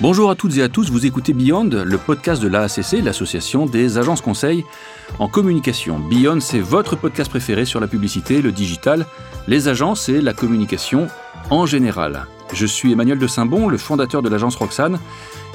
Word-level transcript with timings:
Bonjour 0.00 0.30
à 0.30 0.36
toutes 0.36 0.56
et 0.56 0.62
à 0.62 0.68
tous, 0.68 0.92
vous 0.92 1.06
écoutez 1.06 1.32
Beyond, 1.32 1.70
le 1.72 1.98
podcast 1.98 2.40
de 2.40 2.46
l'AACC, 2.46 3.02
l'association 3.02 3.66
des 3.66 3.98
agences 3.98 4.20
conseils 4.20 4.64
en 5.18 5.26
communication. 5.26 5.98
Beyond, 5.98 6.38
c'est 6.38 6.60
votre 6.60 6.94
podcast 6.94 7.28
préféré 7.28 7.64
sur 7.64 7.80
la 7.80 7.88
publicité, 7.88 8.40
le 8.40 8.52
digital, 8.52 9.06
les 9.48 9.66
agences 9.66 10.08
et 10.08 10.20
la 10.20 10.34
communication 10.34 11.08
en 11.50 11.66
général. 11.66 12.26
Je 12.52 12.64
suis 12.64 12.92
Emmanuel 12.92 13.18
de 13.18 13.26
Saint-Bon, 13.26 13.66
le 13.66 13.76
fondateur 13.76 14.22
de 14.22 14.28
l'agence 14.28 14.54
Roxane, 14.54 15.00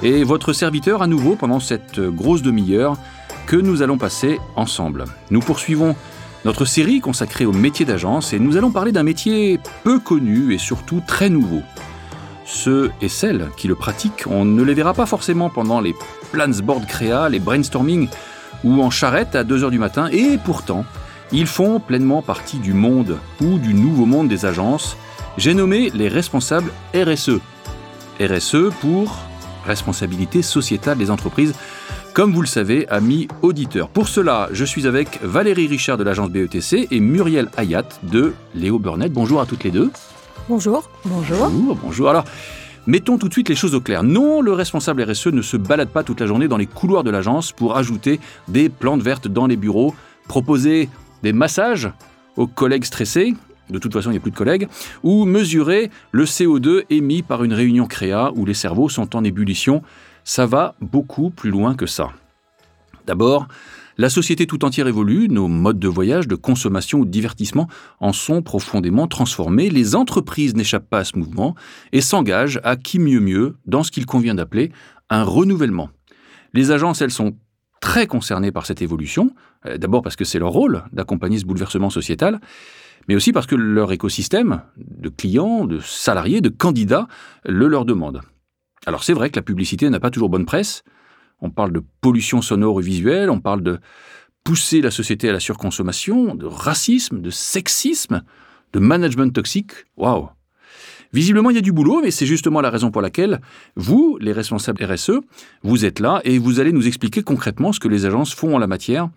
et 0.02 0.26
votre 0.26 0.52
serviteur 0.52 1.02
à 1.02 1.08
nouveau 1.08 1.38
pendant 1.38 1.62
cette 1.62 2.02
grosse 2.02 2.42
demi-heure 2.42 2.98
que 3.46 3.56
nous 3.56 3.82
allons 3.82 3.98
passer 3.98 4.42
ensemble. 4.58 5.06
Nous 5.32 5.40
poursuivons 5.40 5.96
notre 6.44 6.66
série 6.66 7.00
consacrée 7.00 7.46
au 7.46 7.54
métier 7.54 7.86
d'agence 7.86 8.34
et 8.34 8.40
nous 8.40 8.58
allons 8.58 8.72
parler 8.72 8.92
d'un 8.92 9.04
métier 9.04 9.62
peu 9.86 10.00
connu 10.00 10.54
et 10.54 10.58
surtout 10.58 11.02
très 11.08 11.30
nouveau. 11.30 11.62
Ceux 12.46 12.92
et 13.02 13.10
celles 13.10 13.50
qui 13.58 13.68
le 13.68 13.76
pratiquent, 13.76 14.26
on 14.28 14.46
ne 14.46 14.64
les 14.64 14.74
verra 14.74 14.94
pas 14.94 15.06
forcément 15.06 15.50
pendant 15.50 15.80
les 15.80 15.96
board 16.64 16.86
créa, 16.88 17.30
les 17.30 17.40
brainstorming 17.40 18.10
ou 18.64 18.82
en 18.82 18.90
charrette 18.90 19.36
à 19.36 19.44
2h 19.44 19.70
du 19.70 19.80
matin, 19.80 20.08
et 20.12 20.38
pourtant, 20.44 20.86
ils 21.32 21.48
font 21.48 21.80
pleinement 21.80 22.22
partie 22.22 22.60
du 22.60 22.74
monde 22.74 23.18
ou 23.42 23.58
du 23.58 23.74
nouveau 23.74 24.06
monde 24.06 24.28
des 24.28 24.46
agences. 24.46 24.98
J'ai 25.38 25.54
nommé 25.54 25.90
les 25.94 26.08
responsables 26.08 26.72
RSE. 26.94 27.40
RSE 28.20 28.72
pour 28.82 29.18
responsabilité 29.66 30.42
sociétale 30.42 30.98
des 30.98 31.10
entreprises, 31.10 31.54
comme 32.14 32.34
vous 32.34 32.42
le 32.42 32.48
savez, 32.48 32.88
amis 32.90 33.28
auditeurs. 33.42 33.90
Pour 33.90 34.08
cela, 34.08 34.50
je 34.52 34.66
suis 34.66 34.86
avec 34.86 35.20
Valérie 35.24 35.68
Richard 35.68 35.98
de 35.98 36.04
l'agence 36.04 36.30
BETC 36.30 36.88
et 36.92 37.00
Muriel 37.00 37.50
Hayat 37.58 37.88
de 38.04 38.34
Léo 38.54 38.78
Burnett. 38.78 39.12
Bonjour 39.12 39.42
à 39.42 39.46
toutes 39.46 39.64
les 39.64 39.72
deux. 39.72 39.90
Bonjour. 40.50 40.90
Bonjour. 41.06 41.50
Bonjour, 41.50 42.10
Alors, 42.10 42.26
mettons 42.86 43.18
tout 43.18 43.30
de 43.30 43.34
suite 43.34 43.48
les 43.48 43.56
choses 43.56 43.76
au 43.76 43.80
clair. 43.80 44.04
Non, 44.04 44.42
le 44.42 44.52
responsable 44.52 45.02
RSE 45.04 45.28
ne 45.28 45.42
se 45.42 45.56
balade 45.56 45.90
pas 45.90 46.04
toute 46.04 46.20
la 46.20 46.28
journée 46.28 46.50
dans 46.50 46.58
les 46.58 46.66
couloirs 46.66 47.06
de 47.06 47.12
l'agence 47.12 47.54
pour 47.54 47.78
ajouter 47.78 48.20
des 48.50 48.68
plantes 48.68 49.02
vertes 49.02 49.30
dans 49.30 49.48
les 49.48 49.56
bureaux, 49.56 49.96
proposer 50.28 50.90
des 51.24 51.32
massages 51.32 51.90
aux 52.36 52.48
collègues 52.48 52.84
stressés, 52.84 53.36
de 53.70 53.80
toute 53.80 53.94
façon 53.94 54.10
il 54.10 54.14
n'y 54.14 54.18
a 54.18 54.22
plus 54.22 54.32
de 54.32 54.36
collègues, 54.36 54.68
ou 55.02 55.24
mesurer 55.24 55.90
le 56.12 56.26
CO2 56.26 56.84
émis 56.90 57.22
par 57.22 57.46
une 57.46 57.54
réunion 57.54 57.86
créa 57.86 58.32
où 58.36 58.46
les 58.46 58.54
cerveaux 58.54 58.90
sont 58.90 59.16
en 59.16 59.24
ébullition. 59.24 59.82
Ça 60.26 60.46
va 60.46 60.76
beaucoup 60.82 61.30
plus 61.30 61.52
loin 61.52 61.74
que 61.74 61.86
ça. 61.86 62.10
D'abord, 63.06 63.48
la 63.98 64.10
société 64.10 64.48
tout 64.48 64.66
entière 64.66 64.88
évolue, 64.88 65.28
nos 65.30 65.48
modes 65.48 65.80
de 65.80 65.88
voyage, 65.88 66.28
de 66.28 66.36
consommation 66.36 67.00
ou 67.00 67.06
de 67.06 67.12
divertissement 67.12 67.68
en 68.00 68.14
sont 68.14 68.42
profondément 68.42 69.08
transformés. 69.08 69.70
Les 69.70 69.96
entreprises 69.96 70.56
n'échappent 70.56 70.90
pas 70.90 71.00
à 71.00 71.04
ce 71.04 71.18
mouvement 71.18 71.56
et 71.92 72.02
s'engagent 72.02 72.60
à 72.64 72.76
qui 72.76 73.00
mieux 73.00 73.20
mieux 73.20 73.56
dans 73.66 73.84
ce 73.84 73.92
qu'il 73.92 74.06
convient 74.06 74.36
d'appeler 74.36 74.72
un 75.10 75.24
renouvellement. 75.24 75.90
Les 76.54 76.72
agences, 76.72 77.02
elles, 77.02 77.12
sont 77.12 77.38
très 77.82 78.08
concernées 78.08 78.52
par 78.52 78.66
cette 78.66 78.82
évolution, 78.82 79.36
euh, 79.66 79.78
d'abord 79.78 80.02
parce 80.02 80.16
que 80.16 80.26
c'est 80.26 80.40
leur 80.40 80.52
rôle 80.52 80.84
d'accompagner 80.92 81.38
ce 81.38 81.46
bouleversement 81.46 81.90
sociétal, 81.90 82.40
mais 83.08 83.16
aussi 83.16 83.34
parce 83.34 83.46
que 83.46 83.56
leur 83.56 83.92
écosystème 83.92 84.62
de 84.78 85.10
clients, 85.10 85.66
de 85.66 85.80
salariés, 85.80 86.42
de 86.42 86.50
candidats 86.50 87.08
le 87.46 87.68
leur 87.68 87.86
demande. 87.86 88.22
Alors 88.86 89.04
c'est 89.04 89.14
vrai 89.14 89.30
que 89.30 89.36
la 89.36 89.44
publicité 89.44 89.90
n'a 89.90 90.00
pas 90.00 90.12
toujours 90.12 90.30
bonne 90.30 90.46
presse, 90.46 90.84
on 91.44 91.50
parle 91.50 91.74
de 91.74 91.84
pollution 92.02 92.42
sonore 92.42 92.80
et 92.80 92.84
visuelle, 92.84 93.30
on 93.30 93.40
parle 93.40 93.62
de 93.62 93.80
pousser 94.44 94.82
la 94.82 94.92
société 94.92 95.30
à 95.30 95.34
la 95.34 95.40
surconsommation, 95.40 96.36
de 96.36 96.46
racisme, 96.46 97.22
de 97.22 97.30
sexisme, 97.30 98.24
de 98.72 98.80
management 98.80 99.32
toxique. 99.32 99.72
Waouh 99.98 100.30
Visiblement, 101.12 101.52
il 101.52 101.56
y 101.56 101.60
a 101.60 101.62
du 101.62 101.72
boulot, 101.72 102.02
mais 102.02 102.10
c'est 102.10 102.26
justement 102.26 102.60
la 102.60 102.72
raison 102.72 102.90
pour 102.90 103.02
laquelle 103.02 103.40
vous, 103.76 104.18
les 104.20 104.32
responsables 104.32 104.84
RSE, 104.84 105.12
vous 105.62 105.86
êtes 105.86 106.00
là 106.00 106.22
et 106.24 106.40
vous 106.40 106.60
allez 106.60 106.72
nous 106.72 106.88
expliquer 106.88 107.22
concrètement 107.22 107.72
ce 107.72 107.80
que 107.80 107.88
les 107.88 108.06
agences 108.08 108.34
font 108.34 108.56
en 108.56 108.60
la 108.60 108.66
matière. 108.66 109.10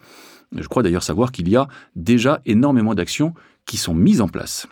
Je 0.54 0.68
crois 0.68 0.82
d'ailleurs 0.82 1.02
savoir 1.02 1.32
qu'il 1.32 1.48
y 1.48 1.56
a 1.56 1.68
déjà 1.94 2.42
énormément 2.44 2.94
d'actions 2.94 3.32
qui 3.64 3.78
sont 3.78 3.94
mises 3.94 4.20
en 4.20 4.28
place. 4.28 4.66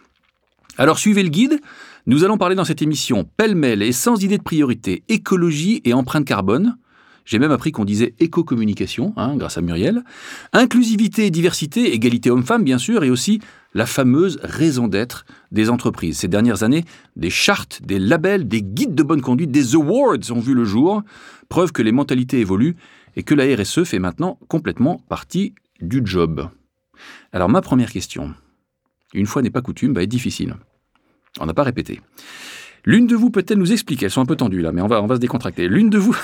Alors 0.76 0.98
suivez 0.98 1.22
le 1.22 1.30
guide. 1.30 1.60
Nous 2.06 2.24
allons 2.24 2.36
parler 2.36 2.56
dans 2.56 2.64
cette 2.64 2.82
émission 2.82 3.24
pêle-mêle 3.36 3.82
et 3.82 3.92
sans 3.92 4.22
idée 4.22 4.38
de 4.38 4.42
priorité, 4.42 5.02
écologie 5.08 5.80
et 5.84 5.94
empreinte 5.94 6.26
carbone. 6.26 6.76
J'ai 7.24 7.38
même 7.38 7.52
appris 7.52 7.72
qu'on 7.72 7.84
disait 7.84 8.14
éco-communication, 8.20 9.14
hein, 9.16 9.36
grâce 9.36 9.56
à 9.56 9.62
Muriel. 9.62 10.04
Inclusivité 10.52 11.26
et 11.26 11.30
diversité, 11.30 11.94
égalité 11.94 12.30
homme-femme, 12.30 12.64
bien 12.64 12.78
sûr, 12.78 13.02
et 13.02 13.10
aussi 13.10 13.40
la 13.72 13.86
fameuse 13.86 14.38
raison 14.42 14.88
d'être 14.88 15.24
des 15.50 15.70
entreprises. 15.70 16.18
Ces 16.18 16.28
dernières 16.28 16.62
années, 16.62 16.84
des 17.16 17.30
chartes, 17.30 17.82
des 17.82 17.98
labels, 17.98 18.46
des 18.46 18.62
guides 18.62 18.94
de 18.94 19.02
bonne 19.02 19.22
conduite, 19.22 19.50
des 19.50 19.74
awards 19.74 20.18
ont 20.30 20.40
vu 20.40 20.54
le 20.54 20.64
jour, 20.64 21.02
preuve 21.48 21.72
que 21.72 21.82
les 21.82 21.92
mentalités 21.92 22.40
évoluent 22.40 22.76
et 23.16 23.22
que 23.22 23.34
la 23.34 23.44
RSE 23.56 23.84
fait 23.84 23.98
maintenant 23.98 24.38
complètement 24.48 25.00
partie 25.08 25.54
du 25.80 26.02
job. 26.04 26.48
Alors 27.32 27.48
ma 27.48 27.62
première 27.62 27.90
question, 27.90 28.34
une 29.12 29.26
fois 29.26 29.42
n'est 29.42 29.50
pas 29.50 29.62
coutume, 29.62 29.94
va 29.94 30.02
être 30.02 30.10
difficile. 30.10 30.56
On 31.40 31.46
n'a 31.46 31.54
pas 31.54 31.64
répété. 31.64 32.00
L'une 32.86 33.06
de 33.06 33.16
vous 33.16 33.30
peut-elle 33.30 33.58
nous 33.58 33.72
expliquer, 33.72 34.06
elles 34.06 34.10
sont 34.10 34.20
un 34.20 34.26
peu 34.26 34.36
tendues 34.36 34.60
là, 34.60 34.70
mais 34.70 34.82
on 34.82 34.86
va, 34.86 35.02
on 35.02 35.06
va 35.06 35.14
se 35.14 35.20
décontracter. 35.20 35.68
L'une 35.68 35.88
de 35.88 35.96
vous, 35.96 36.16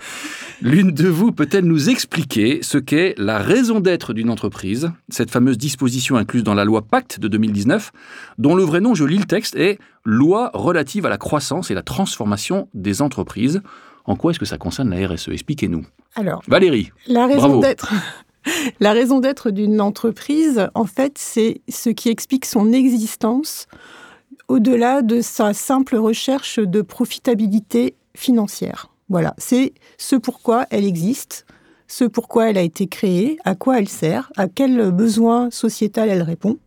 l'une 0.62 0.92
de 0.92 1.06
vous 1.06 1.32
peut-elle 1.32 1.64
nous 1.64 1.90
expliquer 1.90 2.60
ce 2.62 2.78
qu'est 2.78 3.14
la 3.18 3.38
raison 3.38 3.80
d'être 3.80 4.14
d'une 4.14 4.30
entreprise, 4.30 4.90
cette 5.10 5.30
fameuse 5.30 5.58
disposition 5.58 6.16
incluse 6.16 6.44
dans 6.44 6.54
la 6.54 6.64
loi 6.64 6.82
Pacte 6.82 7.20
de 7.20 7.28
2019, 7.28 7.92
dont 8.38 8.54
le 8.54 8.62
vrai 8.62 8.80
nom, 8.80 8.94
je 8.94 9.04
lis 9.04 9.18
le 9.18 9.24
texte, 9.24 9.54
est 9.56 9.78
Loi 10.04 10.50
relative 10.54 11.04
à 11.04 11.10
la 11.10 11.18
croissance 11.18 11.70
et 11.70 11.74
la 11.74 11.82
transformation 11.82 12.68
des 12.72 13.02
entreprises. 13.02 13.60
En 14.06 14.16
quoi 14.16 14.30
est-ce 14.30 14.38
que 14.38 14.46
ça 14.46 14.56
concerne 14.56 14.88
la 14.88 15.06
RSE 15.06 15.28
Expliquez-nous. 15.28 15.84
Alors, 16.14 16.42
Valérie, 16.48 16.90
la 17.06 17.26
raison 17.26 17.60
d'être. 17.60 17.92
La 18.80 18.92
raison 18.92 19.18
d'être 19.18 19.50
d'une 19.50 19.78
entreprise, 19.78 20.68
en 20.74 20.86
fait, 20.86 21.18
c'est 21.18 21.60
ce 21.68 21.90
qui 21.90 22.08
explique 22.08 22.46
son 22.46 22.72
existence 22.72 23.66
au-delà 24.48 25.02
de 25.02 25.20
sa 25.20 25.54
simple 25.54 25.96
recherche 25.96 26.58
de 26.58 26.82
profitabilité 26.82 27.94
financière. 28.16 28.90
Voilà, 29.08 29.34
c'est 29.38 29.72
ce 29.96 30.16
pourquoi 30.16 30.66
elle 30.70 30.84
existe, 30.84 31.46
ce 31.86 32.04
pourquoi 32.04 32.50
elle 32.50 32.58
a 32.58 32.62
été 32.62 32.86
créée, 32.86 33.38
à 33.44 33.54
quoi 33.54 33.78
elle 33.78 33.88
sert, 33.88 34.32
à 34.36 34.48
quel 34.48 34.90
besoin 34.90 35.50
sociétal 35.50 36.08
elle 36.08 36.22
répond, 36.22 36.58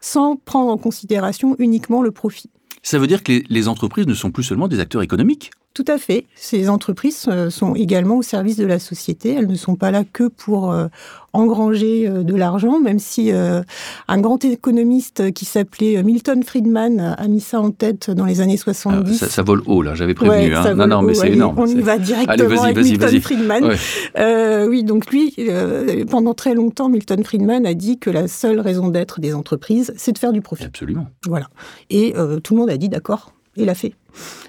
sans 0.00 0.36
prendre 0.36 0.70
en 0.70 0.78
considération 0.78 1.56
uniquement 1.58 2.02
le 2.02 2.12
profit. 2.12 2.50
Ça 2.82 2.98
veut 2.98 3.08
dire 3.08 3.24
que 3.24 3.42
les, 3.48 3.66
entreprises 3.66 4.06
ne 4.06 4.14
sont 4.14 4.30
plus 4.30 4.44
seulement 4.44 4.68
des 4.68 4.78
acteurs 4.78 5.02
économiques 5.02 5.50
tout 5.76 5.84
à 5.88 5.98
fait. 5.98 6.24
Ces 6.36 6.70
entreprises 6.70 7.26
euh, 7.28 7.50
sont 7.50 7.74
également 7.74 8.16
au 8.16 8.22
service 8.22 8.56
de 8.56 8.64
la 8.64 8.78
société. 8.78 9.34
Elles 9.34 9.46
ne 9.46 9.56
sont 9.56 9.76
pas 9.76 9.90
là 9.90 10.04
que 10.10 10.26
pour 10.26 10.72
euh, 10.72 10.86
engranger 11.34 12.08
euh, 12.08 12.22
de 12.22 12.34
l'argent, 12.34 12.80
même 12.80 12.98
si 12.98 13.30
un 13.30 14.20
grand 14.20 14.42
économiste 14.42 15.32
qui 15.32 15.44
s'appelait 15.44 16.02
Milton 16.02 16.42
Friedman 16.42 17.14
a 17.18 17.28
mis 17.28 17.40
ça 17.40 17.60
en 17.60 17.72
tête 17.72 18.10
dans 18.10 18.24
les 18.24 18.40
années 18.40 18.56
70. 18.56 19.22
Ah, 19.22 19.26
ça, 19.28 19.42
vole 19.42 19.62
haut, 19.66 19.82
là, 19.82 19.94
j'avais 19.94 20.14
prévenu. 20.14 20.54
hein. 20.54 20.74
Non, 20.74 20.86
non, 20.86 21.02
mais 21.02 21.12
c'est 21.12 21.32
énorme. 21.32 21.56
On 21.58 21.66
y 21.66 21.82
va 21.82 21.98
directement 21.98 22.62
avec 22.62 22.78
Milton 22.78 23.20
Friedman. 23.20 23.76
oui, 24.70 24.82
donc 24.82 25.10
lui, 25.10 25.36
pendant 26.08 26.32
très 26.32 26.54
longtemps, 26.54 26.88
Milton 26.88 27.22
Friedman 27.22 27.66
a 27.66 27.74
dit 27.74 27.98
que 27.98 28.08
la 28.08 28.28
seule 28.28 28.60
raison 28.60 28.88
d'être 28.88 29.20
des 29.20 29.34
entreprises, 29.34 29.92
c'est 29.98 30.12
de 30.12 30.18
faire 30.18 30.32
du 30.32 30.40
profit. 30.40 30.64
Absolument. 30.64 31.08
Voilà. 31.26 31.48
Et 31.90 32.14
tout 32.42 32.54
le 32.54 32.60
monde 32.60 32.70
a 32.70 32.78
dit 32.78 32.88
d'accord, 32.88 33.32
et 33.56 33.64
l'a 33.64 33.74
fait. 33.74 33.94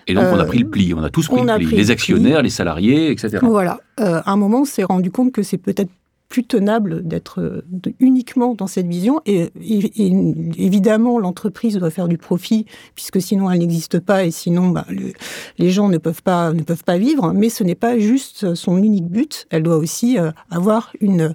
Et 0.08 0.14
donc, 0.14 0.26
on 0.32 0.40
a 0.40 0.46
pris 0.46 0.60
le 0.60 0.70
pli, 0.70 0.94
on 0.94 1.04
a 1.04 1.10
tous 1.10 1.28
pris 1.28 1.42
le 1.42 1.58
pli, 1.58 1.76
les 1.76 1.92
actionnaires, 1.92 2.42
les 2.42 2.50
salariés, 2.50 3.12
etc. 3.12 3.40
Voilà. 3.42 3.80
Euh, 4.00 4.22
à 4.26 4.32
un 4.32 4.38
moment, 4.38 4.62
on 4.62 4.66
s'est 4.66 4.84
rendu 4.84 5.12
compte 5.12 5.32
que 5.32 5.44
c'est 5.44 5.58
peut-être 5.58 5.92
plus 6.30 6.44
tenable 6.44 7.08
d'être 7.08 7.64
uniquement 8.00 8.54
dans 8.54 8.68
cette 8.68 8.88
vision. 8.88 9.22
Et, 9.26 9.50
évidemment, 10.58 11.20
l'entreprise 11.20 11.78
doit 11.78 11.90
faire 11.90 12.08
du 12.08 12.18
profit, 12.18 12.66
puisque 12.96 13.22
sinon 13.22 13.50
elle 13.50 13.60
n'existe 13.60 14.00
pas 14.00 14.26
et 14.26 14.32
sinon 14.32 14.70
bah, 14.70 14.86
les 15.58 15.70
gens 15.72 15.88
ne 15.88 15.98
peuvent, 15.98 16.24
pas, 16.24 16.52
ne 16.52 16.64
peuvent 16.64 16.84
pas 16.84 16.98
vivre. 16.98 17.32
Mais 17.34 17.50
ce 17.50 17.64
n'est 17.64 17.76
pas 17.76 17.98
juste 17.98 18.56
son 18.56 18.78
unique 18.78 19.08
but. 19.08 19.48
Elle 19.50 19.64
doit 19.64 19.78
aussi 19.78 20.18
euh, 20.18 20.32
avoir 20.52 20.92
une, 21.00 21.34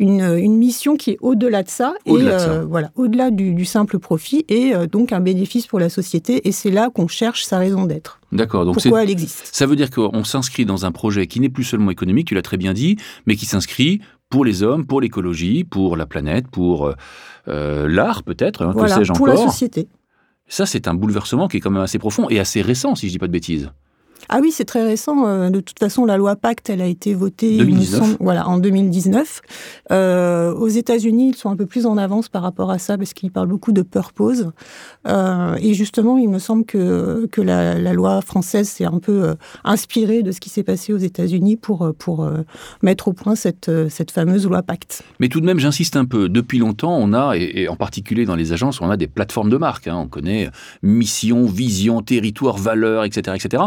une, 0.00 0.56
mission 0.56 0.96
qui 0.96 1.10
est 1.10 1.18
au-delà 1.20 1.62
de 1.62 1.68
ça. 1.68 1.94
et 2.06 2.12
euh, 2.12 2.64
voilà, 2.64 2.90
au-delà 2.96 3.30
du, 3.30 3.64
simple 3.64 3.98
profit 3.98 4.44
et 4.48 4.74
euh, 4.74 4.86
donc 4.86 5.12
un 5.12 5.20
bénéfice 5.20 5.66
pour 5.66 5.78
la 5.78 5.90
société. 5.90 6.48
Et 6.48 6.52
c'est 6.52 6.70
là 6.70 6.90
qu'on 6.90 7.06
cherche 7.06 7.44
sa 7.44 7.58
raison 7.58 7.84
d'être. 7.84 8.18
D'accord. 8.32 8.64
Donc 8.64 8.74
pourquoi 8.74 9.02
elle 9.02 9.10
existe? 9.10 9.50
Ça 9.52 9.66
veut 9.66 9.76
dire 9.76 9.90
qu'on 9.90 10.24
s'inscrit 10.24 10.64
dans 10.64 10.86
un 10.86 10.92
projet 10.92 11.26
qui 11.26 11.38
n'est 11.38 11.50
plus 11.50 11.64
seulement 11.64 11.90
économique, 11.90 12.28
tu 12.28 12.34
l'as 12.34 12.42
très 12.42 12.56
bien 12.56 12.72
dit, 12.72 12.96
mais 13.26 13.36
qui 13.36 13.46
s'inscrit 13.46 14.00
pour 14.30 14.44
les 14.44 14.62
hommes, 14.62 14.86
pour 14.86 15.00
l'écologie, 15.00 15.64
pour 15.64 15.96
la 15.96 16.06
planète, 16.06 16.48
pour 16.48 16.92
euh, 17.48 17.88
l'art 17.88 18.22
peut-être, 18.22 18.62
hein, 18.62 18.72
pour 18.72 19.26
la 19.26 19.36
société. 19.36 19.88
Ça, 20.46 20.66
c'est 20.66 20.88
un 20.88 20.94
bouleversement 20.94 21.46
qui 21.46 21.58
est 21.58 21.60
quand 21.60 21.70
même 21.70 21.82
assez 21.82 21.98
profond 21.98 22.28
et 22.30 22.40
assez 22.40 22.62
récent, 22.62 22.94
si 22.94 23.06
je 23.06 23.12
dis 23.12 23.18
pas 23.18 23.28
de 23.28 23.32
bêtises. 23.32 23.70
Ah 24.28 24.38
oui, 24.40 24.52
c'est 24.52 24.64
très 24.64 24.84
récent. 24.84 25.26
Euh, 25.26 25.50
de 25.50 25.60
toute 25.60 25.78
façon, 25.78 26.04
la 26.04 26.16
loi 26.16 26.36
Pacte, 26.36 26.70
elle 26.70 26.80
a 26.80 26.86
été 26.86 27.14
votée 27.14 27.56
2019. 27.58 28.16
voilà, 28.20 28.48
en 28.48 28.58
2019. 28.58 29.40
Euh, 29.90 30.52
aux 30.52 30.68
États-Unis, 30.68 31.30
ils 31.30 31.36
sont 31.36 31.50
un 31.50 31.56
peu 31.56 31.66
plus 31.66 31.86
en 31.86 31.96
avance 31.96 32.28
par 32.28 32.42
rapport 32.42 32.70
à 32.70 32.78
ça 32.78 32.98
parce 32.98 33.12
qu'ils 33.12 33.30
parlent 33.30 33.48
beaucoup 33.48 33.72
de 33.72 33.82
purpose. 33.82 34.50
Euh, 35.08 35.56
et 35.60 35.74
justement, 35.74 36.18
il 36.18 36.28
me 36.28 36.38
semble 36.38 36.64
que, 36.64 37.26
que 37.32 37.40
la, 37.40 37.92
loi 37.92 38.20
française 38.20 38.68
s'est 38.68 38.84
un 38.84 38.98
peu 38.98 39.24
euh, 39.24 39.34
inspirée 39.64 40.22
de 40.22 40.32
ce 40.32 40.40
qui 40.40 40.48
s'est 40.48 40.62
passé 40.62 40.92
aux 40.92 40.98
États-Unis 40.98 41.56
pour, 41.56 41.92
pour 41.98 42.30
mettre 42.82 43.08
au 43.08 43.12
point 43.12 43.34
cette, 43.34 43.70
cette 43.88 44.10
fameuse 44.10 44.46
loi 44.46 44.62
Pacte. 44.62 45.02
Mais 45.18 45.28
tout 45.28 45.40
de 45.40 45.46
même, 45.46 45.58
j'insiste 45.58 45.96
un 45.96 46.04
peu. 46.04 46.28
Depuis 46.28 46.58
longtemps, 46.58 46.96
on 46.96 47.12
a, 47.12 47.34
et, 47.36 47.68
en 47.68 47.76
particulier 47.76 48.24
dans 48.24 48.36
les 48.36 48.52
agences, 48.52 48.80
on 48.80 48.90
a 48.90 48.96
des 48.96 49.06
plateformes 49.06 49.50
de 49.50 49.56
marque. 49.56 49.88
Hein. 49.88 49.96
On 49.96 50.08
connaît 50.08 50.50
mission, 50.82 51.46
vision, 51.46 52.02
territoire, 52.02 52.56
valeur, 52.56 53.04
etc., 53.04 53.36
etc. 53.36 53.64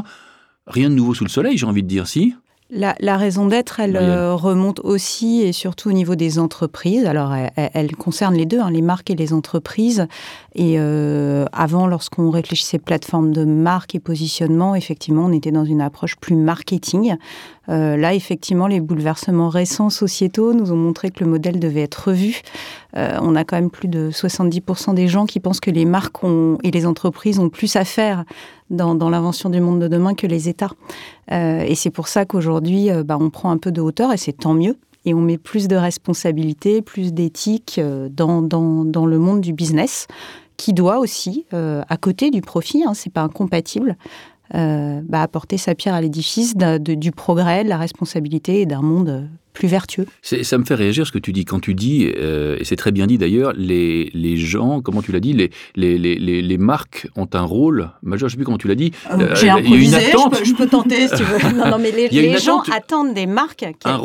Rien 0.68 0.90
de 0.90 0.96
nouveau 0.96 1.14
sous 1.14 1.26
le 1.26 1.30
soleil, 1.30 1.58
j'ai 1.58 1.66
envie 1.66 1.84
de 1.84 1.88
dire, 1.88 2.08
si 2.08 2.34
la, 2.76 3.18
raison 3.18 3.46
d'être, 3.46 3.80
elle 3.80 3.96
euh, 3.98 4.34
remonte 4.34 4.80
aussi 4.80 5.42
et 5.42 5.52
surtout 5.52 5.90
au 5.90 5.92
niveau 5.92 6.16
des 6.16 6.40
entreprises. 6.40 7.06
Alors, 7.06 7.36
elle, 7.56 7.96
concerne 7.96 8.34
les 8.34 8.48
deux, 8.48 8.60
hein, 8.60 8.72
les 8.72 8.82
marques 8.82 9.12
et 9.12 9.16
les 9.16 9.32
entreprises. 9.32 10.08
Et 10.56 10.76
euh, 10.80 11.46
avant, 11.52 11.86
lorsqu'on 11.86 12.32
réfléchissait 12.32 12.80
plateforme 12.80 13.32
de 13.32 13.46
marque 13.46 13.94
et 13.94 14.00
positionnement, 14.00 14.74
effectivement, 14.74 15.26
on 15.26 15.32
était 15.32 15.52
dans 15.52 15.66
une 15.66 15.82
approche 15.82 16.16
plus 16.16 16.36
marketing. 16.36 17.16
Euh, 17.70 17.96
là, 17.96 18.14
effectivement, 18.14 18.68
les 18.68 18.80
bouleversements 18.80 19.50
récents 19.50 19.90
sociétaux 19.90 20.54
nous 20.54 20.72
ont 20.72 20.78
montré 20.78 21.12
que 21.12 21.24
le 21.24 21.30
modèle 21.30 21.60
devait 21.60 21.82
être 21.82 22.10
revu. 22.10 22.42
on 22.96 23.36
a 23.36 23.44
quand 23.44 23.56
même 23.56 23.72
plus 23.72 23.88
de 23.88 24.12
70% 24.12 24.94
des 24.94 25.08
gens 25.08 25.26
qui 25.26 25.40
pensent 25.40 25.60
que 25.60 25.72
les 25.72 25.86
marques 25.86 26.24
et 26.64 26.72
les 26.72 26.86
entreprises 26.86 27.40
ont 27.40 27.50
plus 27.50 27.76
à 27.76 27.86
faire 27.86 28.24
dans, 28.70 29.10
l'invention 29.10 29.50
du 29.50 29.60
monde 29.62 29.80
de 29.80 29.88
demain 29.88 30.14
que 30.14 30.28
les 30.28 30.48
États. 30.48 30.72
et 31.32 31.74
c'est 31.76 31.90
pour 31.90 32.08
ça 32.08 32.26
qu'aujourd'hui, 32.26 32.90
bah, 33.04 33.18
on 33.20 33.32
prend 33.32 33.50
un 33.50 33.58
peu 33.58 33.72
de 33.72 33.82
hauteur 33.82 34.14
et 34.14 34.18
c'est 34.18 34.34
tant 34.34 34.54
mieux 34.54 34.78
et 35.06 35.14
on 35.14 35.22
met 35.22 35.38
plus 35.38 35.68
de 35.68 35.76
responsabilité, 35.76 36.82
plus 36.82 37.14
d'éthique 37.14 37.82
dans, 38.12 38.42
le 38.42 39.18
monde 39.18 39.42
du 39.42 39.54
business 39.54 40.08
qui 40.58 40.74
doit 40.74 41.00
aussi, 41.00 41.46
euh, 41.54 41.82
à 41.90 41.98
côté 41.98 42.30
du 42.32 42.42
profit, 42.42 42.84
hein, 42.84 42.94
c'est 42.94 43.12
pas 43.12 43.22
incompatible, 43.22 43.98
euh, 43.98 44.33
bah, 44.54 45.22
apporter 45.22 45.58
sa 45.58 45.76
pierre 45.76 45.96
à 45.96 46.02
l'édifice 46.02 46.56
du 46.56 47.12
progrès, 47.12 47.64
de 47.64 47.70
la 47.70 47.78
responsabilité 47.78 48.62
et 48.62 48.66
d'un 48.66 48.82
monde 48.82 49.10
euh, 49.10 49.22
plus 49.54 49.68
vertueux. 49.68 50.08
Ça 50.24 50.58
me 50.58 50.64
fait 50.64 50.74
réagir 50.74 51.06
ce 51.06 51.12
que 51.12 51.20
tu 51.20 51.32
dis. 51.32 51.46
Quand 51.46 51.60
tu 51.60 51.76
dis, 51.76 52.06
et 52.06 52.64
c'est 52.64 52.76
très 52.76 52.92
bien 52.92 53.06
dit 53.06 53.20
d'ailleurs, 53.20 53.54
les, 53.56 54.10
les 54.16 54.36
gens, 54.36 54.82
comment 54.82 55.04
tu 55.04 55.12
l'as 55.12 55.20
dit, 55.20 55.34
les, 55.34 55.52
les, 55.76 56.00
les, 56.00 56.42
les, 56.42 56.58
marques 56.58 57.08
ont 57.16 57.28
un 57.34 57.44
rôle 57.44 57.92
majeur, 58.02 58.30
je 58.30 58.34
ne 58.34 58.38
sais 58.38 58.38
plus 58.38 58.46
comment 58.46 58.58
tu 58.58 58.68
l'as 58.68 58.74
dit. 58.74 58.94
J'ai 59.36 59.52
improvisé, 59.52 60.00
je 60.00 60.30
peux, 60.30 60.44
je 60.44 60.54
peux, 60.56 60.66
tenter 60.66 61.08
si 61.08 61.18
tu 61.18 61.24
veux. 61.24 61.38
Non, 61.56 61.70
non 61.70 61.78
mais 61.78 61.92
les, 61.92 62.38
gens 62.40 62.64
attendent 62.72 63.14
des 63.14 63.28
marques 63.28 63.58
qu'elles 63.80 64.00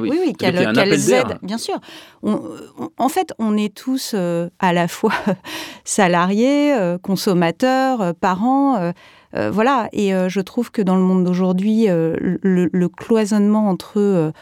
oui. 0.00 0.10
oui, 0.12 0.34
aident, 0.40 1.38
bien 1.42 1.58
sûr. 1.58 1.80
en 2.22 3.08
fait, 3.08 3.32
on 3.40 3.56
est 3.56 3.74
tous 3.74 4.14
à 4.60 4.72
la 4.72 4.86
fois 4.86 5.14
salariés, 5.84 6.76
consommateurs, 7.02 8.14
parents. 8.20 8.92
Euh, 9.34 9.50
voilà, 9.50 9.88
et 9.92 10.14
euh, 10.14 10.28
je 10.28 10.40
trouve 10.40 10.70
que 10.70 10.82
dans 10.82 10.96
le 10.96 11.02
monde 11.02 11.24
d'aujourd'hui, 11.24 11.88
euh, 11.88 12.14
le, 12.42 12.88
cloisonnement 12.88 13.68
entre 13.68 14.32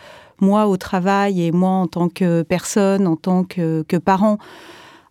moi 0.41 0.67
au 0.67 0.77
travail 0.77 1.43
et 1.43 1.53
moi 1.53 1.71
en 1.71 1.87
tant 1.87 2.09
que 2.09 2.43
personne, 2.43 3.07
en 3.07 3.17
tant 3.17 3.45
que, 3.45 3.85
parent, 3.99 4.39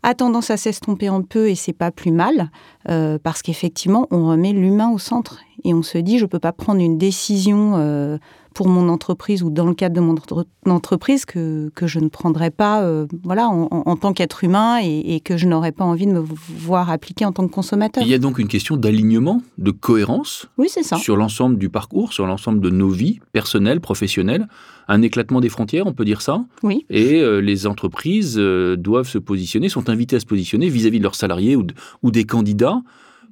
a 0.03 0.13
tendance 0.15 0.49
à 0.49 0.57
s'estomper 0.57 1.07
un 1.07 1.21
peu 1.21 1.49
et 1.49 1.55
c'est 1.55 1.73
pas 1.73 1.91
plus 1.91 2.11
mal 2.11 2.49
parce 2.85 3.41
qu'effectivement 3.41 4.07
on 4.11 4.29
remet 4.29 4.53
l'humain 4.53 4.89
au 4.91 4.97
centre 4.97 5.39
et 5.65 5.73
on 5.73 5.83
se 5.83 5.97
dit 5.97 6.17
je 6.17 6.25
peux 6.25 6.39
pas 6.39 6.53
prendre 6.53 6.79
une 6.79 6.97
décision 6.97 8.17
pour 8.59 8.67
mon 8.67 8.89
entreprise 8.89 9.41
ou 9.41 9.49
dans 9.49 9.67
le 9.67 9.73
cadre 9.73 9.95
de 9.95 10.01
mon 10.01 10.17
entreprise 10.65 11.23
que, 11.23 11.71
que 11.75 11.87
je 11.87 12.01
ne 12.01 12.09
prendrais 12.09 12.51
pas 12.51 12.83
euh, 12.83 13.07
voilà, 13.23 13.47
en, 13.47 13.95
tant 13.95 14.11
qu'être 14.11 14.43
humain 14.43 14.79
et, 14.83 15.21
que 15.21 15.37
je 15.37 15.47
n'aurais 15.47 15.71
pas 15.71 15.85
envie 15.85 16.05
de 16.05 16.11
me 16.11 16.19
voir 16.19 16.89
appliquer 16.89 17.23
en 17.23 17.31
tant 17.31 17.47
que 17.47 17.53
consommateur. 17.53 18.03
Il 18.03 18.09
y 18.09 18.13
a 18.13 18.17
donc 18.17 18.37
une 18.37 18.49
question 18.49 18.75
d'alignement, 18.75 19.41
de 19.59 19.71
cohérence 19.71 20.49
oui, 20.57 20.67
ça. 20.67 20.97
sur 20.97 21.15
l'ensemble 21.15 21.57
du 21.57 21.69
parcours, 21.69 22.11
sur 22.11 22.27
l'ensemble 22.27 22.59
de 22.59 22.69
nos 22.69 22.89
vies 22.89 23.21
personnelles, 23.31 23.79
professionnelles. 23.79 24.45
Un 24.89 25.03
éclatement 25.03 25.39
des 25.39 25.47
frontières, 25.47 25.87
on 25.87 25.93
peut 25.93 26.03
dire 26.03 26.21
ça. 26.21 26.43
Oui. 26.61 26.85
Et 26.89 27.21
euh, 27.21 27.39
les 27.39 27.65
entreprises 27.65 28.35
euh, 28.37 28.75
doivent 28.75 29.07
se 29.07 29.19
positionner, 29.19 29.69
sont 29.69 29.87
invitées 29.89 30.17
à 30.17 30.19
se 30.19 30.25
positionner 30.25 30.67
vis-à-vis 30.67 30.97
de 30.97 31.03
leurs 31.03 31.15
salariés 31.15 31.55
ou, 31.55 31.65
ou 32.03 32.11
des 32.11 32.25
candidats 32.25 32.81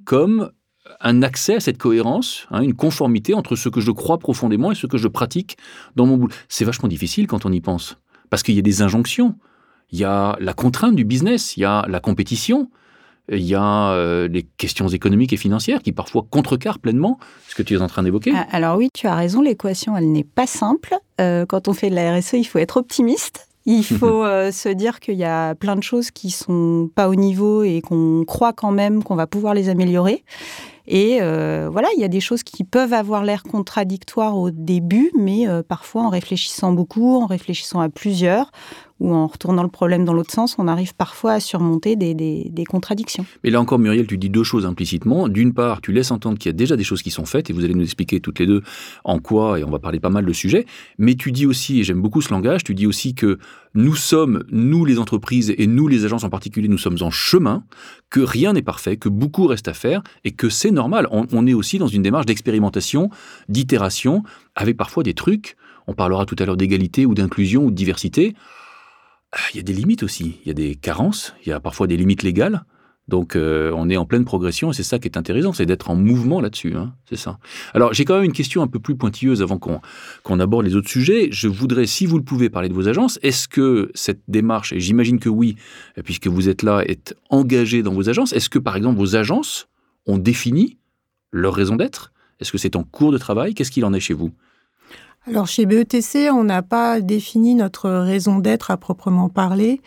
comme 0.05 0.51
un 1.01 1.21
accès 1.23 1.55
à 1.55 1.59
cette 1.59 1.77
cohérence, 1.77 2.47
hein, 2.51 2.61
une 2.61 2.73
conformité 2.73 3.33
entre 3.33 3.55
ce 3.55 3.69
que 3.69 3.81
je 3.81 3.91
crois 3.91 4.17
profondément 4.17 4.71
et 4.71 4.75
ce 4.75 4.87
que 4.87 4.97
je 4.97 5.07
pratique 5.07 5.57
dans 5.95 6.05
mon 6.05 6.17
boulot. 6.17 6.33
C'est 6.49 6.65
vachement 6.65 6.89
difficile 6.89 7.27
quand 7.27 7.45
on 7.45 7.51
y 7.51 7.61
pense, 7.61 7.97
parce 8.29 8.43
qu'il 8.43 8.55
y 8.55 8.59
a 8.59 8.63
des 8.63 8.81
injonctions, 8.81 9.35
il 9.91 9.99
y 9.99 10.03
a 10.03 10.35
la 10.39 10.53
contrainte 10.53 10.95
du 10.95 11.05
business, 11.05 11.57
il 11.57 11.61
y 11.61 11.65
a 11.65 11.85
la 11.87 11.99
compétition, 11.99 12.69
il 13.29 13.43
y 13.43 13.55
a 13.55 13.91
euh, 13.91 14.27
les 14.27 14.43
questions 14.43 14.87
économiques 14.87 15.33
et 15.33 15.37
financières 15.37 15.81
qui 15.81 15.91
parfois 15.91 16.25
contrecarrent 16.29 16.79
pleinement 16.79 17.19
ce 17.47 17.55
que 17.55 17.63
tu 17.63 17.75
es 17.75 17.81
en 17.81 17.87
train 17.87 18.03
d'évoquer. 18.03 18.31
Ah, 18.33 18.47
alors 18.51 18.77
oui, 18.77 18.89
tu 18.93 19.07
as 19.07 19.15
raison, 19.15 19.41
l'équation, 19.41 19.97
elle 19.97 20.11
n'est 20.11 20.23
pas 20.23 20.47
simple. 20.47 20.95
Euh, 21.19 21.45
quand 21.45 21.67
on 21.67 21.73
fait 21.73 21.89
de 21.89 21.95
la 21.95 22.17
RSE, 22.17 22.33
il 22.33 22.45
faut 22.45 22.59
être 22.59 22.77
optimiste. 22.77 23.47
Il 23.65 23.83
faut 23.83 24.23
euh, 24.23 24.51
se 24.51 24.69
dire 24.69 24.99
qu'il 24.99 25.15
y 25.15 25.25
a 25.25 25.55
plein 25.55 25.75
de 25.75 25.83
choses 25.83 26.11
qui 26.11 26.31
sont 26.31 26.89
pas 26.95 27.09
au 27.09 27.15
niveau 27.15 27.63
et 27.63 27.81
qu'on 27.81 28.23
croit 28.25 28.53
quand 28.53 28.71
même 28.71 29.03
qu'on 29.03 29.15
va 29.15 29.27
pouvoir 29.27 29.53
les 29.53 29.67
améliorer. 29.67 30.23
Et 30.87 31.17
euh, 31.21 31.69
voilà, 31.71 31.89
il 31.95 32.01
y 32.01 32.05
a 32.05 32.07
des 32.07 32.21
choses 32.21 32.43
qui 32.43 32.63
peuvent 32.63 32.93
avoir 32.93 33.23
l'air 33.23 33.43
contradictoires 33.43 34.37
au 34.37 34.51
début, 34.51 35.11
mais 35.17 35.47
euh, 35.47 35.61
parfois 35.61 36.03
en 36.03 36.09
réfléchissant 36.09 36.71
beaucoup, 36.71 37.21
en 37.21 37.25
réfléchissant 37.25 37.81
à 37.81 37.89
plusieurs, 37.89 38.51
ou 38.99 39.13
en 39.13 39.27
retournant 39.27 39.63
le 39.63 39.69
problème 39.69 40.05
dans 40.05 40.13
l'autre 40.13 40.31
sens, 40.31 40.55
on 40.57 40.67
arrive 40.67 40.95
parfois 40.95 41.33
à 41.33 41.39
surmonter 41.39 41.95
des, 41.95 42.63
contradictions. 42.67 43.25
Mais 43.43 43.49
là 43.49 43.61
encore, 43.61 43.79
Muriel, 43.79 44.07
tu 44.07 44.17
dis 44.17 44.29
deux 44.29 44.43
choses 44.43 44.65
implicitement. 44.65 45.29
D'une 45.29 45.53
part, 45.53 45.81
tu 45.81 45.91
laisses 45.91 46.11
entendre 46.11 46.37
qu'il 46.37 46.49
y 46.49 46.53
a 46.53 46.57
déjà 46.57 46.75
des 46.75 46.83
choses 46.83 47.01
qui 47.01 47.11
sont 47.11 47.25
faites, 47.25 47.49
et 47.49 47.53
vous 47.53 47.63
allez 47.63 47.73
nous 47.73 47.83
expliquer 47.83 48.19
toutes 48.19 48.39
les 48.39 48.45
deux 48.45 48.61
en 49.03 49.19
quoi, 49.19 49.59
et 49.59 49.63
on 49.63 49.69
va 49.69 49.79
parler 49.79 49.99
pas 49.99 50.09
mal 50.09 50.25
de 50.25 50.33
sujets. 50.33 50.65
Mais 50.97 51.15
tu 51.15 51.31
dis 51.31 51.45
aussi, 51.45 51.79
et 51.79 51.83
j'aime 51.83 52.01
beaucoup 52.01 52.21
ce 52.21 52.31
langage, 52.31 52.63
tu 52.63 52.73
dis 52.73 52.87
aussi 52.87 53.13
que 53.13 53.37
nous 53.73 53.95
sommes, 53.95 54.43
nous 54.49 54.85
les 54.85 54.99
entreprises 54.99 55.53
et 55.57 55.67
nous 55.67 55.87
les 55.87 56.03
agences 56.03 56.23
en 56.23 56.29
particulier, 56.29 56.67
nous 56.67 56.77
sommes 56.77 56.97
en 57.01 57.11
chemin, 57.11 57.63
que 58.09 58.19
rien 58.19 58.53
n'est 58.53 58.61
parfait, 58.61 58.97
que 58.97 59.09
beaucoup 59.09 59.47
reste 59.47 59.67
à 59.67 59.73
faire, 59.73 60.01
et 60.23 60.31
que 60.31 60.49
c'est 60.49 60.71
normal. 60.71 61.07
On 61.11 61.47
est 61.47 61.53
aussi 61.53 61.77
dans 61.77 61.87
une 61.87 62.01
démarche 62.01 62.25
d'expérimentation, 62.25 63.09
d'itération, 63.49 64.23
avec 64.55 64.77
parfois 64.77 65.03
des 65.03 65.13
trucs. 65.13 65.55
On 65.87 65.93
parlera 65.93 66.25
tout 66.25 66.35
à 66.39 66.45
l'heure 66.45 66.57
d'égalité 66.57 67.05
ou 67.05 67.13
d'inclusion 67.13 67.65
ou 67.65 67.71
de 67.71 67.75
diversité. 67.75 68.35
Ah, 69.33 69.39
il 69.53 69.57
y 69.57 69.59
a 69.59 69.63
des 69.63 69.73
limites 69.73 70.03
aussi, 70.03 70.39
il 70.43 70.47
y 70.47 70.51
a 70.51 70.53
des 70.53 70.75
carences, 70.75 71.33
il 71.45 71.49
y 71.49 71.51
a 71.51 71.59
parfois 71.59 71.87
des 71.87 71.97
limites 71.97 72.23
légales. 72.23 72.63
Donc 73.07 73.37
euh, 73.37 73.71
on 73.73 73.89
est 73.89 73.95
en 73.95 74.05
pleine 74.05 74.25
progression 74.25 74.71
et 74.71 74.73
c'est 74.73 74.83
ça 74.83 74.99
qui 74.99 75.07
est 75.07 75.17
intéressant, 75.17 75.53
c'est 75.53 75.65
d'être 75.65 75.89
en 75.89 75.95
mouvement 75.95 76.41
là-dessus. 76.41 76.75
Hein, 76.75 76.93
c'est 77.07 77.15
ça. 77.15 77.39
Alors 77.73 77.93
j'ai 77.93 78.03
quand 78.03 78.15
même 78.15 78.25
une 78.25 78.33
question 78.33 78.61
un 78.61 78.67
peu 78.67 78.79
plus 78.79 78.97
pointilleuse 78.97 79.41
avant 79.41 79.57
qu'on 79.59 80.39
aborde 80.39 80.65
les 80.65 80.75
autres 80.75 80.89
sujets. 80.89 81.29
Je 81.31 81.47
voudrais, 81.47 81.85
si 81.85 82.05
vous 82.05 82.17
le 82.17 82.23
pouvez, 82.23 82.49
parler 82.49 82.67
de 82.67 82.73
vos 82.73 82.87
agences. 82.89 83.17
Est-ce 83.21 83.47
que 83.47 83.91
cette 83.95 84.21
démarche, 84.27 84.73
et 84.73 84.79
j'imagine 84.79 85.19
que 85.19 85.29
oui, 85.29 85.55
puisque 86.03 86.27
vous 86.27 86.49
êtes 86.49 86.63
là, 86.63 86.83
est 86.85 87.15
engagée 87.29 87.81
dans 87.81 87.93
vos 87.93 88.09
agences, 88.09 88.33
est-ce 88.33 88.49
que 88.49 88.59
par 88.59 88.75
exemple 88.75 88.97
vos 88.97 89.15
agences 89.15 89.69
ont 90.05 90.17
défini 90.17 90.77
leur 91.31 91.53
raison 91.53 91.77
d'être? 91.77 92.11
Est-ce 92.39 92.51
que 92.51 92.57
c'est 92.57 92.75
en 92.75 92.83
cours 92.83 93.13
de 93.13 93.17
travail? 93.17 93.53
Qu'est-ce 93.53 93.71
qu'il 93.71 93.85
en 93.85 93.93
est 93.93 94.01
chez 94.01 94.13
vous? 94.13 94.31
Alors 95.29 95.45
chez 95.45 95.65
BETC, 95.65 96.29
on 96.31 96.45
n'a 96.45 96.61
pas 96.61 97.01
défini 97.01 97.53
notre 97.53 97.89
raison 97.89 98.39
d'être 98.39 98.71
à 98.71 98.77
proprement 98.77 99.27
parler. 99.27 99.81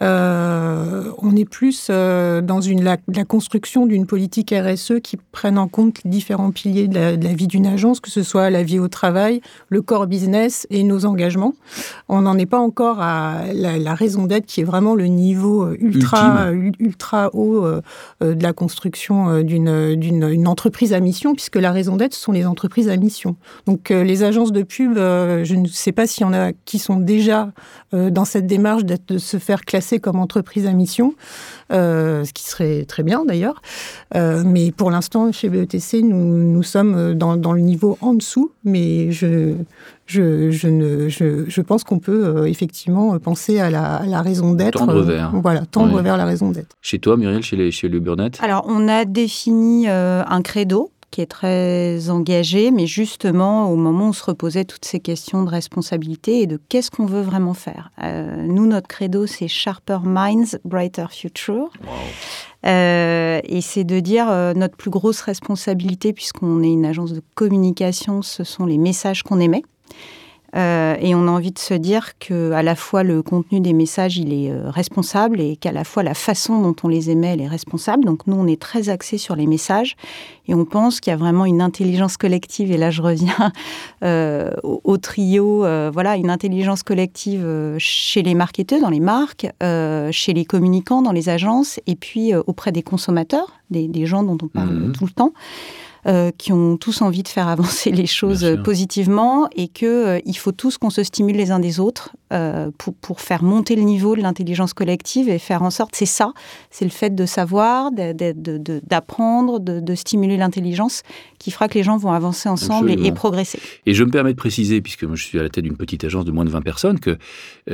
Euh, 0.00 1.12
on 1.18 1.36
est 1.36 1.44
plus 1.44 1.88
euh, 1.90 2.40
dans 2.40 2.60
une, 2.60 2.82
la, 2.82 2.96
construction 3.24 3.86
d'une 3.86 4.06
politique 4.06 4.54
RSE 4.56 4.94
qui 5.02 5.18
prenne 5.32 5.58
en 5.58 5.68
compte 5.68 6.02
les 6.04 6.10
différents 6.10 6.50
piliers 6.50 6.88
de 6.88 6.98
la, 6.98 7.34
vie 7.34 7.46
d'une 7.46 7.66
agence, 7.66 8.00
que 8.00 8.10
ce 8.10 8.22
soit 8.22 8.50
la 8.50 8.62
vie 8.62 8.78
au 8.78 8.88
travail, 8.88 9.42
le 9.68 9.82
core 9.82 10.06
business 10.06 10.66
et 10.70 10.82
nos 10.82 11.04
engagements. 11.04 11.54
On 12.08 12.22
n'en 12.22 12.38
est 12.38 12.46
pas 12.46 12.58
encore 12.58 13.00
à 13.00 13.42
la, 13.52 13.94
raison 13.94 14.26
d'être 14.26 14.46
qui 14.46 14.62
est 14.62 14.64
vraiment 14.64 14.94
le 14.94 15.06
niveau 15.06 15.70
ultra, 15.74 16.50
ultra 16.78 17.30
haut 17.34 17.64
euh, 17.64 17.80
de 18.20 18.42
la 18.42 18.52
construction 18.52 19.42
d'une 19.42 20.48
entreprise 20.48 20.94
à 20.94 21.00
mission, 21.00 21.34
puisque 21.34 21.56
la 21.56 21.70
raison 21.70 21.96
d'être, 21.96 22.14
ce 22.14 22.20
sont 22.20 22.32
les 22.32 22.46
entreprises 22.46 22.88
à 22.88 22.96
mission. 22.96 23.36
Donc 23.66 23.90
les 23.90 24.22
agences 24.22 24.52
pub, 24.84 24.96
je 24.96 25.54
ne 25.54 25.66
sais 25.66 25.92
pas 25.92 26.06
s'il 26.06 26.22
y 26.22 26.28
en 26.28 26.32
a 26.32 26.52
qui 26.64 26.78
sont 26.78 26.96
déjà 26.96 27.50
dans 27.92 28.24
cette 28.24 28.46
démarche 28.46 28.84
de 28.84 29.18
se 29.18 29.38
faire 29.38 29.62
classer 29.64 30.00
comme 30.00 30.18
entreprise 30.18 30.66
à 30.66 30.72
mission, 30.72 31.14
euh, 31.72 32.24
ce 32.24 32.32
qui 32.32 32.44
serait 32.44 32.84
très 32.84 33.02
bien 33.02 33.24
d'ailleurs. 33.24 33.62
Euh, 34.14 34.42
mais 34.44 34.72
pour 34.72 34.90
l'instant, 34.90 35.32
chez 35.32 35.48
BETC, 35.48 36.02
nous, 36.02 36.16
nous 36.16 36.62
sommes 36.62 37.14
dans, 37.14 37.36
dans, 37.36 37.52
le 37.52 37.60
niveau 37.60 37.96
en 38.00 38.14
dessous, 38.14 38.52
mais 38.64 39.10
je, 39.10 39.54
je, 40.06 40.50
je, 40.50 40.68
ne, 40.68 41.08
je, 41.08 41.44
je 41.48 41.60
pense 41.62 41.84
qu'on 41.84 41.98
peut 41.98 42.26
euh, 42.26 42.44
effectivement 42.46 43.18
penser 43.18 43.58
à 43.58 43.70
la, 43.70 44.02
la 44.06 44.22
raison 44.22 44.52
d'être. 44.52 44.78
Tendre 44.78 45.00
vers. 45.02 45.32
voilà, 45.40 45.64
tendre 45.64 46.00
vers 46.02 46.16
la 46.16 46.24
raison 46.24 46.50
d'être. 46.50 46.76
Chez 46.82 46.98
toi, 46.98 47.16
Muriel, 47.16 47.42
chez, 47.42 47.56
les, 47.56 47.70
chez 47.70 47.88
le 47.88 48.00
Burnett 48.00 48.38
Alors, 48.42 48.64
on 48.68 48.88
a 48.88 49.04
défini 49.04 49.88
un 49.88 50.42
credo 50.42 50.90
qui 51.12 51.20
est 51.20 51.26
très 51.26 52.10
engagée, 52.10 52.72
mais 52.72 52.86
justement 52.86 53.70
au 53.70 53.76
moment 53.76 54.06
où 54.06 54.08
on 54.08 54.12
se 54.12 54.24
reposait 54.24 54.64
toutes 54.64 54.84
ces 54.84 54.98
questions 54.98 55.44
de 55.44 55.50
responsabilité 55.50 56.40
et 56.40 56.46
de 56.46 56.58
qu'est-ce 56.68 56.90
qu'on 56.90 57.06
veut 57.06 57.20
vraiment 57.20 57.54
faire. 57.54 57.92
Euh, 58.02 58.42
nous, 58.42 58.66
notre 58.66 58.88
credo, 58.88 59.26
c'est 59.26 59.46
Sharper 59.46 59.98
Minds, 60.02 60.58
Brighter 60.64 61.06
Future. 61.10 61.70
Euh, 62.64 63.40
et 63.44 63.60
c'est 63.60 63.84
de 63.84 64.00
dire 64.00 64.30
euh, 64.30 64.54
notre 64.54 64.76
plus 64.76 64.90
grosse 64.90 65.20
responsabilité, 65.20 66.12
puisqu'on 66.12 66.62
est 66.62 66.72
une 66.72 66.86
agence 66.86 67.12
de 67.12 67.22
communication, 67.34 68.22
ce 68.22 68.42
sont 68.42 68.64
les 68.64 68.78
messages 68.78 69.22
qu'on 69.22 69.38
émet. 69.38 69.62
Euh, 70.54 70.96
et 71.00 71.14
on 71.14 71.28
a 71.28 71.30
envie 71.30 71.50
de 71.50 71.58
se 71.58 71.72
dire 71.72 72.18
que 72.18 72.52
à 72.52 72.62
la 72.62 72.74
fois 72.74 73.02
le 73.02 73.22
contenu 73.22 73.60
des 73.60 73.72
messages 73.72 74.18
il 74.18 74.34
est 74.34 74.50
euh, 74.50 74.68
responsable 74.68 75.40
et 75.40 75.56
qu'à 75.56 75.72
la 75.72 75.82
fois 75.82 76.02
la 76.02 76.12
façon 76.12 76.60
dont 76.60 76.76
on 76.82 76.88
les 76.88 77.08
émet 77.08 77.28
elle 77.28 77.40
est 77.40 77.48
responsable. 77.48 78.04
Donc 78.04 78.26
nous 78.26 78.36
on 78.36 78.46
est 78.46 78.60
très 78.60 78.90
axé 78.90 79.16
sur 79.16 79.34
les 79.34 79.46
messages 79.46 79.96
et 80.46 80.54
on 80.54 80.66
pense 80.66 81.00
qu'il 81.00 81.10
y 81.10 81.14
a 81.14 81.16
vraiment 81.16 81.46
une 81.46 81.62
intelligence 81.62 82.18
collective. 82.18 82.70
Et 82.70 82.76
là 82.76 82.90
je 82.90 83.00
reviens 83.00 83.52
euh, 84.04 84.50
au, 84.62 84.98
trio, 84.98 85.60
voilà 85.90 86.16
une 86.16 86.28
intelligence 86.28 86.82
collective 86.82 87.76
chez 87.78 88.22
les 88.22 88.34
marketeurs 88.34 88.80
dans 88.80 88.90
les 88.90 89.00
marques, 89.00 89.46
chez 90.10 90.32
les 90.34 90.44
communicants 90.44 91.00
dans 91.00 91.12
les 91.12 91.28
agences 91.28 91.80
et 91.86 91.96
puis 91.96 92.34
auprès 92.34 92.72
des 92.72 92.82
consommateurs, 92.82 93.54
des, 93.70 93.88
des 93.88 94.06
gens 94.06 94.22
dont 94.22 94.38
on 94.42 94.48
parle 94.48 94.74
mmh. 94.74 94.92
tout 94.92 95.06
le 95.06 95.12
temps. 95.12 95.32
Euh, 96.08 96.32
qui 96.36 96.52
ont 96.52 96.76
tous 96.78 97.00
envie 97.00 97.22
de 97.22 97.28
faire 97.28 97.46
avancer 97.46 97.92
les 97.92 98.06
choses 98.06 98.58
positivement 98.64 99.48
et 99.54 99.68
qu'il 99.68 99.86
euh, 99.86 100.18
il 100.26 100.36
faut 100.36 100.50
tous 100.50 100.76
qu'on 100.76 100.90
se 100.90 101.04
stimule 101.04 101.36
les 101.36 101.52
uns 101.52 101.60
des 101.60 101.78
autres 101.78 102.16
euh, 102.32 102.72
pour, 102.76 102.92
pour, 102.94 103.20
faire 103.20 103.44
monter 103.44 103.76
le 103.76 103.82
niveau 103.82 104.16
de 104.16 104.20
l'intelligence 104.20 104.74
collective 104.74 105.28
et 105.28 105.38
faire 105.38 105.62
en 105.62 105.70
sorte, 105.70 105.94
c'est 105.94 106.06
ça, 106.06 106.32
c'est 106.72 106.84
le 106.84 106.90
fait 106.90 107.14
de 107.14 107.24
savoir, 107.24 107.92
d'apprendre, 107.92 109.60
de, 109.60 109.78
de, 109.78 109.94
stimuler 109.94 110.36
l'intelligence 110.36 111.04
qui 111.38 111.52
fera 111.52 111.68
que 111.68 111.74
les 111.74 111.84
gens 111.84 111.98
vont 111.98 112.10
avancer 112.10 112.48
ensemble 112.48 112.90
et, 112.90 113.12
progresser. 113.12 113.60
Et 113.86 113.94
je 113.94 114.02
me 114.02 114.10
permets 114.10 114.32
de 114.32 114.38
préciser, 114.38 114.80
puisque 114.80 115.04
moi 115.04 115.14
je 115.14 115.22
suis 115.22 115.38
à 115.38 115.44
la 115.44 115.50
tête 115.50 115.62
d'une 115.62 115.76
petite 115.76 116.02
agence 116.02 116.24
de 116.24 116.32
moins 116.32 116.44
de 116.44 116.50
20 116.50 116.62
personnes, 116.62 116.98
que 116.98 117.16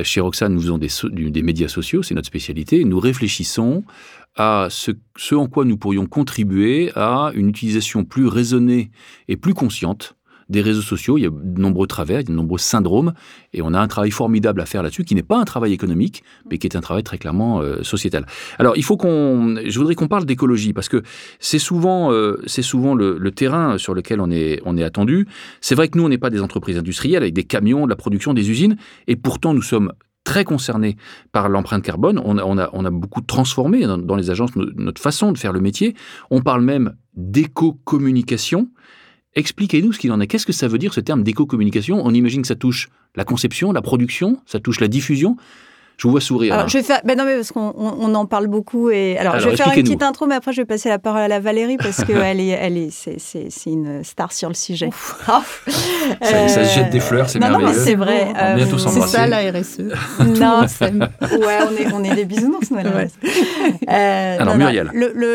chez 0.03 0.21
Roxane, 0.21 0.53
nous 0.53 0.61
faisons 0.61 0.77
des, 0.77 0.89
des 1.31 1.41
médias 1.41 1.67
sociaux, 1.67 2.03
c'est 2.03 2.13
notre 2.13 2.27
spécialité, 2.27 2.83
nous 2.83 2.99
réfléchissons 2.99 3.83
à 4.35 4.67
ce, 4.69 4.91
en 5.35 5.47
quoi 5.47 5.65
nous 5.65 5.77
pourrions 5.77 6.05
contribuer 6.05 6.91
à 6.95 7.31
une 7.35 7.49
utilisation 7.49 8.05
plus 8.05 8.27
raisonnée 8.27 8.91
et 9.27 9.37
plus 9.37 9.53
consciente 9.53 10.15
des 10.49 10.61
réseaux 10.61 10.81
sociaux. 10.81 11.17
Il 11.17 11.21
y 11.21 11.27
a 11.27 11.29
de 11.29 11.61
nombreux 11.61 11.87
travers, 11.87 12.21
il 12.21 12.23
y 12.23 12.27
a 12.27 12.31
de 12.31 12.35
nombreux 12.35 12.57
syndromes, 12.57 13.13
et 13.53 13.61
on 13.61 13.73
a 13.73 13.79
un 13.79 13.87
travail 13.87 14.11
formidable 14.11 14.61
à 14.61 14.65
faire 14.65 14.83
là-dessus, 14.83 15.03
qui 15.03 15.15
n'est 15.15 15.23
pas 15.23 15.37
un 15.37 15.45
travail 15.45 15.73
économique, 15.73 16.23
mais 16.49 16.57
qui 16.57 16.67
est 16.67 16.75
un 16.75 16.81
travail 16.81 17.03
très 17.03 17.17
clairement 17.17 17.61
euh, 17.61 17.83
sociétal. 17.83 18.25
Alors, 18.57 18.75
il 18.75 18.83
faut 18.83 18.97
qu'on, 18.97 19.55
je 19.63 19.77
voudrais 19.77 19.95
qu'on 19.95 20.07
parle 20.07 20.25
d'écologie, 20.25 20.73
parce 20.73 20.89
que 20.89 21.03
c'est 21.39 21.59
souvent, 21.59 22.11
euh, 22.11 22.41
c'est 22.47 22.63
souvent 22.63 22.95
le, 22.95 23.17
le, 23.17 23.31
terrain 23.31 23.77
sur 23.77 23.93
lequel 23.93 24.19
on 24.21 24.31
est, 24.31 24.59
on 24.65 24.75
est 24.75 24.83
attendu. 24.83 25.27
C'est 25.61 25.75
vrai 25.75 25.87
que 25.87 25.97
nous, 25.97 26.03
on 26.03 26.09
n'est 26.09 26.17
pas 26.17 26.31
des 26.31 26.41
entreprises 26.41 26.77
industrielles 26.77 27.21
avec 27.21 27.33
des 27.33 27.43
camions, 27.43 27.85
de 27.85 27.89
la 27.89 27.95
production, 27.95 28.33
des 28.33 28.49
usines, 28.49 28.75
et 29.07 29.15
pourtant 29.15 29.53
nous 29.53 29.61
sommes 29.61 29.93
très 30.29 30.43
concernés 30.43 30.95
par 31.31 31.49
l'empreinte 31.49 31.83
carbone. 31.83 32.21
On 32.23 32.37
a, 32.37 32.89
beaucoup 32.91 33.21
transformé 33.21 33.87
dans, 33.87 34.15
les 34.15 34.29
agences 34.29 34.51
notre 34.55 35.01
façon 35.01 35.31
de 35.31 35.39
faire 35.39 35.51
le 35.51 35.59
métier. 35.59 35.95
On 36.29 36.41
parle 36.41 36.61
même 36.61 36.95
d'éco-communication. 37.15 38.69
Expliquez-nous 39.33 39.91
ce 39.91 39.97
qu'il 39.97 40.11
en 40.11 40.19
est. 40.21 40.27
Qu'est-ce 40.27 40.45
que 40.45 40.53
ça 40.53 40.67
veut 40.67 40.77
dire 40.77 40.93
ce 40.93 40.99
terme 40.99 41.23
d'éco-communication? 41.23 41.99
On 42.05 42.13
imagine 42.13 42.43
que 42.43 42.47
ça 42.47 42.53
touche 42.53 42.89
la 43.15 43.23
conception, 43.25 43.71
la 43.71 43.81
production, 43.81 44.39
ça 44.45 44.59
touche 44.59 44.79
la 44.79 44.87
diffusion. 44.87 45.35
Je 45.99 46.07
vous 46.07 46.11
vois 46.11 46.21
sourire. 46.21 46.53
Alors, 46.53 46.69
je 46.69 46.77
vais 46.77 46.83
faire. 46.83 47.01
Ben 47.03 47.17
non, 47.17 47.25
mais 47.25 47.35
parce 47.35 47.51
qu'on 47.51 47.73
on, 47.75 48.15
en 48.15 48.25
parle 48.25 48.47
beaucoup. 48.47 48.89
Et 48.89 49.17
alors, 49.17 49.37
je 49.37 49.49
vais 49.49 49.57
faire 49.57 49.73
une 49.75 49.83
petite 49.83 50.01
intro, 50.01 50.27
mais 50.27 50.35
après, 50.35 50.53
je 50.53 50.61
vais 50.61 50.65
passer 50.65 50.87
la 50.87 50.97
parole 50.97 51.19
à 51.19 51.27
la 51.27 51.41
Valérie 51.41 51.75
parce 51.75 52.05
qu'elle 52.05 52.39
est, 52.41 52.47
elle 52.47 52.77
est, 52.77 52.89
c'est, 52.89 53.17
une 53.65 54.01
star 54.05 54.31
sur 54.31 54.47
le 54.47 54.55
sujet. 54.55 54.91
ça, 55.25 55.41
ça, 56.47 56.63
se 56.63 56.73
jette 56.73 56.89
des 56.89 57.01
fleurs, 57.01 57.29
c'est 57.29 57.39
merveilleux. 57.39 57.65
Non, 57.65 57.73
mais 57.73 57.77
c'est 57.77 57.95
vrai. 57.95 58.31
Euh, 58.33 58.65
c'est 58.77 59.01
ça 59.01 59.27
la 59.27 59.39
RSE. 59.51 59.79
non, 60.39 60.61
ouais, 60.61 61.57
on 61.67 61.75
est, 61.75 61.91
on 61.93 62.01
est 62.01 62.15
des 62.15 62.23
bisounours, 62.23 62.71
nous. 62.71 62.77
Ouais. 62.77 63.09
Euh, 63.89 64.37
alors, 64.39 64.55
Muriel. 64.55 64.89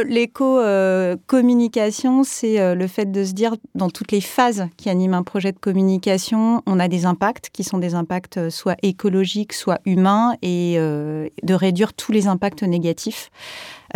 L'éco-communication, 0.08 2.20
euh, 2.20 2.24
c'est 2.24 2.58
euh, 2.58 2.74
le 2.74 2.86
fait 2.86 3.12
de 3.12 3.22
se 3.24 3.32
dire, 3.32 3.54
dans 3.74 3.90
toutes 3.90 4.12
les 4.12 4.22
phases 4.22 4.66
qui 4.76 4.88
animent 4.88 5.12
un 5.14 5.24
projet 5.24 5.52
de 5.52 5.58
communication, 5.58 6.62
on 6.66 6.80
a 6.80 6.88
des 6.88 7.04
impacts 7.04 7.50
qui 7.52 7.64
sont 7.64 7.76
des 7.78 7.94
impacts 7.94 8.48
soit 8.48 8.76
écologiques, 8.82 9.52
soit 9.52 9.80
humains. 9.84 10.32
Et 10.42 10.53
euh, 10.76 11.28
de 11.42 11.54
réduire 11.54 11.92
tous 11.92 12.12
les 12.12 12.26
impacts 12.26 12.62
négatifs. 12.62 13.30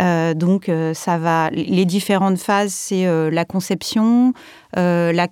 Euh, 0.01 0.33
donc, 0.33 0.69
euh, 0.69 0.93
ça 0.93 1.17
va. 1.17 1.49
Les 1.51 1.85
différentes 1.85 2.37
phases, 2.37 2.73
c'est 2.73 3.05
la 3.31 3.45
conception, 3.45 4.33
la, 4.75 5.27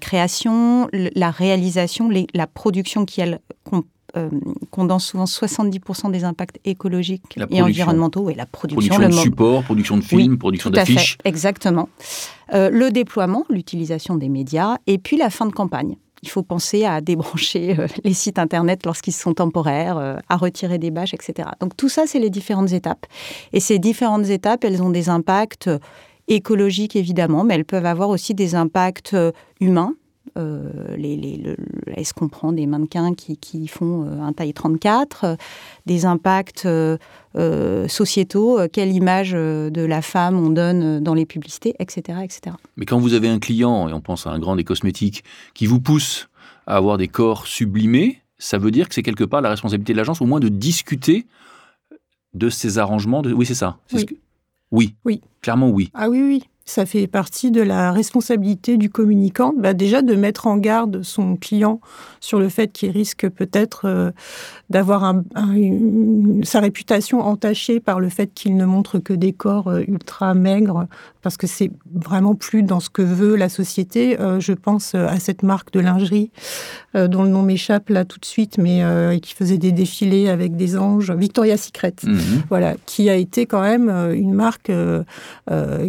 création, 0.00 0.88
la 0.92 1.30
réalisation, 1.30 2.10
la 2.34 2.46
production 2.46 3.04
qui 3.04 3.20
elle 3.20 3.40
condense 4.70 5.06
souvent 5.06 5.24
70% 5.24 6.10
des 6.10 6.24
impacts 6.24 6.58
écologiques 6.66 7.38
et 7.50 7.62
environnementaux 7.62 8.28
et 8.28 8.34
la 8.34 8.44
production. 8.44 8.94
Production 8.94 9.08
de 9.08 9.22
support, 9.22 9.62
production 9.62 9.96
de 9.96 10.02
films, 10.02 10.36
production 10.36 10.68
d'affiches. 10.68 11.16
Exactement. 11.24 11.88
le 12.52 12.90
déploiement, 12.90 13.44
l'utilisation 13.48 14.16
des 14.16 14.28
médias 14.28 14.76
et 14.86 14.98
puis 14.98 15.16
la 15.16 15.30
fin 15.30 15.46
de 15.46 15.52
campagne 15.52 15.96
il 16.22 16.28
faut 16.28 16.42
penser 16.42 16.84
à 16.84 17.00
débrancher 17.00 17.76
euh, 17.78 17.86
les 18.04 18.14
sites 18.14 18.38
Internet 18.38 18.86
lorsqu'ils 18.86 19.12
sont 19.12 19.34
temporaires, 19.34 19.98
euh, 19.98 20.16
à 20.28 20.36
retirer 20.36 20.78
des 20.78 20.90
bâches, 20.90 21.14
etc. 21.14 21.50
Donc 21.60 21.76
tout 21.76 21.88
ça, 21.88 22.06
c'est 22.06 22.20
les 22.20 22.30
différentes 22.30 22.72
étapes. 22.72 23.06
Et 23.52 23.60
ces 23.60 23.78
différentes 23.78 24.26
étapes, 24.26 24.64
elles 24.64 24.82
ont 24.82 24.90
des 24.90 25.08
impacts 25.08 25.68
euh, 25.68 25.78
écologiques, 26.28 26.96
évidemment, 26.96 27.44
mais 27.44 27.54
elles 27.54 27.64
peuvent 27.64 27.86
avoir 27.86 28.08
aussi 28.08 28.34
des 28.34 28.54
impacts 28.54 29.16
humains. 29.60 29.94
Est-ce 30.36 32.14
qu'on 32.14 32.28
prend 32.28 32.52
des 32.52 32.66
mannequins 32.66 33.14
qui, 33.14 33.66
font 33.66 34.06
un 34.22 34.32
taille 34.32 34.54
34 34.54 35.36
Des 35.86 36.04
impacts 36.06 36.66
sociétaux 37.88 38.60
Quelle 38.72 38.92
image 38.92 39.32
de 39.32 39.84
la 39.84 40.02
femme 40.02 40.36
on 40.38 40.50
donne 40.50 41.00
dans 41.00 41.14
les 41.14 41.26
publicités, 41.26 41.74
etc., 41.78 42.20
etc. 42.22 42.56
Mais 42.76 42.86
quand 42.86 42.98
vous 42.98 43.14
avez 43.14 43.28
un 43.28 43.38
client, 43.38 43.88
et 43.88 43.92
on 43.92 44.00
pense 44.00 44.26
à 44.26 44.30
un 44.30 44.38
grand 44.38 44.56
des 44.56 44.64
cosmétiques, 44.64 45.24
qui 45.54 45.66
vous 45.66 45.80
pousse 45.80 46.28
à 46.66 46.76
avoir 46.76 46.98
des 46.98 47.08
corps 47.08 47.46
sublimés, 47.46 48.22
ça 48.38 48.58
veut 48.58 48.70
dire 48.70 48.88
que 48.88 48.94
c'est 48.94 49.02
quelque 49.02 49.24
part 49.24 49.40
la 49.40 49.50
responsabilité 49.50 49.92
de 49.92 49.98
l'agence, 49.98 50.20
au 50.20 50.26
moins 50.26 50.40
de 50.40 50.48
discuter 50.48 51.26
de 52.34 52.48
ces 52.48 52.78
arrangements. 52.78 53.22
De... 53.22 53.32
Oui, 53.32 53.46
c'est 53.46 53.54
ça. 53.54 53.78
Oui. 53.92 54.06
oui. 54.70 54.94
oui. 55.04 55.20
Clairement, 55.40 55.70
oui. 55.70 55.90
Ah 55.94 56.08
oui, 56.08 56.22
oui. 56.22 56.44
Ça 56.64 56.86
fait 56.86 57.08
partie 57.08 57.50
de 57.50 57.60
la 57.60 57.90
responsabilité 57.90 58.76
du 58.76 58.88
communicant, 58.88 59.52
bah 59.56 59.74
déjà 59.74 60.00
de 60.00 60.14
mettre 60.14 60.46
en 60.46 60.56
garde 60.56 61.02
son 61.02 61.36
client 61.36 61.80
sur 62.20 62.38
le 62.38 62.48
fait 62.48 62.68
qu'il 62.68 62.90
risque 62.90 63.28
peut-être 63.28 63.82
euh, 63.84 64.12
d'avoir 64.70 65.02
un, 65.02 65.24
sa 66.44 66.60
réputation 66.60 67.20
entachée 67.20 67.80
par 67.80 67.98
le 67.98 68.08
fait 68.08 68.28
qu'il 68.32 68.56
ne 68.56 68.64
montre 68.64 69.00
que 69.00 69.12
des 69.12 69.32
corps 69.32 69.68
euh, 69.68 69.82
ultra 69.88 70.34
maigres, 70.34 70.86
parce 71.20 71.36
que 71.36 71.48
c'est 71.48 71.72
vraiment 71.92 72.36
plus 72.36 72.62
dans 72.62 72.78
ce 72.78 72.90
que 72.90 73.02
veut 73.02 73.34
la 73.34 73.48
société. 73.48 74.20
Euh, 74.20 74.38
je 74.38 74.52
pense 74.52 74.94
à 74.94 75.18
cette 75.18 75.42
marque 75.42 75.72
de 75.72 75.80
lingerie 75.80 76.30
dont 76.94 77.22
le 77.22 77.30
nom 77.30 77.42
m'échappe 77.42 77.88
là 77.88 78.04
tout 78.04 78.18
de 78.18 78.24
suite, 78.26 78.58
mais 78.58 79.18
qui 79.22 79.32
faisait 79.32 79.56
des 79.56 79.72
défilés 79.72 80.28
avec 80.28 80.56
des 80.56 80.76
anges, 80.76 81.10
Victoria's 81.10 81.62
Secret, 81.62 81.94
mhm. 82.04 82.42
voilà, 82.50 82.74
qui 82.84 83.08
a 83.08 83.16
été 83.16 83.46
quand 83.46 83.62
même 83.62 83.88
une 84.12 84.34
marque 84.34 84.70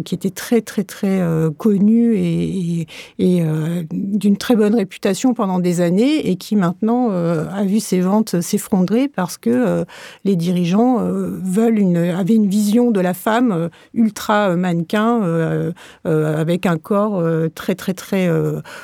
qui 0.04 0.14
était 0.14 0.30
très 0.30 0.62
très 0.64 0.84
très 0.84 1.20
euh, 1.20 1.50
connu 1.50 2.14
et, 2.16 2.86
euh, 3.20 3.82
d'une 3.92 4.36
très 4.36 4.56
bonne 4.56 4.74
réputation 4.74 5.34
pendant 5.34 5.58
des 5.58 5.80
années 5.80 6.28
et 6.28 6.36
qui 6.36 6.56
maintenant 6.56 7.08
euh, 7.10 7.46
a 7.52 7.64
vu 7.64 7.80
ses 7.80 8.00
ventes 8.00 8.40
s'effondrer 8.40 9.08
parce 9.08 9.38
que 9.38 9.84
les 10.24 10.36
dirigeants 10.36 10.98
veulent 11.00 11.78
une, 11.78 11.96
avaient 11.96 12.34
une 12.34 12.48
vision 12.48 12.90
de 12.90 13.00
la 13.00 13.14
femme 13.14 13.70
ultra 13.92 14.56
mannequin 14.56 15.72
avec 16.04 16.66
un 16.66 16.78
corps 16.78 17.22
très 17.54 17.74
très 17.74 17.94
très 17.94 18.28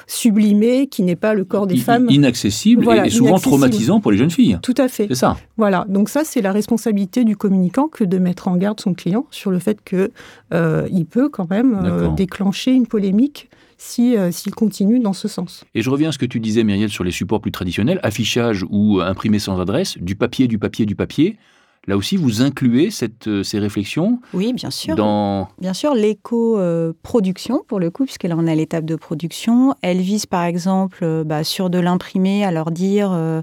sublimé 0.06 0.86
qui 0.86 1.02
n'est 1.02 1.16
pas 1.16 1.34
le 1.34 1.44
corps 1.44 1.66
des 1.66 1.76
femmes. 1.76 2.06
Inaccessible 2.10 2.88
et 3.04 3.10
souvent 3.10 3.38
traumatisant 3.38 4.00
pour 4.00 4.12
les 4.12 4.18
jeunes 4.18 4.30
filles. 4.30 4.58
Tout 4.62 4.74
à 4.76 4.88
fait. 4.88 5.06
C'est 5.08 5.14
ça. 5.14 5.36
Voilà, 5.56 5.84
donc 5.88 6.08
ça 6.08 6.22
c'est 6.24 6.42
la 6.42 6.52
responsabilité 6.52 7.24
du 7.24 7.36
communicant 7.36 7.88
que 7.88 8.04
de 8.04 8.18
mettre 8.18 8.48
en 8.48 8.56
garde 8.56 8.80
son 8.80 8.94
client 8.94 9.26
sur 9.30 9.50
le 9.50 9.58
fait 9.58 9.78
que 9.84 10.10
il 10.52 11.06
peut 11.06 11.28
quand 11.28 11.48
même 11.48 11.69
euh, 11.74 12.08
déclencher 12.08 12.72
une 12.72 12.86
polémique 12.86 13.50
si, 13.78 14.16
euh, 14.16 14.30
s'il 14.30 14.54
continue 14.54 15.00
dans 15.00 15.12
ce 15.12 15.28
sens. 15.28 15.64
Et 15.74 15.82
je 15.82 15.90
reviens 15.90 16.10
à 16.10 16.12
ce 16.12 16.18
que 16.18 16.26
tu 16.26 16.40
disais, 16.40 16.64
Myriel, 16.64 16.90
sur 16.90 17.04
les 17.04 17.10
supports 17.10 17.40
plus 17.40 17.52
traditionnels, 17.52 18.00
affichage 18.02 18.64
ou 18.68 19.00
imprimé 19.00 19.38
sans 19.38 19.60
adresse, 19.60 19.96
du 19.98 20.16
papier, 20.16 20.48
du 20.48 20.58
papier, 20.58 20.86
du 20.86 20.94
papier. 20.94 21.38
Là 21.86 21.96
aussi, 21.96 22.16
vous 22.16 22.42
incluez 22.42 22.90
cette, 22.90 23.26
euh, 23.26 23.42
ces 23.42 23.58
réflexions 23.58 24.20
Oui, 24.34 24.52
bien 24.52 24.70
sûr. 24.70 24.96
Dans... 24.96 25.48
Bien 25.58 25.72
sûr, 25.72 25.94
l'éco-production, 25.94 27.64
pour 27.66 27.80
le 27.80 27.90
coup, 27.90 28.04
puisqu'elle 28.04 28.34
en 28.34 28.46
est 28.46 28.52
à 28.52 28.54
l'étape 28.54 28.84
de 28.84 28.96
production. 28.96 29.74
Elle 29.80 30.00
vise, 30.00 30.26
par 30.26 30.44
exemple, 30.44 31.24
bah, 31.24 31.42
sur 31.42 31.70
de 31.70 31.78
l'imprimé, 31.78 32.44
à 32.44 32.50
leur 32.50 32.70
dire 32.70 33.42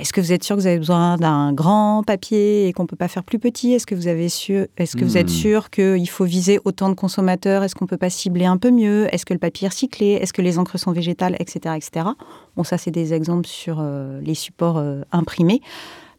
est-ce 0.00 0.12
que 0.12 0.20
vous 0.20 0.32
êtes 0.32 0.42
sûr 0.42 0.56
que 0.56 0.60
vous 0.62 0.66
avez 0.66 0.78
besoin 0.78 1.16
d'un 1.16 1.52
grand 1.52 2.02
papier 2.02 2.66
et 2.66 2.72
qu'on 2.72 2.86
peut 2.86 2.96
pas 2.96 3.08
faire 3.08 3.22
plus 3.22 3.38
petit? 3.38 3.74
Est-ce 3.74 3.86
que 3.86 3.94
vous 3.94 4.08
avez 4.08 4.28
su, 4.28 4.66
est-ce 4.78 4.96
que 4.96 5.04
vous 5.04 5.16
êtes 5.16 5.26
hmm. 5.26 5.28
sûr 5.28 5.70
qu'il 5.70 6.08
faut 6.08 6.24
viser 6.24 6.58
autant 6.64 6.88
de 6.88 6.94
consommateurs? 6.94 7.62
Est-ce 7.62 7.74
qu'on 7.74 7.86
peut 7.86 7.98
pas 7.98 8.10
cibler 8.10 8.46
un 8.46 8.56
peu 8.56 8.70
mieux? 8.70 9.12
Est-ce 9.14 9.26
que 9.26 9.34
le 9.34 9.38
papier 9.38 9.66
est 9.66 9.68
recyclé? 9.68 10.12
Est-ce 10.12 10.32
que 10.32 10.42
les 10.42 10.58
encres 10.58 10.78
sont 10.78 10.92
végétales, 10.92 11.36
etc., 11.38 11.74
etc. 11.76 12.06
Bon, 12.56 12.64
ça 12.64 12.78
c'est 12.78 12.90
des 12.90 13.12
exemples 13.12 13.46
sur 13.46 13.78
euh, 13.80 14.20
les 14.22 14.34
supports 14.34 14.78
euh, 14.78 15.02
imprimés. 15.12 15.60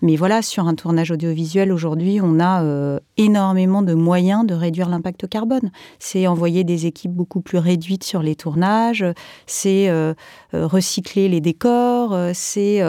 Mais 0.02 0.16
voilà, 0.16 0.42
sur 0.42 0.68
un 0.68 0.74
tournage 0.74 1.12
audiovisuel 1.12 1.72
aujourd'hui, 1.72 2.20
on 2.22 2.40
a 2.40 2.64
euh, 2.64 3.00
énormément 3.18 3.84
de 3.84 3.94
moyens 3.94 4.46
de 4.46 4.56
réduire 4.56 4.90
l'impact 4.90 5.28
carbone. 5.28 5.72
C'est 6.00 6.26
envoyer 6.26 6.64
des 6.64 6.88
équipes 6.88 7.12
beaucoup 7.12 7.42
plus 7.42 7.60
réduites 7.60 8.04
sur 8.04 8.24
les 8.24 8.36
tournages, 8.36 9.06
c'est 9.46 9.90
euh, 9.90 10.16
euh, 10.56 10.66
recycler 10.66 11.30
les 11.30 11.40
décors, 11.40 12.18
c'est 12.34 12.82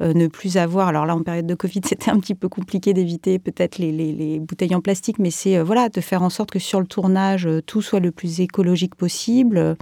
ne 0.00 0.26
plus 0.26 0.56
avoir. 0.56 0.88
Alors 0.88 1.04
là, 1.04 1.14
en 1.14 1.22
période 1.22 1.46
de 1.46 1.54
Covid, 1.54 1.82
c'était 1.84 2.10
un 2.10 2.18
petit 2.18 2.34
peu 2.34 2.48
compliqué 2.48 2.94
d'éviter 2.94 3.38
peut-être 3.38 3.78
les, 3.78 3.92
les, 3.92 4.40
bouteilles 4.40 4.74
en 4.74 4.80
plastique, 4.80 5.18
mais 5.18 5.30
c'est 5.30 5.60
voilà 5.60 5.88
de 5.90 6.00
faire 6.00 6.22
en 6.22 6.30
sorte 6.30 6.50
que 6.50 6.58
sur 6.58 6.80
le 6.80 6.86
tournage, 6.86 7.48
tout 7.66 7.82
soit 7.82 8.00
le 8.00 8.10
plus 8.10 8.40
écologique 8.40 8.94
possible. 8.94 9.76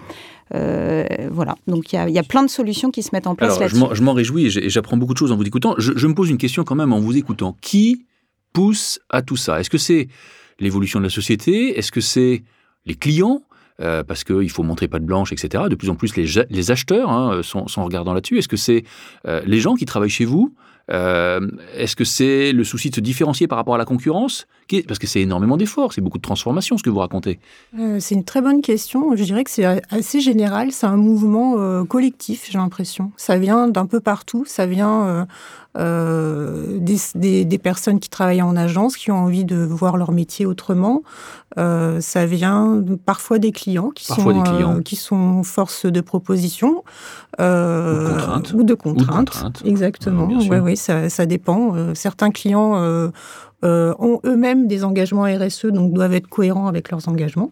Euh, 0.54 1.04
voilà, 1.30 1.54
donc 1.66 1.92
il 1.92 2.10
y, 2.10 2.18
a 2.18 2.22
plein 2.22 2.42
de 2.42 2.50
solutions 2.50 2.90
qui 2.90 3.02
se 3.02 3.10
mettent 3.12 3.26
en 3.26 3.34
place 3.34 3.58
là-dessus. 3.58 3.80
Je 3.92 4.02
m'en 4.02 4.12
réjouis 4.12 4.46
et 4.46 4.68
j'apprends 4.68 4.96
beaucoup 4.96 5.14
de 5.14 5.18
choses 5.18 5.32
en 5.32 5.36
vous 5.36 5.46
écoutant. 5.46 5.74
Je, 5.78 6.06
me 6.06 6.14
pose 6.14 6.30
une 6.30 6.38
question 6.38 6.64
quand 6.64 6.74
même 6.74 6.92
en 6.92 7.00
vous 7.00 7.16
écoutant. 7.16 7.56
Qui 7.60 8.06
pousse 8.52 9.00
à 9.08 9.22
tout 9.22 9.36
ça? 9.36 9.60
Est-ce 9.60 9.70
que 9.70 9.78
c'est 9.78 10.08
l'évolution 10.58 10.98
de 10.98 11.04
la 11.04 11.10
société? 11.10 11.78
Est-ce 11.78 11.90
que 11.90 12.00
c'est 12.00 12.42
les 12.84 12.94
clients? 12.94 13.42
Euh, 13.80 14.04
parce 14.04 14.22
qu'il 14.22 14.50
faut 14.50 14.62
montrer 14.62 14.86
pas 14.86 14.98
de 14.98 15.06
blanche, 15.06 15.32
etc. 15.32 15.64
De 15.70 15.74
plus 15.74 15.88
en 15.88 15.94
plus, 15.94 16.14
les, 16.14 16.70
acheteurs 16.70 17.10
hein, 17.10 17.40
sont, 17.42 17.64
regardants 17.82 18.12
là-dessus. 18.12 18.38
Est-ce 18.38 18.46
que 18.46 18.58
c'est 18.58 18.84
euh, 19.26 19.40
les 19.46 19.60
gens 19.60 19.74
qui 19.74 19.86
travaillent 19.86 20.10
chez 20.10 20.26
vous? 20.26 20.54
Euh, 20.90 21.40
est-ce 21.76 21.96
que 21.96 22.04
c'est 22.04 22.52
le 22.52 22.64
souci 22.64 22.90
de 22.90 22.94
se 22.96 23.00
différencier 23.00 23.46
par 23.46 23.56
rapport 23.58 23.74
à 23.74 23.78
la 23.78 23.84
concurrence 23.84 24.46
Parce 24.86 24.98
que 24.98 25.06
c'est 25.06 25.20
énormément 25.20 25.56
d'efforts, 25.56 25.92
c'est 25.92 26.00
beaucoup 26.00 26.18
de 26.18 26.22
transformation 26.22 26.76
ce 26.76 26.82
que 26.82 26.90
vous 26.90 26.98
racontez. 26.98 27.38
Euh, 27.78 27.98
c'est 28.00 28.14
une 28.14 28.24
très 28.24 28.40
bonne 28.40 28.62
question. 28.62 29.14
Je 29.16 29.22
dirais 29.24 29.44
que 29.44 29.50
c'est 29.50 29.64
assez 29.90 30.20
général, 30.20 30.72
c'est 30.72 30.86
un 30.86 30.96
mouvement 30.96 31.54
euh, 31.58 31.84
collectif, 31.84 32.48
j'ai 32.50 32.58
l'impression. 32.58 33.12
Ça 33.16 33.38
vient 33.38 33.68
d'un 33.68 33.86
peu 33.86 34.00
partout, 34.00 34.44
ça 34.46 34.66
vient 34.66 35.26
des, 35.74 37.44
des, 37.44 37.58
personnes 37.58 37.98
qui 37.98 38.10
travaillent 38.10 38.42
en 38.42 38.56
agence, 38.56 38.96
qui 38.96 39.10
ont 39.10 39.16
envie 39.16 39.44
de 39.44 39.56
voir 39.56 39.96
leur 39.96 40.12
métier 40.12 40.44
autrement. 40.44 41.02
ça 41.56 42.26
vient 42.26 42.82
parfois 43.06 43.38
des 43.38 43.52
clients 43.52 43.90
qui, 43.90 44.06
sont, 44.06 44.82
qui 44.84 44.96
sont 44.96 45.42
force 45.42 45.86
de 45.86 46.00
proposition. 46.00 46.84
ou 47.38 47.42
de 47.42 48.10
contraintes. 48.10 48.52
Ou 48.52 48.62
de 48.64 48.74
contraintes, 48.74 49.62
exactement. 49.64 50.26
Ouais, 50.26 50.71
oui, 50.72 51.10
ça, 51.10 51.26
dépend. 51.26 51.74
Euh, 51.74 51.94
certains 51.94 52.30
clients 52.30 52.76
euh, 52.76 53.08
euh, 53.64 53.94
ont 53.98 54.20
eux-mêmes 54.24 54.66
des 54.66 54.84
engagements 54.84 55.24
RSE, 55.24 55.66
donc 55.66 55.92
doivent 55.92 56.14
être 56.14 56.28
cohérents 56.28 56.66
avec 56.66 56.90
leurs 56.90 57.08
engagements. 57.08 57.50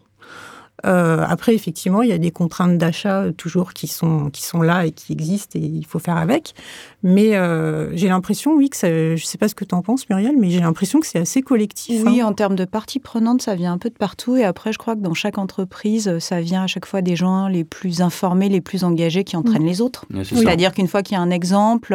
Euh, 0.86 1.24
après, 1.28 1.54
effectivement, 1.54 2.02
il 2.02 2.08
y 2.08 2.12
a 2.12 2.18
des 2.18 2.30
contraintes 2.30 2.78
d'achat 2.78 3.22
euh, 3.22 3.32
toujours 3.32 3.72
qui 3.72 3.86
sont, 3.86 4.30
qui 4.30 4.42
sont 4.42 4.62
là 4.62 4.86
et 4.86 4.92
qui 4.92 5.12
existent 5.12 5.58
et 5.58 5.62
il 5.62 5.84
faut 5.84 5.98
faire 5.98 6.16
avec. 6.16 6.54
Mais 7.02 7.36
euh, 7.36 7.94
j'ai 7.96 8.08
l'impression, 8.08 8.54
oui, 8.54 8.70
que 8.70 8.76
ça, 8.76 8.88
je 8.88 9.12
ne 9.12 9.16
sais 9.16 9.38
pas 9.38 9.48
ce 9.48 9.54
que 9.54 9.64
tu 9.64 9.74
en 9.74 9.82
penses, 9.82 10.08
Muriel, 10.08 10.36
mais 10.38 10.50
j'ai 10.50 10.60
l'impression 10.60 11.00
que 11.00 11.06
c'est 11.06 11.18
assez 11.18 11.42
collectif. 11.42 12.02
Oui, 12.06 12.20
hein. 12.20 12.26
en 12.26 12.32
termes 12.32 12.56
de 12.56 12.64
parties 12.64 13.00
prenantes, 13.00 13.42
ça 13.42 13.54
vient 13.54 13.72
un 13.72 13.78
peu 13.78 13.90
de 13.90 13.94
partout. 13.94 14.36
Et 14.36 14.44
après, 14.44 14.72
je 14.72 14.78
crois 14.78 14.96
que 14.96 15.00
dans 15.00 15.14
chaque 15.14 15.38
entreprise, 15.38 16.18
ça 16.18 16.40
vient 16.40 16.64
à 16.64 16.66
chaque 16.66 16.86
fois 16.86 17.02
des 17.02 17.16
gens 17.16 17.48
les 17.48 17.64
plus 17.64 18.00
informés, 18.00 18.48
les 18.48 18.60
plus 18.60 18.84
engagés 18.84 19.24
qui 19.24 19.36
entraînent 19.36 19.62
mm. 19.62 19.66
les 19.66 19.80
autres. 19.80 20.06
C'est-à-dire 20.22 20.72
qu'une 20.72 20.88
fois 20.88 21.02
qu'il 21.02 21.16
y 21.16 21.18
a 21.18 21.22
un 21.22 21.30
exemple, 21.30 21.94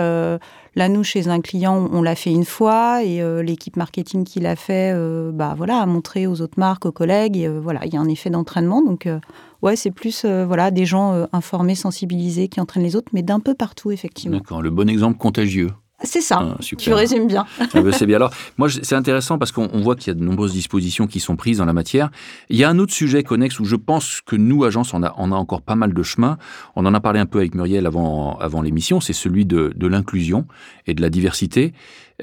là, 0.75 0.89
nous, 0.89 1.03
chez 1.03 1.27
un 1.27 1.41
client, 1.41 1.89
on 1.91 2.01
l'a 2.01 2.15
fait 2.15 2.31
une 2.31 2.45
fois 2.45 3.03
et 3.03 3.21
l'équipe 3.43 3.77
marketing 3.77 4.23
qui 4.23 4.39
l'a 4.39 4.55
fait, 4.55 4.93
bah, 5.33 5.53
voilà, 5.57 5.79
a 5.79 5.85
montré 5.85 6.27
aux 6.27 6.41
autres 6.41 6.59
marques, 6.59 6.85
aux 6.85 6.91
collègues. 6.91 7.37
Et, 7.37 7.47
voilà, 7.47 7.85
il 7.85 7.93
y 7.93 7.97
a 7.97 7.99
un 7.99 8.07
effet 8.07 8.29
d'entraînement 8.29 8.81
donc, 8.81 9.05
euh, 9.05 9.19
ouais, 9.61 9.75
c'est 9.75 9.91
plus 9.91 10.23
euh, 10.25 10.45
voilà, 10.45 10.71
des 10.71 10.85
gens 10.85 11.13
euh, 11.13 11.25
informés, 11.33 11.75
sensibilisés 11.75 12.47
qui 12.47 12.59
entraînent 12.59 12.83
les 12.83 12.95
autres, 12.95 13.09
mais 13.13 13.23
d'un 13.23 13.39
peu 13.39 13.53
partout, 13.53 13.91
effectivement. 13.91 14.37
D'accord, 14.37 14.61
le 14.61 14.69
bon 14.69 14.89
exemple 14.89 15.17
contagieux. 15.17 15.71
C'est 16.03 16.21
ça, 16.21 16.39
ah, 16.41 16.57
tu 16.77 16.93
résumes 16.93 17.27
bien. 17.27 17.45
Ah, 17.59 17.81
bah, 17.81 17.91
c'est 17.93 18.05
bien. 18.05 18.17
Alors, 18.17 18.31
moi, 18.57 18.67
c'est 18.69 18.95
intéressant 18.95 19.37
parce 19.37 19.53
qu'on 19.53 19.81
voit 19.81 19.95
qu'il 19.95 20.07
y 20.07 20.11
a 20.11 20.19
de 20.19 20.23
nombreuses 20.23 20.51
dispositions 20.51 21.07
qui 21.07 21.21
sont 21.21 21.37
prises 21.37 21.59
dans 21.59 21.65
la 21.65 21.73
matière. 21.73 22.09
Il 22.49 22.57
y 22.57 22.65
a 22.65 22.69
un 22.69 22.79
autre 22.79 22.93
sujet 22.93 23.23
connexe 23.23 23.61
où 23.61 23.65
je 23.65 23.77
pense 23.77 24.19
que 24.21 24.35
nous, 24.35 24.65
agences, 24.65 24.93
on 24.93 25.03
a, 25.03 25.13
on 25.17 25.31
a 25.31 25.35
encore 25.35 25.61
pas 25.61 25.75
mal 25.75 25.93
de 25.93 26.03
chemin. 26.03 26.37
On 26.75 26.85
en 26.85 26.93
a 26.93 26.99
parlé 26.99 27.21
un 27.21 27.25
peu 27.25 27.39
avec 27.39 27.55
Muriel 27.55 27.85
avant, 27.85 28.37
avant 28.39 28.61
l'émission, 28.61 28.99
c'est 28.99 29.13
celui 29.13 29.45
de, 29.45 29.71
de 29.73 29.87
l'inclusion 29.87 30.45
et 30.85 30.93
de 30.93 31.01
la 31.01 31.09
diversité. 31.09 31.73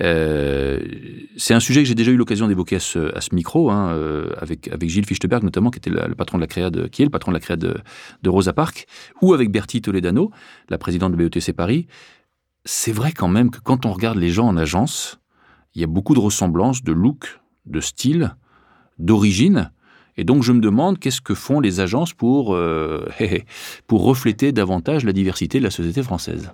Euh, 0.01 0.81
c'est 1.37 1.55
un 1.55 1.61
sujet 1.61 1.83
que 1.83 1.89
j'ai 1.89 1.95
déjà 1.95 2.11
eu 2.11 2.17
l'occasion 2.17 2.49
d'évoquer 2.49 2.77
à 2.77 2.81
ce, 2.81 3.15
à 3.17 3.21
ce 3.21 3.35
micro, 3.35 3.71
hein, 3.71 3.93
euh, 3.93 4.31
avec, 4.39 4.69
avec 4.69 4.89
Gilles 4.89 5.07
Fichtenberg 5.07 5.43
notamment, 5.43 5.71
qui, 5.71 5.79
était 5.79 5.91
le 5.91 6.15
patron 6.15 6.39
de 6.39 6.43
la 6.43 6.47
créa 6.47 6.71
de, 6.71 6.87
qui 6.87 7.03
est 7.03 7.05
le 7.07 7.11
patron 7.11 7.31
de 7.31 7.37
la 7.37 7.41
créa 7.41 7.57
de, 7.57 7.77
de 8.23 8.31
Rosa 8.31 8.53
Parks, 8.53 8.87
ou 9.21 9.35
avec 9.35 9.51
Bertie 9.51 9.83
Toledano, 9.83 10.31
la 10.69 10.79
présidente 10.79 11.13
de 11.13 11.17
BETC 11.17 11.53
Paris. 11.53 11.87
C'est 12.65 12.93
vrai 12.93 13.13
quand 13.13 13.29
même 13.29 13.51
que 13.51 13.59
quand 13.61 13.87
on 13.87 13.93
regarde 13.93 14.19
les 14.19 14.31
gens 14.31 14.47
en 14.47 14.57
agence, 14.57 15.19
il 15.75 15.81
y 15.81 15.85
a 15.85 15.89
beaucoup 15.89 16.15
de 16.15 16.21
ressemblances, 16.21 16.83
de 16.83 16.93
look, 16.93 17.41
de 17.67 17.81
style, 17.81 18.35
d'origine. 18.99 19.71
Et 20.17 20.25
donc 20.25 20.43
je 20.43 20.53
me 20.53 20.61
demande 20.61 20.99
qu'est-ce 20.99 21.21
que 21.21 21.35
font 21.35 21.61
les 21.61 21.81
agences 21.81 22.13
pour, 22.13 22.55
euh, 22.55 23.07
pour 23.87 24.05
refléter 24.05 24.53
davantage 24.53 25.05
la 25.05 25.13
diversité 25.13 25.59
de 25.59 25.65
la 25.65 25.71
société 25.71 26.03
française? 26.03 26.53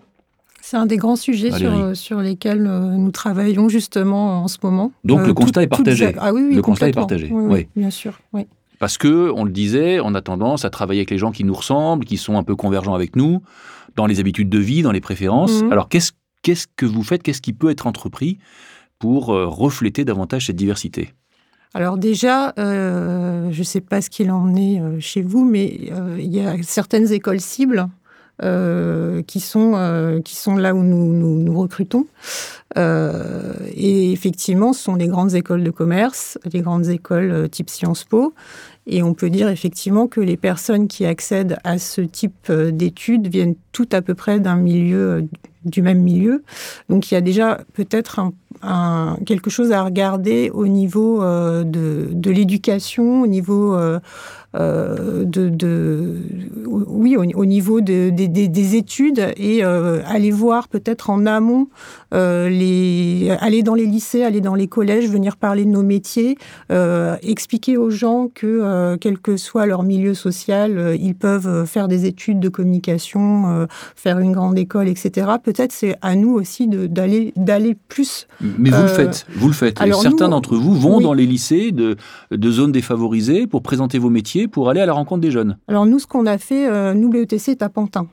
C'est 0.60 0.76
un 0.76 0.86
des 0.86 0.96
grands 0.96 1.16
sujets 1.16 1.50
sur, 1.50 1.96
sur, 1.96 2.20
lesquels 2.20 2.66
euh, 2.66 2.96
nous 2.96 3.10
travaillons 3.10 3.68
justement 3.68 4.42
en 4.42 4.48
ce 4.48 4.58
moment. 4.62 4.92
Donc 5.04 5.20
le 5.20 5.30
euh, 5.30 5.34
constat 5.34 5.62
est 5.62 5.66
partagé. 5.66 6.14
Ah 6.18 6.32
oui, 6.32 6.42
oui, 6.48 6.54
le 6.54 6.62
constat 6.62 6.88
est 6.88 6.92
partagé. 6.92 7.30
Oui, 7.30 7.68
bien 7.74 7.90
sûr. 7.90 8.20
Oui. 8.32 8.46
Parce 8.78 8.98
que, 8.98 9.32
on 9.34 9.44
le 9.44 9.50
disait, 9.50 9.98
on 10.00 10.14
a 10.14 10.20
tendance 10.20 10.64
à 10.64 10.70
travailler 10.70 11.00
avec 11.00 11.10
les 11.10 11.18
gens 11.18 11.32
qui 11.32 11.44
nous 11.44 11.54
ressemblent, 11.54 12.04
qui 12.04 12.16
sont 12.16 12.38
un 12.38 12.44
peu 12.44 12.54
convergents 12.54 12.94
avec 12.94 13.16
nous, 13.16 13.42
dans 13.98 14.06
les 14.06 14.20
habitudes 14.20 14.48
de 14.48 14.58
vie, 14.58 14.82
dans 14.82 14.92
les 14.92 15.00
préférences. 15.00 15.62
Mhm. 15.62 15.72
Alors 15.72 15.88
qu'est-ce 15.88 16.12
que 16.76 16.86
vous 16.86 17.02
faites? 17.02 17.22
Qu'est-ce 17.22 17.42
qui 17.42 17.52
peut 17.52 17.68
être 17.68 17.86
entrepris 17.86 18.38
pour 18.98 19.34
euh, 19.34 19.46
refléter 19.46 20.04
davantage 20.04 20.46
cette 20.46 20.56
diversité? 20.56 21.10
Alors 21.74 21.98
déjà, 21.98 22.54
je 22.56 23.58
ne 23.58 23.62
sais 23.62 23.82
pas 23.82 24.00
ce 24.00 24.08
qu'il 24.08 24.30
en 24.30 24.56
est 24.56 24.80
chez 25.00 25.20
vous, 25.20 25.44
mais 25.44 25.66
il 26.18 26.34
y 26.34 26.40
a 26.40 26.56
certaines 26.62 27.12
écoles 27.12 27.42
cibles 27.42 27.88
euh, 28.42 29.20
qui, 29.22 29.40
sont, 29.40 29.72
euh, 29.74 30.20
qui 30.20 30.36
sont 30.36 30.56
là 30.56 30.72
où 30.72 30.84
nous, 30.84 31.12
nous, 31.12 31.58
recrutons. 31.58 32.06
Euh, 32.76 33.52
et 33.74 34.12
effectivement, 34.12 34.72
ce 34.72 34.84
sont 34.84 34.94
les 34.94 35.08
grandes 35.08 35.34
écoles 35.34 35.64
de 35.64 35.70
commerce, 35.70 36.38
les 36.52 36.60
grandes 36.60 36.86
écoles 36.86 37.48
type 37.50 37.68
Sciences 37.68 38.04
Po. 38.04 38.34
Et 38.86 39.02
on 39.02 39.12
peut 39.12 39.28
dire 39.28 39.48
effectivement 39.48 40.06
que 40.06 40.20
les 40.20 40.36
personnes 40.36 40.86
qui 40.86 41.04
accèdent 41.04 41.58
à 41.64 41.78
ce 41.78 42.00
type 42.00 42.50
d'études 42.50 43.26
viennent 43.26 43.56
toutes 43.72 43.92
à 43.92 44.02
peu 44.02 44.14
près 44.14 44.38
d'un 44.38 44.56
milieu, 44.56 45.26
du 45.64 45.82
même 45.82 46.00
milieu. 46.00 46.44
Donc 46.88 47.10
il 47.10 47.14
y 47.14 47.16
a 47.16 47.20
déjà 47.20 47.60
peut-être 47.74 48.20
un, 48.62 49.18
quelque 49.26 49.50
chose 49.50 49.72
à 49.72 49.82
regarder 49.82 50.50
au 50.50 50.68
niveau 50.68 51.22
de, 51.22 52.08
de 52.12 52.30
l'éducation, 52.30 53.22
au 53.22 53.26
niveau 53.26 53.74
euh, 53.74 54.00
de, 54.54 55.48
de, 55.48 56.16
oui, 56.66 57.16
au, 57.16 57.44
niveau 57.44 57.80
de, 57.80 58.10
des 58.10 58.76
études 58.76 59.32
et 59.36 59.64
euh, 59.64 60.00
aller 60.06 60.30
voir 60.30 60.68
peut-être 60.68 61.10
en 61.10 61.26
amont, 61.26 61.68
euh, 62.14 62.48
les, 62.48 63.30
aller 63.40 63.62
dans 63.62 63.74
les 63.74 63.86
lycées, 63.86 64.22
aller 64.22 64.40
dans 64.40 64.54
les 64.54 64.66
collèges, 64.66 65.08
venir 65.08 65.36
parler 65.36 65.64
de 65.64 65.70
nos 65.70 65.82
métiers, 65.82 66.36
expliquer 67.22 67.76
aux 67.76 67.90
gens 67.90 68.28
que 68.32 68.96
quel 68.96 69.18
que 69.18 69.36
soit 69.36 69.66
leur 69.66 69.82
milieu 69.82 70.14
social, 70.14 70.96
ils 70.98 71.14
peuvent 71.14 71.66
faire 71.66 71.88
des 71.88 72.06
études 72.06 72.40
de 72.40 72.48
communication, 72.48 73.66
faire 73.96 74.18
une 74.18 74.32
grande 74.32 74.58
école, 74.58 74.88
etc. 74.88 75.28
Peut-être 75.42 75.72
c'est 75.72 75.96
à 76.02 76.14
nous 76.14 76.32
aussi 76.32 76.68
d'aller 76.68 77.32
d'aller 77.36 77.76
plus. 77.88 78.26
Mais 78.40 78.70
vous 78.70 78.82
le 78.82 78.88
faites, 78.88 79.26
vous 79.36 79.48
le 79.48 79.54
faites. 79.54 79.78
certains 80.00 80.28
d'entre 80.28 80.56
vous 80.56 80.74
vont 80.74 81.00
dans 81.00 81.12
les 81.12 81.26
lycées 81.26 81.72
de, 81.72 81.96
de 82.30 82.50
zones 82.50 82.72
défavorisées 82.72 83.46
pour 83.46 83.62
présenter 83.62 83.98
vos 83.98 84.10
métiers 84.10 84.37
pour 84.46 84.68
aller 84.68 84.80
à 84.80 84.86
la 84.86 84.92
rencontre 84.92 85.20
des 85.20 85.30
jeunes 85.30 85.56
Alors 85.68 85.86
nous, 85.86 85.98
ce 85.98 86.06
qu'on 86.06 86.26
a 86.26 86.38
fait, 86.38 86.68
euh, 86.68 86.94
nous, 86.94 87.08
BETC 87.08 87.48
est 87.48 87.62
à 87.62 87.68
Pantin. 87.68 88.06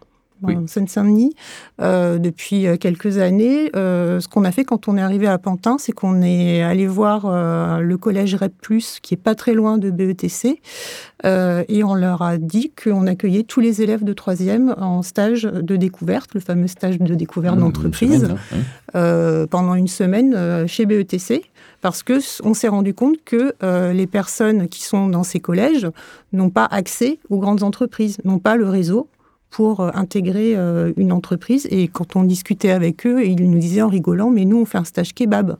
en 0.43 0.67
Seine-Saint-Denis 0.67 1.33
euh, 1.81 2.17
depuis 2.17 2.67
euh, 2.67 2.77
quelques 2.77 3.17
années. 3.17 3.69
ce 3.73 4.27
qu'on 4.27 4.43
a 4.43 4.51
fait 4.51 4.63
quand 4.63 4.87
on 4.87 4.97
est 4.97 5.01
arrivé 5.01 5.27
à 5.27 5.37
Pantin, 5.37 5.77
c'est 5.77 5.91
qu'on 5.91 6.21
est 6.21 6.61
allé 6.61 6.87
voir 6.87 7.29
le 7.81 7.97
collège 7.97 8.35
REP+, 8.35 8.53
qui 9.01 9.13
est 9.13 9.21
pas 9.21 9.35
très 9.35 9.53
loin 9.53 9.77
de 9.77 9.91
BETC, 9.91 10.61
et 11.23 11.83
on 11.83 11.95
leur 11.95 12.21
a 12.21 12.37
dit 12.37 12.71
qu'on 12.71 13.07
accueillait 13.07 13.43
tous 13.43 13.59
les 13.59 13.81
élèves 13.81 14.03
de 14.03 14.13
troisième 14.13 14.75
en 14.79 15.01
stage 15.01 15.43
de 15.43 15.75
découverte, 15.75 16.33
le 16.33 16.39
fameux 16.39 16.67
stage 16.67 16.99
de 16.99 17.15
découverte 17.15 17.57
mmh, 17.57 17.59
d'entreprise, 17.59 18.35
pendant 18.93 19.75
une 19.75 19.87
semaine 19.87 20.67
chez 20.67 20.85
BETC 20.85 21.43
parce 21.85 22.01
que 22.01 22.17
on 22.43 22.55
s'est 22.55 22.67
rendu 22.67 22.95
compte 22.95 23.17
que 23.23 23.53
euh, 23.61 23.93
les 23.93 24.07
personnes 24.07 24.67
qui 24.67 24.81
sont 24.81 25.07
dans 25.07 25.21
ces 25.21 25.39
collèges 25.39 25.87
n'ont 26.33 26.49
pas 26.49 26.65
accès 26.65 27.19
aux 27.29 27.37
grandes 27.37 27.61
entreprises, 27.61 28.17
n'ont 28.25 28.39
pas 28.39 28.55
le 28.55 28.67
réseau 28.67 29.07
pour 29.51 29.81
intégrer 29.95 30.55
une 30.97 31.11
entreprise. 31.11 31.67
Et 31.69 31.87
quand 31.87 32.15
on 32.15 32.23
discutait 32.23 32.71
avec 32.71 33.05
eux, 33.05 33.23
ils 33.23 33.49
nous 33.49 33.59
disaient 33.59 33.83
en 33.83 33.87
rigolant, 33.87 34.31
mais 34.31 34.45
nous, 34.45 34.57
on 34.57 34.65
fait 34.65 34.79
un 34.79 34.83
stage 34.83 35.13
kebab. 35.13 35.57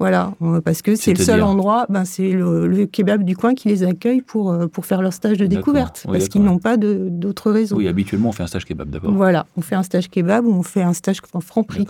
Voilà, 0.00 0.32
parce 0.64 0.82
que 0.82 0.96
c'est 0.96 1.14
le 1.16 1.22
seul 1.22 1.40
endroit, 1.42 1.86
ben, 1.88 2.04
c'est 2.04 2.32
le, 2.32 2.86
kebab 2.86 3.22
du 3.22 3.36
coin 3.36 3.54
qui 3.54 3.68
les 3.68 3.84
accueille 3.84 4.22
pour, 4.22 4.52
pour 4.70 4.84
faire 4.84 5.00
leur 5.02 5.12
stage 5.12 5.38
de 5.38 5.46
découverte, 5.46 6.04
parce 6.04 6.28
qu'ils 6.28 6.42
n'ont 6.42 6.58
pas 6.58 6.76
d'autres 6.76 7.52
réseaux. 7.52 7.76
Oui, 7.76 7.86
habituellement, 7.86 8.30
on 8.30 8.32
fait 8.32 8.42
un 8.42 8.48
stage 8.48 8.64
kebab 8.64 8.90
d'abord. 8.90 9.12
Voilà, 9.12 9.46
on 9.56 9.60
fait 9.60 9.76
un 9.76 9.84
stage 9.84 10.10
kebab 10.10 10.44
ou 10.44 10.52
on 10.52 10.64
fait 10.64 10.82
un 10.82 10.94
stage 10.94 11.20
en 11.32 11.40
franc 11.40 11.62
prix. 11.62 11.86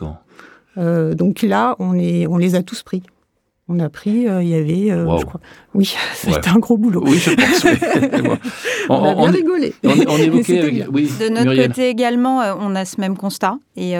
Euh, 0.78 1.14
donc 1.14 1.42
là, 1.42 1.76
on, 1.78 1.94
est, 1.94 2.26
on 2.26 2.36
les 2.36 2.54
a 2.54 2.62
tous 2.62 2.82
pris. 2.82 3.02
On 3.72 3.78
a 3.78 3.88
pris, 3.88 4.26
euh, 4.26 4.42
il 4.42 4.48
y 4.48 4.56
avait, 4.56 4.90
euh, 4.90 5.16
je 5.18 5.24
crois. 5.24 5.40
Oui, 5.74 5.94
c'était 6.14 6.48
un 6.48 6.58
gros 6.58 6.76
boulot. 6.76 7.04
Oui, 7.06 7.18
je 7.18 7.30
pense. 7.30 7.64
on, 8.88 9.04
a 9.04 9.14
bien 9.14 9.30
rigolé. 9.30 9.72
On, 9.84 10.16
évoquait 10.16 10.88
oui, 10.92 11.08
De 11.20 11.28
notre 11.28 11.68
côté 11.68 11.88
également, 11.88 12.40
on 12.58 12.74
a 12.74 12.84
ce 12.84 13.00
même 13.00 13.16
constat. 13.16 13.60
Et 13.76 13.92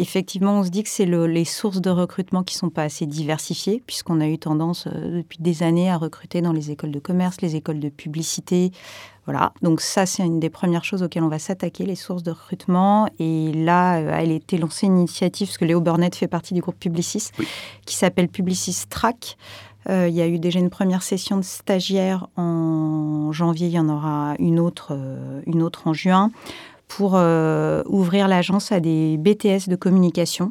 effectivement, 0.00 0.60
on 0.60 0.62
se 0.62 0.70
dit 0.70 0.84
que 0.84 0.88
c'est 0.88 1.06
les 1.06 1.44
sources 1.44 1.80
de 1.80 1.90
recrutement 1.90 2.44
qui 2.44 2.54
sont 2.54 2.70
pas 2.70 2.84
assez 2.84 3.04
diversifiées, 3.04 3.82
puisqu'on 3.84 4.20
a 4.20 4.28
eu 4.28 4.38
tendance 4.38 4.86
depuis 4.86 5.38
des 5.40 5.64
années 5.64 5.90
à 5.90 5.96
recruter 5.96 6.40
dans 6.40 6.52
les 6.52 6.70
écoles 6.70 6.92
de 6.92 7.00
commerce, 7.00 7.40
les 7.40 7.56
écoles 7.56 7.80
de 7.80 7.88
publicité, 7.88 8.70
voilà, 9.26 9.52
donc 9.62 9.80
ça 9.80 10.06
c'est 10.06 10.24
une 10.24 10.40
des 10.40 10.50
premières 10.50 10.84
choses 10.84 11.02
auxquelles 11.02 11.22
on 11.22 11.28
va 11.28 11.38
s'attaquer, 11.38 11.84
les 11.84 11.94
sources 11.94 12.22
de 12.22 12.30
recrutement. 12.30 13.08
Et 13.18 13.52
là, 13.52 13.98
euh, 13.98 14.18
elle 14.18 14.30
a 14.30 14.34
été 14.34 14.56
lancée 14.58 14.86
une 14.86 14.98
initiative, 14.98 15.48
parce 15.48 15.58
que 15.58 15.64
Léo 15.64 15.80
Burnett 15.80 16.14
fait 16.14 16.26
partie 16.26 16.54
du 16.54 16.60
groupe 16.60 16.78
Publicis, 16.78 17.30
qui 17.86 17.96
s'appelle 17.96 18.28
Publicis 18.28 18.86
Track. 18.88 19.36
Euh, 19.88 20.08
il 20.08 20.14
y 20.14 20.20
a 20.20 20.26
eu 20.26 20.38
déjà 20.38 20.58
une 20.58 20.70
première 20.70 21.02
session 21.02 21.36
de 21.36 21.42
stagiaires 21.42 22.28
en 22.36 23.30
janvier, 23.32 23.68
il 23.68 23.72
y 23.72 23.78
en 23.78 23.88
aura 23.88 24.34
une 24.38 24.58
autre, 24.58 24.88
euh, 24.92 25.42
une 25.46 25.62
autre 25.62 25.86
en 25.86 25.92
juin, 25.92 26.30
pour 26.88 27.12
ouvrir 27.12 28.26
l'agence 28.26 28.72
à 28.72 28.80
des 28.80 29.16
BTS 29.16 29.68
de 29.68 29.76
communication 29.76 30.50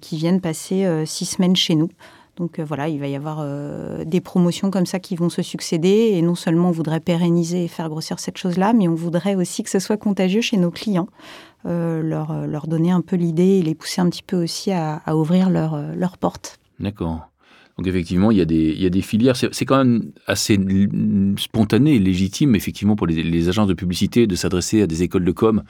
qui 0.00 0.16
viennent 0.16 0.40
passer 0.40 1.04
six 1.06 1.24
semaines 1.24 1.56
chez 1.56 1.74
nous. 1.74 1.88
Donc 2.36 2.58
euh, 2.58 2.64
voilà, 2.64 2.88
il 2.88 3.00
va 3.00 3.08
y 3.08 3.16
avoir 3.16 3.38
euh, 3.40 4.04
des 4.04 4.20
promotions 4.20 4.70
comme 4.70 4.86
ça 4.86 5.00
qui 5.00 5.16
vont 5.16 5.28
se 5.28 5.42
succéder. 5.42 6.10
Et 6.12 6.22
non 6.22 6.34
seulement 6.34 6.68
on 6.68 6.72
voudrait 6.72 7.00
pérenniser 7.00 7.64
et 7.64 7.68
faire 7.68 7.88
grossir 7.88 8.18
cette 8.18 8.38
chose-là, 8.38 8.72
mais 8.72 8.88
on 8.88 8.94
voudrait 8.94 9.34
aussi 9.34 9.62
que 9.62 9.70
ce 9.70 9.78
soit 9.78 9.96
contagieux 9.96 10.42
chez 10.42 10.56
nos 10.56 10.70
clients, 10.70 11.08
euh, 11.64 12.02
leur, 12.02 12.46
leur 12.46 12.66
donner 12.66 12.90
un 12.90 13.00
peu 13.00 13.16
l'idée 13.16 13.58
et 13.58 13.62
les 13.62 13.74
pousser 13.74 14.00
un 14.00 14.08
petit 14.08 14.22
peu 14.22 14.42
aussi 14.42 14.72
à, 14.72 15.02
ouvrir 15.14 15.50
leurs 15.50 15.94
leur 15.94 16.18
portes. 16.18 16.58
D'accord. 16.78 17.28
Donc 17.76 17.86
effectivement, 17.86 18.30
il 18.30 18.38
y 18.38 18.40
a 18.40 18.46
des, 18.46 18.72
il 18.72 18.80
y 18.80 18.86
a 18.86 18.90
des 18.90 19.02
filières. 19.02 19.36
C'est 19.36 19.64
quand 19.66 19.76
même 19.76 20.12
assez 20.26 20.58
spontané 21.38 21.96
et 21.96 21.98
légitime, 21.98 22.54
effectivement, 22.54 22.96
pour 22.96 23.06
les, 23.06 23.22
les 23.22 23.48
agences 23.50 23.68
de 23.68 23.74
publicité 23.74 24.26
de 24.26 24.34
s'adresser 24.34 24.80
à 24.80 24.86
des 24.86 25.02
écoles 25.02 25.24
de 25.24 25.32
com 25.32 25.62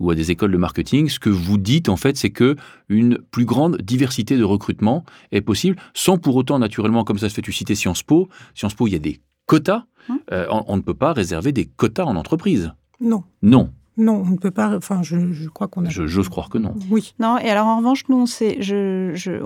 ou 0.00 0.10
à 0.10 0.16
des 0.16 0.32
écoles 0.32 0.50
de 0.50 0.56
marketing. 0.56 1.08
Ce 1.08 1.20
que 1.20 1.30
vous 1.30 1.58
dites, 1.58 1.88
en 1.88 1.96
fait, 1.96 2.16
c'est 2.16 2.30
que 2.30 2.56
une 2.88 3.18
plus 3.18 3.44
grande 3.44 3.80
diversité 3.80 4.36
de 4.36 4.44
recrutement 4.44 5.04
est 5.30 5.40
possible, 5.40 5.76
sans 5.94 6.18
pour 6.18 6.34
autant, 6.34 6.58
naturellement, 6.58 7.04
comme 7.04 7.18
ça 7.18 7.28
se 7.28 7.34
fait, 7.34 7.42
tu 7.42 7.52
citais 7.52 7.76
Sciences 7.76 8.02
Po. 8.02 8.28
Sciences 8.54 8.74
Po, 8.74 8.88
il 8.88 8.94
y 8.94 8.96
a 8.96 9.00
des 9.00 9.20
quotas. 9.46 9.84
Hum. 10.08 10.18
Euh, 10.32 10.46
on, 10.50 10.76
ne 10.76 10.82
peut 10.82 10.94
pas 10.94 11.12
réserver 11.12 11.52
des 11.52 11.66
quotas 11.66 12.04
en 12.04 12.16
entreprise. 12.16 12.72
Non. 13.00 13.22
Non. 13.40 13.70
Non, 13.98 14.22
on 14.26 14.30
ne 14.30 14.36
peut 14.36 14.50
pas. 14.50 14.74
Enfin, 14.76 15.02
je, 15.02 15.48
crois 15.48 15.68
qu'on 15.68 15.84
a. 15.84 15.88
J'ose 15.90 16.28
croire 16.28 16.48
que 16.48 16.58
non. 16.58 16.74
Oui. 16.90 17.14
Non, 17.18 17.38
et 17.38 17.48
alors 17.50 17.66
en 17.66 17.78
revanche, 17.78 18.04
nous, 18.08 18.22
on, 18.22 18.26
je, 18.26 19.42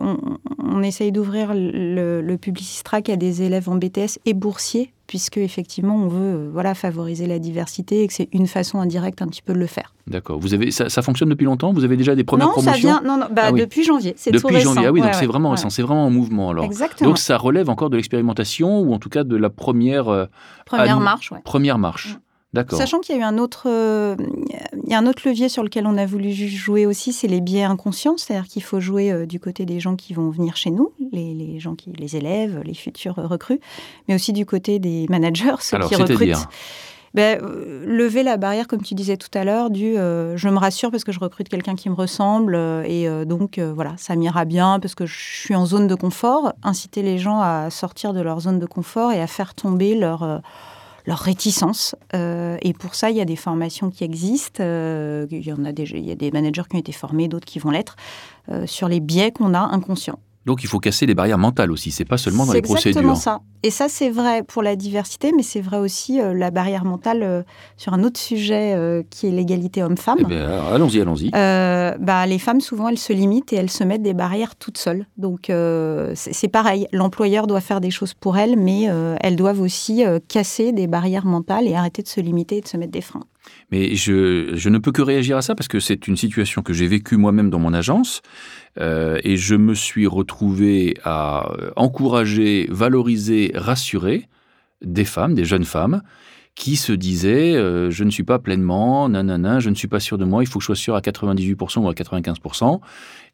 on, 0.59 0.83
essaye 0.83 1.11
d'ouvrir 1.11 1.53
le, 1.53 2.21
le 2.23 2.39
Publicistrack 2.39 3.09
à 3.09 3.17
des 3.17 3.43
élèves 3.43 3.69
en 3.69 3.75
BTS 3.77 4.21
et 4.25 4.35
boursiers, 4.35 4.93
puisque 5.09 5.39
effectivement, 5.39 5.97
on 5.97 6.07
veut 6.07 6.21
euh, 6.21 6.51
voilà, 6.53 6.75
favoriser 6.75 7.27
la 7.27 7.41
diversité 7.41 8.03
et 8.03 8.07
que 8.07 8.13
c'est 8.13 8.29
une 8.33 8.47
façon 8.47 8.81
indirecte 8.81 9.21
un 9.21 9.27
petit 9.27 9.43
peu 9.43 9.53
de 9.53 9.59
le 9.59 9.67
faire. 9.67 9.95
D'accord. 10.07 10.39
Vous 10.39 10.55
avez, 10.55 10.71
ça, 10.71 11.03
fonctionne 11.03 11.29
depuis 11.29 11.45
longtemps? 11.45 11.73
Vous 11.73 11.85
avez 11.85 11.97
déjà 11.97 12.15
des 12.15 12.23
premières 12.23 12.51
promotions 12.51 12.73
ça 12.73 12.79
vient, 12.79 13.03
Non, 13.05 13.19
non 13.19 13.27
bah, 13.33 13.47
ah 13.47 13.53
depuis 13.53 13.83
janvier. 13.83 14.15
C'est 14.17 14.31
Depuis 14.31 14.61
janvier, 14.61 14.87
ah 14.87 14.93
oui, 14.93 15.01
donc 15.01 15.15
c'est 15.15 15.27
vraiment 15.27 15.51
récent, 15.51 15.71
c'est 15.71 15.83
vraiment 15.83 16.07
en 16.07 16.11
mouvement 16.11 16.51
alors. 16.51 16.65
Exactement. 16.65 17.11
Donc 17.11 17.19
ça 17.19 17.37
relève 17.37 17.69
encore 17.69 17.91
de 17.91 17.97
l'expérimentation 17.97 18.81
ou 18.81 18.95
en 18.95 18.99
tout 18.99 19.09
cas 19.09 19.25
de 19.25 19.37
la 19.37 19.51
première. 19.51 20.09
Euh, 20.09 20.27
première 20.65 21.01
marche, 21.01 21.33
ouais. 21.33 21.41
Première 21.45 21.79
marche? 21.79 22.19
Sachant 22.71 23.01
qu'il 23.01 23.15
y 23.15 23.19
a 23.19 23.21
eu 23.21 23.25
un 23.25 23.39
autre, 23.39 23.65
euh, 23.67 24.17
il 24.85 24.91
y 24.91 24.95
a 24.95 24.99
un 24.99 25.07
autre 25.07 25.23
levier 25.27 25.49
sur 25.49 25.63
lequel 25.63 25.87
on 25.87 25.97
a 25.97 26.07
voulu 26.07 26.33
jouer 26.33 26.87
aussi, 26.87 27.13
c'est 27.13 27.29
les 27.29 27.41
biais 27.41 27.65
inconscients, 27.65 28.17
c'est-à-dire 28.17 28.49
qu'il 28.49 28.63
faut 28.63 28.81
jouer 28.81 29.11
euh, 29.11 29.27
du 29.27 29.41
côté 29.41 29.67
des 29.67 29.81
gens 29.81 29.97
qui 29.97 30.15
vont 30.15 30.31
venir 30.31 30.57
chez 30.57 30.71
nous, 30.71 30.93
les, 31.13 31.59
gens 31.59 31.75
qui, 31.75 31.93
les 31.93 32.17
élèves, 32.17 32.61
les 32.65 32.75
futurs 32.75 33.17
recrues, 33.17 33.61
mais 34.09 34.15
aussi 34.15 34.33
du 34.33 34.47
côté 34.47 34.79
des 34.79 35.07
managers, 35.09 35.57
ceux 35.61 35.79
qui 35.81 35.95
recrutent. 35.95 36.49
Ben, 37.15 37.41
euh, 37.41 37.83
lever 37.87 38.23
la 38.23 38.37
barrière, 38.37 38.69
comme 38.69 38.83
tu 38.83 38.95
disais 38.95 39.17
tout 39.17 39.31
à 39.33 39.43
l'heure, 39.43 39.71
du 39.71 39.95
je 39.95 40.49
me 40.49 40.59
rassure 40.59 40.91
parce 40.91 41.03
que 41.03 41.13
je 41.13 41.21
recrute 41.21 41.49
quelqu'un 41.49 41.75
qui 41.75 41.89
me 41.89 41.95
ressemble 41.95 42.57
et 42.85 43.09
donc 43.25 43.59
voilà, 43.59 43.95
ça 43.97 44.17
m'ira 44.17 44.45
bien 44.45 44.79
parce 44.81 44.95
que 44.95 45.07
je 45.07 45.17
suis 45.19 45.55
en 45.55 45.65
zone 45.65 45.87
de 45.87 45.95
confort. 45.95 46.53
Inciter 46.63 47.03
les 47.03 47.17
gens 47.17 47.41
à 47.41 47.71
sortir 47.71 48.13
de 48.13 48.21
leur 48.21 48.41
zone 48.41 48.59
de 48.59 48.67
confort 48.67 49.13
et 49.13 49.23
à 49.23 49.27
faire 49.27 49.55
tomber 49.55 49.95
leur 49.95 50.43
leur 51.07 51.19
réticence. 51.19 51.95
Euh, 52.15 52.57
et 52.63 52.73
pour 52.73 52.95
ça, 52.95 53.11
il 53.11 53.17
y 53.17 53.21
a 53.21 53.25
des 53.25 53.37
formations 53.37 53.91
qui 53.91 54.05
existent. 54.05 54.63
Euh, 54.63 55.27
il, 55.31 55.47
y 55.47 55.53
en 55.53 55.65
a 55.65 55.73
des, 55.73 55.85
il 55.91 56.05
y 56.05 56.11
a 56.11 56.17
des 56.17 56.31
managers 56.31 56.63
qui 56.69 56.77
ont 56.77 56.81
été 56.81 56.93
formés, 56.93 57.29
d'autres 57.29 57.47
qui 57.47 57.59
vont 57.59 57.71
l'être, 57.71 57.97
euh, 58.51 58.67
sur 58.67 58.89
les 58.89 59.01
biais 59.01 59.31
qu'on 59.31 59.55
a 59.55 59.61
inconscients. 59.61 60.19
Donc 60.47 60.63
il 60.63 60.69
faut 60.69 60.79
casser 60.79 61.07
les 61.07 61.15
barrières 61.15 61.39
mentales 61.39 61.73
aussi, 61.73 61.91
c'est 61.91 62.05
pas 62.05 62.19
seulement 62.19 62.47
dans 62.47 62.53
les 62.53 62.63
procédures. 62.63 62.83
C'est 62.83 62.89
exactement 63.01 63.17
ça. 63.17 63.41
Et 63.65 63.71
ça 63.71 63.89
c'est 63.89 64.11
vrai 64.11 64.45
pour 64.45 64.63
la 64.63 64.77
diversité, 64.77 65.33
mais 65.37 65.43
c'est 65.43 65.61
vrai 65.61 65.79
aussi 65.79 66.21
euh, 66.21 66.33
la 66.33 66.53
barrière 66.53 66.85
mentale 66.85 67.25
euh, 67.25 67.43
sur 67.77 67.95
un 67.95 68.05
autre 68.05 68.21
sujet 68.21 68.75
euh, 68.77 69.03
qui 69.11 69.27
est 69.27 69.33
l'égalité 69.33 69.83
homme-femme. 69.83 70.19
Eh 70.31 70.35
allons-y, 70.37 71.01
allons-y. 71.01 71.31
bah, 71.31 72.27
les 72.27 72.39
femmes 72.39 72.61
souvent 72.61 72.89
elles 72.89 72.99
se 72.99 73.13
limitent 73.13 73.53
et 73.53 73.57
elles 73.57 73.71
se 73.71 73.83
mettent 73.83 74.05
des 74.05 74.15
barrières 74.15 74.55
toutes 74.55 74.79
seules. 74.79 75.07
Donc 75.17 75.51
c'est 76.15 76.49
pareil, 76.49 76.87
l'employeur 76.93 77.49
doit 77.49 77.61
faire 77.61 77.81
des 77.81 77.91
choses 77.91 78.15
pour 78.15 78.39
elles, 78.39 78.57
mais 78.57 78.89
elles 79.21 79.37
doivent 79.37 79.61
aussi 79.61 80.05
casser 80.29 80.71
des 80.71 80.87
barrières 80.87 81.27
mentales 81.27 81.67
et 81.67 81.75
arrêter 81.75 82.03
de 82.03 82.09
se 82.09 82.21
limiter 82.21 82.59
et 82.59 82.61
de 82.61 82.69
se 82.69 82.77
mettre 82.77 82.93
des 82.93 83.01
freins. 83.01 83.25
Mais 83.71 83.95
je, 83.95 84.53
je, 84.55 84.69
ne 84.69 84.79
peux 84.79 84.93
que 84.93 85.03
réagir 85.03 85.37
à 85.37 85.43
ça 85.43 85.55
parce 85.55 85.69
que 85.69 85.79
c'est 85.81 86.09
une 86.09 86.17
situation 86.17 86.63
que 86.63 86.73
j'ai 86.73 86.89
vécue 86.89 87.17
moi-même 87.17 87.51
dans 87.51 87.61
mon 87.61 87.75
agence 87.75 88.23
euh, 88.79 89.19
et 89.25 89.37
je 89.37 89.55
me 89.55 89.75
suis 89.75 90.07
retrouvé 90.07 90.97
à 91.05 91.51
encourager, 91.77 92.67
valoriser, 92.71 93.53
rassurer 93.55 94.29
des 94.83 95.05
femmes, 95.05 95.35
des 95.35 95.45
jeunes 95.45 95.65
femmes 95.65 96.03
qui 96.55 96.77
se 96.77 96.93
disaient 96.93 97.55
euh, 97.55 97.91
je 97.91 98.03
ne 98.03 98.11
suis 98.11 98.25
pas 98.25 98.39
pleinement, 98.39 99.09
nanana, 99.11 99.61
je 99.61 99.69
ne 99.69 99.75
suis 99.75 99.89
pas 99.89 100.01
sûr 100.01 100.17
de 100.17 100.25
moi, 100.25 100.43
il 100.43 100.47
faut 100.47 100.59
que 100.59 100.63
je 100.63 100.67
sois 100.67 100.77
sûr 100.77 100.97
à 100.97 101.01
98% 101.01 101.81
ou 101.81 101.89
à 101.89 101.93
95%. 101.93 102.81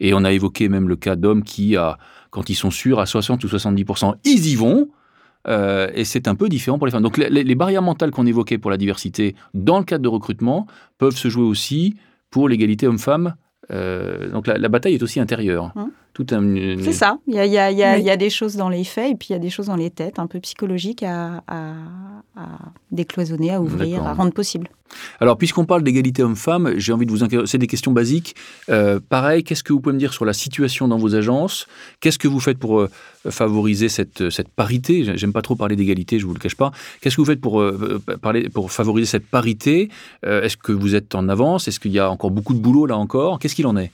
Et 0.00 0.12
on 0.12 0.24
a 0.24 0.32
évoqué 0.32 0.68
même 0.68 0.88
le 0.88 0.96
cas 0.96 1.14
d'hommes 1.14 1.44
qui, 1.44 1.76
quand 2.30 2.50
ils 2.50 2.56
sont 2.56 2.70
sûrs 2.70 2.98
à 2.98 3.06
60 3.06 3.44
ou 3.44 3.46
70%, 3.46 4.14
ils 4.24 4.48
y 4.48 4.56
vont. 4.56 4.88
Euh, 5.48 5.90
et 5.94 6.04
c'est 6.04 6.28
un 6.28 6.34
peu 6.34 6.48
différent 6.48 6.78
pour 6.78 6.86
les 6.86 6.92
femmes. 6.92 7.02
Donc 7.02 7.16
les, 7.16 7.54
barrières 7.54 7.82
mentales 7.82 8.10
qu'on 8.10 8.26
évoquait 8.26 8.58
pour 8.58 8.70
la 8.70 8.76
diversité 8.76 9.34
dans 9.54 9.78
le 9.78 9.84
cadre 9.84 10.02
de 10.02 10.08
recrutement 10.08 10.66
peuvent 10.98 11.16
se 11.16 11.28
jouer 11.28 11.44
aussi 11.44 11.96
pour 12.30 12.48
l'égalité 12.48 12.86
homme-femme. 12.86 13.34
Euh, 13.72 14.28
donc 14.28 14.46
la, 14.46 14.68
bataille 14.68 14.94
est 14.94 15.02
aussi 15.02 15.20
intérieure. 15.20 15.72
C'est 16.82 16.92
ça. 16.92 17.18
Il 17.26 17.34
y 17.34 17.38
a, 17.38 17.70
y, 17.70 17.76
y 17.76 18.10
a, 18.10 18.16
des 18.16 18.30
choses 18.30 18.56
dans 18.56 18.68
les 18.68 18.84
faits 18.84 19.12
et 19.12 19.14
puis 19.14 19.28
il 19.30 19.32
y 19.32 19.36
a 19.36 19.38
des 19.38 19.50
choses 19.50 19.66
dans 19.66 19.76
les 19.76 19.90
têtes, 19.90 20.18
un 20.18 20.26
peu 20.26 20.40
psychologiques 20.40 21.02
à, 21.02 21.42
décloisonner, 22.90 23.52
à 23.52 23.60
ouvrir, 23.60 24.04
à 24.06 24.12
rendre 24.12 24.32
possible. 24.32 24.68
Alors, 25.20 25.38
puisqu'on 25.38 25.64
parle 25.64 25.82
d'égalité 25.82 26.22
homme-femme, 26.22 26.74
j'ai 26.76 26.92
envie 26.92 27.06
de 27.06 27.10
vous 27.10 27.24
intéresser 27.24 27.56
des 27.56 27.66
questions 27.66 27.92
basiques. 27.92 28.34
Euh, 28.68 29.00
pareil, 29.00 29.42
qu'est-ce 29.42 29.62
que 29.62 29.72
vous 29.72 29.80
pouvez 29.80 29.94
me 29.94 29.98
dire 29.98 30.12
sur 30.12 30.26
la 30.26 30.34
situation 30.34 30.86
dans 30.86 30.98
vos 30.98 31.14
agences? 31.14 31.66
Qu'est-ce 32.00 32.18
que 32.18 32.28
vous 32.28 32.40
faites 32.40 32.58
pour 32.58 32.80
euh, 32.80 32.90
favoriser 33.30 33.88
cette, 33.88 34.28
cette 34.28 34.48
parité? 34.48 35.16
J'aime 35.16 35.32
pas 35.32 35.40
trop 35.40 35.56
parler 35.56 35.76
d'égalité, 35.76 36.18
je 36.18 36.26
vous 36.26 36.34
le 36.34 36.38
cache 36.38 36.56
pas. 36.56 36.72
Qu'est-ce 37.00 37.16
que 37.16 37.22
vous 37.22 37.26
faites 37.26 37.40
pour, 37.40 37.60
euh, 37.60 38.02
parler, 38.20 38.50
pour 38.50 38.70
favoriser 38.70 39.06
cette 39.06 39.26
parité? 39.26 39.88
Est-ce 40.22 40.56
que 40.56 40.72
vous 40.72 40.94
êtes 40.94 41.14
en 41.14 41.28
avance? 41.28 41.68
Est-ce 41.68 41.80
qu'il 41.80 41.92
y 41.92 41.98
a 41.98 42.10
encore 42.10 42.30
beaucoup 42.30 42.54
de 42.54 42.60
boulot 42.60 42.86
là 42.86 42.96
encore? 42.96 43.38
Qu'est-ce 43.38 43.54
qu'il 43.54 43.66
en 43.66 43.76
est? 43.76 43.90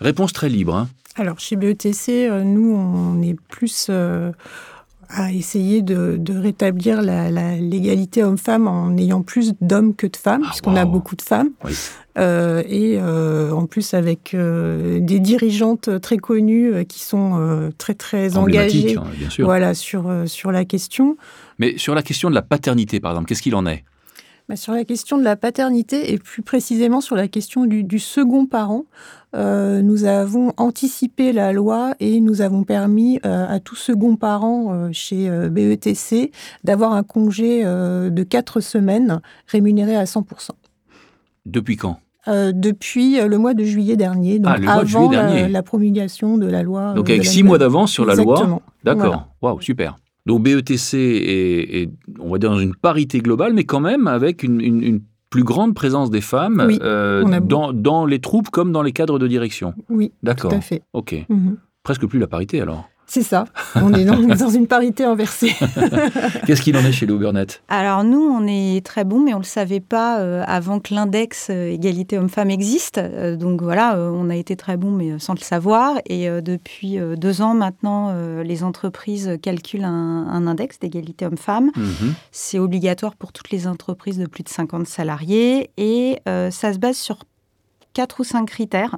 Réponse 0.00 0.32
très 0.32 0.48
libre. 0.48 0.74
Hein. 0.74 0.88
Alors 1.16 1.40
chez 1.40 1.56
BETC, 1.56 2.08
euh, 2.08 2.44
nous, 2.44 2.72
on 2.72 3.20
est 3.22 3.36
plus 3.48 3.88
euh, 3.90 4.30
à 5.08 5.32
essayer 5.32 5.82
de, 5.82 6.20
rétablir 6.30 7.02
l'égalité 7.02 8.22
homme-femme 8.22 8.68
en 8.68 8.96
ayant 8.96 9.22
plus 9.22 9.54
d'hommes 9.60 9.96
que 9.96 10.06
de 10.06 10.16
femmes, 10.16 10.42
ah, 10.44 10.48
puisqu'on 10.50 10.76
a 10.76 10.84
beaucoup 10.84 11.16
de 11.16 11.22
femmes. 11.22 11.50
Euh, 12.18 12.62
et 12.68 13.00
en 13.00 13.66
plus 13.66 13.94
avec 13.94 14.36
des 14.36 15.18
dirigeantes 15.18 16.00
très 16.00 16.18
connues 16.18 16.84
qui 16.86 17.00
sont 17.00 17.70
très 17.78 17.94
très 17.94 18.36
engagées 18.36 18.96
hein, 18.98 19.04
Voilà, 19.38 19.72
sur, 19.72 20.12
sur 20.26 20.52
la 20.52 20.64
question. 20.64 21.16
Mais 21.58 21.78
sur 21.78 21.94
la 21.94 22.02
question 22.02 22.28
de 22.28 22.34
la 22.34 22.42
paternité, 22.42 23.00
par 23.00 23.12
exemple, 23.12 23.28
qu'est-ce 23.28 23.42
qu'il 23.42 23.54
en 23.54 23.66
est? 23.66 23.84
Sur 24.56 24.72
la 24.72 24.84
question 24.84 25.18
de 25.18 25.24
la 25.24 25.36
paternité 25.36 26.12
et 26.12 26.18
plus 26.18 26.42
précisément 26.42 27.00
sur 27.00 27.16
la 27.16 27.28
question 27.28 27.66
du, 27.66 27.98
second 27.98 28.46
parent, 28.46 28.84
euh, 29.36 29.82
nous 29.82 30.04
avons 30.04 30.52
anticipé 30.56 31.32
la 31.32 31.52
loi 31.52 31.94
et 32.00 32.20
nous 32.20 32.40
avons 32.40 32.64
permis 32.64 33.20
euh, 33.26 33.46
à 33.46 33.60
tout 33.60 33.76
second 33.76 34.16
parent 34.16 34.72
euh, 34.72 34.88
chez 34.92 35.30
BETC 35.50 36.32
d'avoir 36.64 36.92
un 36.92 37.02
congé 37.02 37.64
de 37.64 38.22
quatre 38.22 38.60
semaines 38.60 39.20
rémunéré 39.46 39.96
à 39.96 40.04
100%. 40.04 40.50
Depuis 41.46 41.76
quand? 41.76 42.00
Euh, 42.28 42.52
depuis 42.54 43.18
le 43.20 43.38
mois 43.38 43.54
de 43.54 43.64
juillet 43.64 43.96
dernier, 43.96 44.38
donc 44.38 44.56
ah, 44.66 44.80
avant 44.80 45.10
La, 45.10 45.62
promulgation 45.62 46.36
de 46.36 46.46
la 46.46 46.62
loi. 46.62 46.92
Donc 46.92 47.08
avec 47.08 47.24
six 47.24 47.42
mois 47.42 47.58
d'avance 47.58 47.90
sur 47.90 48.04
la 48.04 48.14
loi. 48.14 48.60
D'accord. 48.84 49.28
Waouh, 49.40 49.60
super. 49.60 49.96
Donc 50.28 50.42
BETC 50.42 50.94
est, 50.94 51.90
on 52.20 52.30
va 52.30 52.38
dire, 52.38 52.50
dans 52.50 52.58
une 52.58 52.74
parité 52.74 53.20
globale, 53.20 53.54
mais 53.54 53.64
quand 53.64 53.80
même 53.80 54.06
avec 54.06 54.42
une, 54.42 55.00
plus 55.30 55.42
grande 55.42 55.74
présence 55.74 56.10
des 56.10 56.20
femmes 56.22 56.68
dans, 57.42 57.72
dans, 57.72 58.06
les 58.06 58.18
troupes 58.18 58.48
comme 58.48 58.72
dans 58.72 58.82
les 58.82 58.92
cadres 58.92 59.18
de 59.18 59.26
direction. 59.26 59.74
Oui, 59.90 60.12
d'accord. 60.22 60.50
Tout 60.50 60.56
à 60.56 60.60
fait. 60.60 60.82
Ok. 60.92 61.14
Mhm. 61.28 61.56
Presque 61.82 62.06
plus 62.06 62.18
la 62.18 62.26
parité 62.26 62.60
alors. 62.60 62.88
C'est 63.08 63.22
ça. 63.22 63.46
On 63.74 63.94
est 63.94 64.04
dans, 64.04 64.50
une 64.50 64.66
parité 64.66 65.04
inversée. 65.04 65.54
Qu'est-ce 66.46 66.60
qu'il 66.60 66.76
en 66.76 66.84
est 66.84 66.92
chez 66.92 67.06
Lou 67.06 67.18
Burnett? 67.18 67.62
Alors 67.68 68.04
nous, 68.04 68.20
on 68.20 68.46
est 68.46 68.84
très 68.84 69.04
bon, 69.04 69.18
mais 69.18 69.32
on 69.32 69.38
ne 69.38 69.42
le 69.42 69.48
savait 69.48 69.80
pas 69.80 70.20
euh, 70.20 70.44
avant 70.46 70.78
que 70.78 70.92
l'index 70.92 71.48
euh, 71.48 71.70
égalité 71.70 72.18
homme-femme 72.18 72.50
existe. 72.50 72.98
Euh, 72.98 73.36
donc 73.36 73.62
voilà, 73.62 73.98
on 73.98 74.28
a 74.28 74.36
été 74.36 74.56
très 74.56 74.76
bon, 74.76 74.90
mais 74.90 75.18
sans 75.18 75.32
le 75.32 75.40
savoir. 75.40 75.96
Et 76.06 76.28
depuis 76.42 76.98
deux 77.16 77.40
ans 77.40 77.54
maintenant, 77.54 78.14
les 78.42 78.62
entreprises 78.62 79.38
calculent 79.42 79.84
un, 79.84 80.46
index 80.46 80.78
d'égalité 80.78 81.24
homme-femme. 81.24 81.70
Mhm. 81.74 82.14
C'est 82.30 82.58
obligatoire 82.58 83.16
pour 83.16 83.32
toutes 83.32 83.50
les 83.50 83.66
entreprises 83.66 84.18
de 84.18 84.26
plus 84.26 84.42
de 84.42 84.48
50 84.48 84.86
salariés. 84.86 85.70
Et 85.78 86.18
ça 86.26 86.72
se 86.72 86.78
base 86.78 86.96
sur 86.96 87.24
quatre 87.98 88.20
ou 88.20 88.24
cinq 88.24 88.46
critères. 88.46 88.94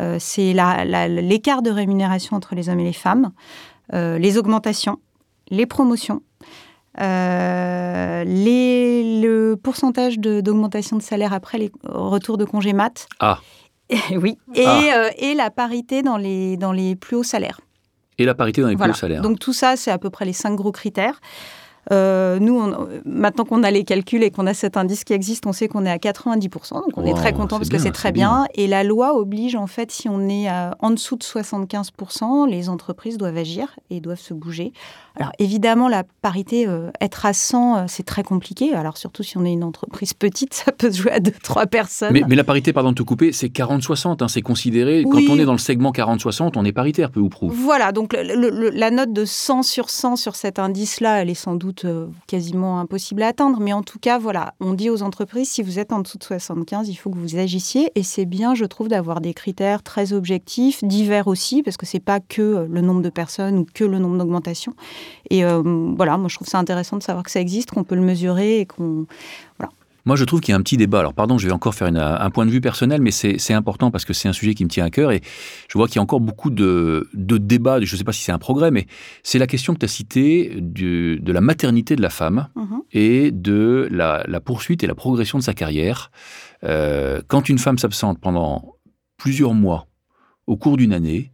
Euh, 0.00 0.16
c'est 0.18 0.54
l'écart 0.54 1.60
de 1.60 1.70
rémunération 1.70 2.38
entre 2.38 2.54
les 2.54 2.70
hommes 2.70 2.80
et 2.80 2.84
les 2.84 2.94
femmes, 2.94 3.32
euh, 3.92 4.16
les 4.16 4.38
augmentations, 4.38 4.98
les 5.50 5.66
promotions, 5.66 6.22
euh, 7.02 8.24
le 8.26 9.56
pourcentage 9.56 10.18
d'augmentation 10.18 10.96
de, 10.96 11.02
salaire 11.02 11.34
après 11.34 11.58
les 11.58 11.70
retours 11.84 12.38
de 12.38 12.46
congé 12.46 12.72
mat. 12.72 13.08
Ah. 13.18 13.40
oui. 14.16 14.38
Ah. 14.56 15.10
Et, 15.18 15.34
la 15.34 15.50
parité 15.50 16.00
dans 16.00 16.16
les, 16.16 16.56
dans 16.56 16.72
les 16.72 16.96
plus 16.96 17.16
hauts 17.16 17.22
salaires. 17.22 17.60
Et 18.16 18.24
la 18.24 18.34
parité 18.34 18.62
dans 18.62 18.68
les 18.68 18.76
plus 18.76 18.88
hauts 18.88 18.94
salaires. 18.94 19.20
Donc 19.20 19.38
tout 19.38 19.52
ça, 19.52 19.76
c'est 19.76 19.90
à 19.90 19.98
peu 19.98 20.08
près 20.08 20.24
les 20.24 20.32
cinq 20.32 20.54
gros 20.54 20.72
critères. 20.72 21.20
Euh, 21.92 22.38
nous, 22.38 22.62
maintenant 23.04 23.44
qu'on 23.44 23.62
a 23.62 23.70
les 23.70 23.84
calculs 23.84 24.22
et 24.22 24.30
qu'on 24.30 24.46
a 24.46 24.54
cet 24.54 24.76
indice 24.76 25.04
qui 25.04 25.12
existe, 25.12 25.46
on 25.46 25.52
sait 25.52 25.68
qu'on 25.68 25.84
est 25.84 25.90
à 25.90 25.96
90%, 25.96 26.74
donc 26.74 26.84
on 26.96 27.04
est 27.04 27.14
très 27.14 27.32
content 27.32 27.58
parce 27.58 27.68
que 27.68 27.78
c'est 27.78 27.90
très 27.90 28.12
bien. 28.12 28.46
Et 28.54 28.66
la 28.66 28.84
loi 28.84 29.14
oblige, 29.16 29.56
en 29.56 29.66
fait, 29.66 29.90
si 29.90 30.08
on 30.08 30.28
est 30.28 30.48
en 30.50 30.90
dessous 30.90 31.16
de 31.16 31.24
75%, 31.24 32.48
les 32.48 32.68
entreprises 32.68 33.18
doivent 33.18 33.36
agir 33.36 33.76
et 33.90 34.00
doivent 34.00 34.20
se 34.20 34.34
bouger. 34.34 34.72
Alors 35.16 35.32
évidemment, 35.38 35.88
la 35.88 36.04
parité, 36.22 36.66
euh, 36.66 36.90
être 37.00 37.26
à 37.26 37.32
100, 37.32 37.76
euh, 37.76 37.84
c'est 37.88 38.04
très 38.04 38.22
compliqué. 38.22 38.74
Alors 38.74 38.96
surtout 38.96 39.22
si 39.22 39.36
on 39.36 39.44
est 39.44 39.52
une 39.52 39.64
entreprise 39.64 40.14
petite, 40.14 40.54
ça 40.64 40.72
peut 40.72 40.90
se 40.90 41.02
jouer 41.02 41.12
à 41.12 41.18
2-3 41.18 41.66
personnes. 41.66 42.12
Mais, 42.12 42.36
la 42.36 42.44
parité, 42.44 42.72
pardon 42.72 42.90
de 42.90 42.96
te 42.96 43.02
couper, 43.02 43.32
c'est 43.32 43.48
40-60. 43.48 44.22
Hein, 44.22 44.28
c'est 44.28 44.42
considéré, 44.42 45.04
quand 45.04 45.20
on 45.28 45.38
est 45.38 45.44
dans 45.44 45.52
le 45.52 45.58
segment 45.58 45.92
40-60, 45.92 46.52
on 46.56 46.64
est 46.64 46.72
paritaire, 46.72 47.10
peu 47.10 47.20
ou 47.20 47.28
prou. 47.28 47.50
Voilà, 47.50 47.92
donc 47.92 48.16
la 48.16 48.90
note 48.90 49.12
de 49.12 49.24
100 49.24 49.62
sur 49.62 49.90
100 49.90 50.16
sur 50.16 50.36
cet 50.36 50.58
indice-là, 50.58 51.22
elle 51.22 51.30
est 51.30 51.34
sans 51.34 51.54
doute 51.54 51.79
euh, 51.84 52.06
quasiment 52.26 52.80
impossible 52.80 53.22
à 53.22 53.28
atteindre. 53.28 53.60
Mais 53.60 53.72
en 53.72 53.82
tout 53.82 53.98
cas, 53.98 54.18
voilà, 54.18 54.54
on 54.60 54.74
dit 54.74 54.90
aux 54.90 55.02
entreprises, 55.02 55.48
si 55.48 55.62
vous 55.62 55.78
êtes 55.78 55.92
en 55.92 56.00
dessous 56.00 56.18
de 56.18 56.24
75, 56.24 56.88
il 56.88 56.94
faut 56.94 57.10
que 57.10 57.18
vous 57.18 57.36
agissiez. 57.36 57.90
Et 57.94 58.02
c'est 58.02 58.26
bien, 58.26 58.54
je 58.54 58.64
trouve, 58.64 58.88
d'avoir 58.88 59.20
des 59.20 59.34
critères 59.34 59.82
très 59.82 60.12
objectifs, 60.12 60.84
divers 60.84 61.28
aussi, 61.28 61.62
parce 61.62 61.76
que 61.76 61.86
c'est 61.86 62.00
pas 62.00 62.20
que 62.20 62.66
le 62.70 62.80
nombre 62.80 63.02
de 63.02 63.10
personnes 63.10 63.58
ou 63.58 63.66
que 63.72 63.84
le 63.84 63.98
nombre 63.98 64.18
d'augmentations. 64.18 64.74
Et 65.30 65.44
euh, 65.44 65.62
voilà, 65.96 66.16
moi 66.16 66.28
je 66.28 66.36
trouve 66.36 66.48
ça 66.48 66.58
intéressant 66.58 66.96
de 66.96 67.02
savoir 67.02 67.24
que 67.24 67.30
ça 67.30 67.40
existe, 67.40 67.70
qu'on 67.70 67.84
peut 67.84 67.94
le 67.94 68.02
mesurer 68.02 68.60
et 68.60 68.66
qu'on. 68.66 69.06
Voilà. 69.58 69.72
Moi, 70.04 70.16
je 70.16 70.24
trouve 70.24 70.40
qu'il 70.40 70.52
y 70.52 70.54
a 70.54 70.58
un 70.58 70.62
petit 70.62 70.76
débat. 70.76 71.00
Alors, 71.00 71.14
pardon, 71.14 71.38
je 71.38 71.46
vais 71.46 71.52
encore 71.52 71.74
faire 71.74 71.88
un 71.88 72.30
point 72.30 72.46
de 72.46 72.50
vue 72.50 72.60
personnel, 72.60 73.00
mais 73.00 73.10
c'est 73.10 73.52
important 73.52 73.90
parce 73.90 74.04
que 74.04 74.12
c'est 74.12 74.28
un 74.28 74.32
sujet 74.32 74.54
qui 74.54 74.64
me 74.64 74.70
tient 74.70 74.84
à 74.84 74.90
cœur 74.90 75.12
et 75.12 75.20
je 75.68 75.78
vois 75.78 75.86
qu'il 75.86 75.96
y 75.96 75.98
a 75.98 76.02
encore 76.02 76.20
beaucoup 76.20 76.50
de, 76.50 77.08
de 77.14 77.38
débats. 77.38 77.80
Je 77.80 77.94
ne 77.94 77.98
sais 77.98 78.04
pas 78.04 78.12
si 78.12 78.22
c'est 78.22 78.32
un 78.32 78.38
progrès, 78.38 78.70
mais 78.70 78.86
c'est 79.22 79.38
la 79.38 79.46
question 79.46 79.74
que 79.74 79.78
tu 79.78 79.84
as 79.84 79.88
citée 79.88 80.56
de 80.56 81.32
la 81.32 81.40
maternité 81.40 81.96
de 81.96 82.02
la 82.02 82.10
femme 82.10 82.48
mhm. 82.56 82.82
et 82.92 83.30
de 83.30 83.88
la, 83.90 84.24
poursuite 84.40 84.84
et 84.84 84.86
la 84.86 84.94
progression 84.94 85.38
de 85.38 85.42
sa 85.42 85.54
carrière. 85.54 86.10
Euh, 86.64 87.22
quand 87.26 87.48
une 87.48 87.58
femme 87.58 87.78
s'absente 87.78 88.20
pendant 88.20 88.76
plusieurs 89.16 89.54
mois 89.54 89.86
au 90.46 90.56
cours 90.56 90.76
d'une 90.76 90.92
année, 90.92 91.32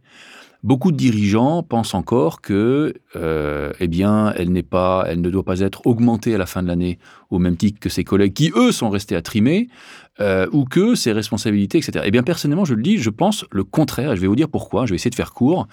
Beaucoup 0.63 0.91
de 0.91 0.97
dirigeants 0.97 1.61
pensent 1.61 1.93
encore 1.93 2.41
que, 2.41 2.95
euh, 3.15 3.71
eh 3.79 3.89
elle 4.35 4.51
ne 4.51 5.29
doit 5.29 5.43
pas 5.43 5.59
être 5.59 5.85
augmentée 5.85 6.33
à 6.33 6.37
la 6.37 6.45
fin 6.45 6.63
de 6.63 6.67
l'année 6.67 6.97
au 7.29 7.39
même 7.39 7.57
titre 7.57 7.79
que 7.79 7.89
ses 7.89 8.03
collègues 8.03 8.33
qui 8.33 8.51
eux 8.55 8.71
sont 8.71 8.89
restés 8.89 9.15
à 9.15 9.21
trimer, 9.21 9.67
euh, 10.19 10.47
ou 10.51 10.65
que 10.65 10.95
ses 10.95 11.11
responsabilités, 11.11 11.77
etc. 11.77 12.03
Eh 12.05 12.11
bien, 12.11 12.23
personnellement, 12.23 12.65
je 12.65 12.73
le 12.73 12.81
dis, 12.81 12.97
je 12.97 13.09
pense 13.09 13.45
le 13.51 13.63
contraire. 13.63 14.15
Je 14.15 14.21
vais 14.21 14.27
vous 14.27 14.35
dire 14.35 14.49
pourquoi. 14.49 14.85
Je 14.85 14.91
vais 14.91 14.95
essayer 14.95 15.11
de 15.11 15.15
faire 15.15 15.33
court. 15.33 15.67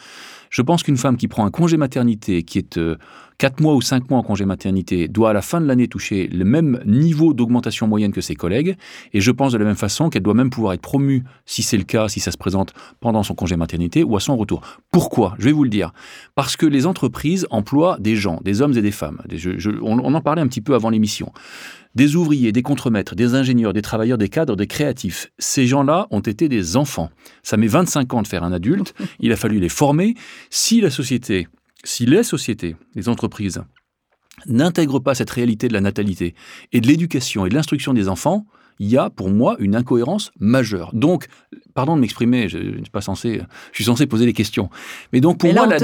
Je 0.51 0.63
pense 0.63 0.83
qu'une 0.83 0.97
femme 0.97 1.17
qui 1.17 1.29
prend 1.29 1.45
un 1.47 1.51
congé 1.51 1.77
maternité, 1.77 2.43
qui 2.43 2.59
est 2.59 2.77
euh, 2.77 2.97
4 3.39 3.61
mois 3.61 3.75
ou 3.75 3.81
5 3.81 4.09
mois 4.11 4.19
en 4.19 4.23
congé 4.23 4.45
maternité, 4.45 5.09
doit 5.09 5.31
à 5.31 5.33
la 5.33 5.43
fin 5.43 5.61
de 5.61 5.67
l'année 5.67 5.89
toucher 5.89 6.29
le 6.29 6.45
même 6.45 6.81
niveau 6.87 7.35
d'augmentation 7.35 7.89
moyenne 7.89 8.13
que 8.13 8.21
ses 8.21 8.35
collègues. 8.35 8.77
Et 9.13 9.21
je 9.21 9.31
pense 9.31 9.53
de 9.53 9.59
la 9.59 9.65
même 9.65 9.75
façon 9.77 10.11
qu'elle 10.11 10.23
doit 10.23 10.35
même 10.35 10.51
pouvoir 10.51 10.75
être 10.75 10.83
promue, 10.83 11.25
si 11.47 11.63
c'est 11.63 11.79
le 11.79 11.85
cas, 11.85 12.09
si 12.09 12.21
ça 12.21 12.31
se 12.31 12.37
présente 12.37 12.75
pendant 13.01 13.23
son 13.23 13.35
congé 13.35 13.57
maternité 13.57 14.05
ou 14.05 14.15
à 14.17 14.21
son 14.21 14.37
retour. 14.37 14.61
Pourquoi? 14.91 15.35
Je 15.39 15.47
vais 15.47 15.53
vous 15.53 15.65
le 15.65 15.71
dire. 15.71 15.93
Parce 16.35 16.57
que 16.57 16.67
les 16.67 16.87
entreprises 16.87 17.47
emploient 17.51 17.97
des 17.99 18.15
gens, 18.15 18.41
des 18.45 18.61
hommes 18.61 18.77
et 18.77 18.83
des 18.83 18.93
femmes. 18.93 19.23
on 19.83 20.15
en 20.15 20.21
parlait 20.21 20.43
un 20.43 20.49
petit 20.49 20.61
peu 20.61 20.75
avant 20.75 20.91
l'émission 20.91 21.33
des 21.95 22.17
ouvriers, 22.17 22.53
des 22.53 22.63
contremaîtres, 22.63 23.15
des 23.15 23.35
ingénieurs, 23.35 23.73
des 23.73 23.83
travailleurs, 23.83 24.19
des 24.19 24.29
cadres, 24.29 24.57
des 24.57 24.67
créatifs. 24.67 25.31
Ces 25.39 25.67
gens-là 25.67 26.07
ont 26.11 26.21
été 26.21 26.49
des 26.49 26.77
enfants. 26.77 27.11
Ça 27.43 27.57
met 27.57 27.67
25 27.67 28.15
ans 28.15 28.23
de 28.23 28.29
faire 28.29 28.45
un 28.45 28.53
adulte. 28.53 28.95
Il 29.21 29.33
a 29.33 29.37
fallu 29.37 29.61
les 29.61 29.69
former. 29.69 30.15
Si 30.51 30.81
la 30.81 30.91
société 30.91 31.49
si 31.85 32.07
les 32.07 32.23
sociétés, 32.23 32.77
les 32.95 33.09
entreprises, 33.09 33.63
n'intègrent 34.47 35.01
pas 35.01 35.15
cette 35.15 35.31
réalité 35.31 35.69
de 35.69 35.75
la 35.75 35.81
natalité 35.81 36.35
et 36.73 36.81
de 36.81 36.87
l'éducation 36.87 37.47
et 37.47 37.51
de 37.51 37.55
l'instruction 37.55 37.95
des 37.95 38.09
enfants, 38.09 38.47
il 38.79 38.89
y 38.89 38.97
a 38.97 39.11
pour 39.11 39.31
moi 39.31 39.57
une 39.59 39.77
incohérence 39.77 40.33
majeure. 40.39 40.91
Donc, 40.93 41.27
pardon 41.75 41.97
de 41.97 42.01
m'exprimer, 42.01 42.49
je, 42.49 42.59
suis 42.59 42.91
pas 42.93 43.01
censé, 43.01 43.41
je 43.73 43.77
suis 43.77 43.85
censé 43.85 44.07
poser 44.07 44.27
des 44.27 44.33
questions. 44.33 44.71
Mais 45.13 45.21
donc 45.21 45.39
pour 45.39 45.53
moi, 45.53 45.67
la 45.67 45.79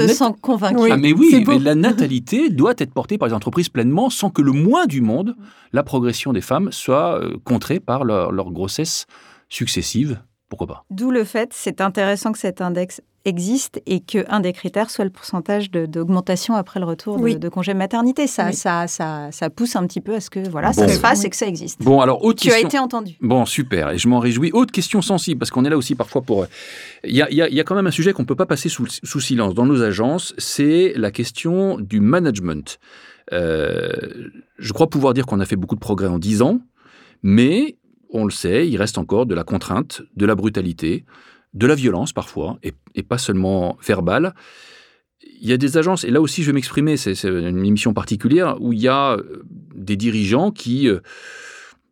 ah, 0.91 0.97
mais 0.97 1.13
oui, 1.13 1.43
la 1.59 1.75
natalité 1.75 2.49
doit 2.49 2.73
être 2.77 2.93
portée 2.93 3.17
par 3.17 3.27
les 3.27 3.33
entreprises 3.33 3.69
pleinement, 3.69 4.09
sans 4.09 4.29
que 4.29 4.41
le 4.41 4.51
moins 4.51 4.85
du 4.85 5.01
monde, 5.01 5.35
la 5.73 5.83
progression 5.83 6.33
des 6.33 6.41
femmes 6.41 6.71
soit 6.71 7.19
euh, 7.19 7.37
contrée 7.43 7.79
par 7.79 8.03
leur, 8.03 8.31
leur 8.31 8.51
grossesse 8.51 9.05
successive. 9.49 10.19
Pourquoi 10.51 10.67
pas 10.67 10.83
D'où 10.89 11.11
le 11.11 11.23
fait, 11.23 11.51
c'est 11.53 11.79
intéressant 11.79 12.33
que 12.33 12.37
cet 12.37 12.59
index 12.59 13.01
existe 13.23 13.81
et 13.85 14.01
qu'un 14.01 14.41
des 14.41 14.51
critères 14.51 14.89
soit 14.89 15.05
le 15.05 15.09
pourcentage 15.09 15.71
d'augmentation 15.71 16.55
après 16.55 16.81
le 16.81 16.85
retour 16.85 17.17
de, 17.17 17.47
congé 17.47 17.73
maternité. 17.73 18.27
Ça, 18.27 18.51
ça, 18.51 18.85
ça, 18.87 19.29
ça, 19.31 19.49
pousse 19.49 19.77
un 19.77 19.87
petit 19.87 20.01
peu 20.01 20.13
à 20.13 20.19
ce 20.19 20.29
que 20.29 20.49
voilà, 20.49 20.73
ça 20.73 20.89
se 20.89 20.99
fasse 20.99 21.23
et 21.23 21.29
que 21.29 21.37
ça 21.37 21.47
existe. 21.47 21.81
Bon, 21.81 22.01
alors, 22.01 22.25
autre 22.25 22.41
tu 22.41 22.51
as 22.51 22.59
été 22.59 22.77
entendu. 22.77 23.15
Bon, 23.21 23.45
super, 23.45 23.91
et 23.91 23.97
je 23.97 24.09
m'en 24.09 24.19
réjouis. 24.19 24.51
Autre 24.51 24.73
question 24.73 25.01
sensible, 25.01 25.39
parce 25.39 25.51
qu'on 25.51 25.63
est 25.63 25.69
là 25.69 25.77
aussi 25.77 25.95
parfois 25.95 26.21
pour... 26.21 26.45
Il 27.05 27.15
y 27.15 27.21
a, 27.21 27.31
y 27.31 27.59
a, 27.59 27.63
quand 27.63 27.75
même 27.75 27.87
un 27.87 27.91
sujet 27.91 28.11
qu'on 28.11 28.23
ne 28.23 28.27
peut 28.27 28.35
pas 28.35 28.45
passer 28.45 28.67
sous, 28.67 28.87
sous, 28.87 29.21
silence 29.21 29.53
dans 29.53 29.65
nos 29.65 29.81
agences, 29.81 30.33
c'est 30.37 30.91
la 30.97 31.11
question 31.11 31.77
du 31.79 32.01
management. 32.01 32.77
Euh, 33.31 33.89
je 34.57 34.73
crois 34.73 34.89
pouvoir 34.89 35.13
dire 35.13 35.25
qu'on 35.25 35.39
a 35.39 35.45
fait 35.45 35.55
beaucoup 35.55 35.75
de 35.75 35.79
progrès 35.79 36.07
en 36.07 36.19
10 36.19 36.41
ans, 36.41 36.59
mais 37.23 37.77
on 38.11 38.25
le 38.25 38.31
sait, 38.31 38.67
il 38.67 38.77
reste 38.77 38.97
encore 38.97 39.25
de 39.25 39.35
la 39.35 39.43
contrainte, 39.43 40.01
de 40.15 40.25
la 40.25 40.35
brutalité, 40.35 41.05
de 41.53 41.67
la 41.67 41.75
violence 41.75 42.13
parfois, 42.13 42.59
et, 42.63 43.03
pas 43.03 43.17
seulement 43.17 43.77
verbale. 43.85 44.33
Il 45.41 45.47
y 45.47 45.53
a 45.53 45.57
des 45.57 45.77
agences, 45.77 46.03
et 46.03 46.11
là 46.11 46.21
aussi 46.21 46.41
je 46.43 46.47
vais 46.47 46.53
m'exprimer, 46.53 46.97
c'est 46.97 47.23
une 47.23 47.65
émission 47.65 47.93
particulière, 47.93 48.57
où 48.59 48.73
il 48.73 48.79
y 48.79 48.87
a 48.87 49.13
euh, 49.13 49.43
des 49.75 49.95
dirigeants 49.95 50.51
qui 50.51 50.87
euh, 50.87 50.99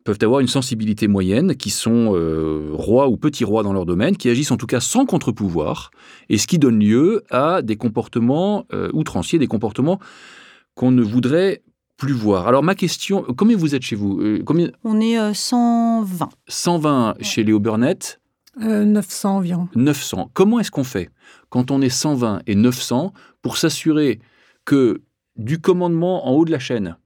peuvent 0.04 0.18
avoir 0.22 0.40
une 0.40 0.48
sensibilité 0.48 1.08
moyenne, 1.08 1.54
qui 1.54 1.70
sont 1.70 2.14
euh, 2.14 2.70
rois 2.72 3.08
ou 3.08 3.16
petits 3.16 3.44
rois 3.44 3.62
dans 3.62 3.72
leur 3.72 3.86
domaine, 3.86 4.16
qui 4.16 4.28
agissent 4.28 4.50
en 4.50 4.56
tout 4.56 4.66
cas 4.66 4.80
sans 4.80 5.06
contre-pouvoir, 5.06 5.90
et 6.28 6.38
ce 6.38 6.46
qui 6.46 6.58
donne 6.58 6.80
lieu 6.80 7.24
à 7.30 7.62
des 7.62 7.76
comportements 7.76 8.66
outranciers, 8.92 9.38
des 9.38 9.46
comportements 9.46 10.00
qu'on 10.74 10.90
ne 10.90 11.02
voudrait 11.02 11.62
plus 12.00 12.14
voir. 12.14 12.48
Alors 12.48 12.64
ma 12.64 12.74
question, 12.74 13.24
combien 13.36 13.56
vous 13.56 13.74
êtes 13.74 13.82
chez 13.82 13.94
vous 13.94 14.20
combien... 14.44 14.70
On 14.82 15.00
est 15.00 15.34
120. 15.34 16.30
120 16.48 17.16
chez 17.20 17.44
Léo 17.44 17.60
Burnett 17.60 18.20
900 18.58 19.28
euh, 19.28 19.38
environ. 19.38 19.68
900. 19.76 20.30
Comment 20.32 20.58
est-ce 20.58 20.70
qu'on 20.70 20.82
fait 20.82 21.10
quand 21.50 21.70
on 21.70 21.80
est 21.82 21.90
120 21.90 22.40
et 22.46 22.54
900 22.54 23.12
pour 23.42 23.58
s'assurer 23.58 24.18
que 24.64 25.02
du 25.36 25.60
commandement 25.60 26.26
en 26.26 26.32
haut 26.32 26.44
de 26.44 26.50
la 26.50 26.58
chaîne 26.58 26.96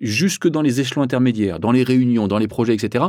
jusque 0.00 0.48
dans 0.48 0.62
les 0.62 0.80
échelons 0.80 1.02
intermédiaires, 1.02 1.60
dans 1.60 1.72
les 1.72 1.82
réunions, 1.82 2.26
dans 2.26 2.38
les 2.38 2.48
projets, 2.48 2.74
etc., 2.74 3.04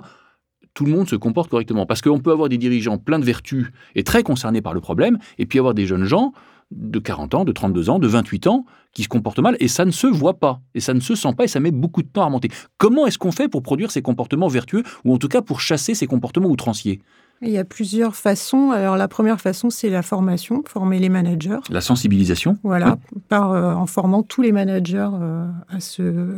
tout 0.73 0.85
le 0.85 0.91
monde 0.91 1.09
se 1.09 1.15
comporte 1.15 1.49
correctement? 1.49 1.85
Parce 1.85 2.01
qu'on 2.01 2.19
peut 2.19 2.31
avoir 2.31 2.49
des 2.49 2.57
dirigeants 2.57 2.97
pleins 2.97 3.19
de 3.19 3.25
vertus 3.25 3.67
et 3.95 4.03
très 4.03 4.23
concernés 4.23 4.61
par 4.61 4.73
le 4.73 4.81
problème, 4.81 5.17
et 5.37 5.45
puis 5.45 5.59
avoir 5.59 5.73
des 5.73 5.85
jeunes 5.85 6.05
gens 6.05 6.33
de 6.71 6.99
40 6.99 7.35
ans, 7.35 7.45
de 7.45 7.51
32 7.51 7.89
ans, 7.89 7.99
de 7.99 8.07
28 8.07 8.47
ans 8.47 8.65
qui 8.93 9.03
se 9.03 9.07
comportent 9.07 9.39
mal 9.39 9.55
et 9.59 9.67
ça 9.67 9.85
ne 9.85 9.91
se 9.91 10.07
voit 10.07 10.39
pas 10.39 10.61
et 10.75 10.79
ça 10.79 10.93
ne 10.93 10.99
se 10.99 11.15
sent 11.15 11.33
pas 11.37 11.45
et 11.45 11.47
ça 11.47 11.59
met 11.59 11.71
beaucoup 11.71 12.01
de 12.01 12.07
temps 12.07 12.23
à 12.23 12.25
remonter. 12.25 12.49
Comment 12.77 13.05
est-ce 13.05 13.17
qu'on 13.17 13.31
fait 13.31 13.47
pour 13.47 13.63
produire 13.63 13.91
ces 13.91 14.01
comportements 14.01 14.47
vertueux 14.47 14.83
ou 15.05 15.13
en 15.13 15.17
tout 15.17 15.27
cas 15.27 15.41
pour 15.41 15.61
chasser 15.61 15.95
ces 15.95 16.07
comportements 16.07 16.49
outranciers? 16.49 17.01
Il 17.43 17.49
y 17.49 17.57
a 17.57 17.65
plusieurs 17.65 18.15
façons. 18.15 18.69
Alors 18.69 18.97
la 18.97 19.07
première 19.07 19.41
façon, 19.41 19.71
c'est 19.71 19.89
la 19.89 20.03
formation, 20.03 20.61
former 20.67 20.99
les 20.99 21.09
managers. 21.09 21.57
La 21.71 21.81
sensibilisation. 21.81 22.57
Voilà, 22.61 22.97
par, 23.29 23.51
euh, 23.51 23.73
en 23.73 23.87
formant 23.87 24.21
tous 24.21 24.43
les 24.43 24.51
managers 24.51 25.09
euh, 25.11 25.47
à, 25.69 25.79
ce, 25.79 26.35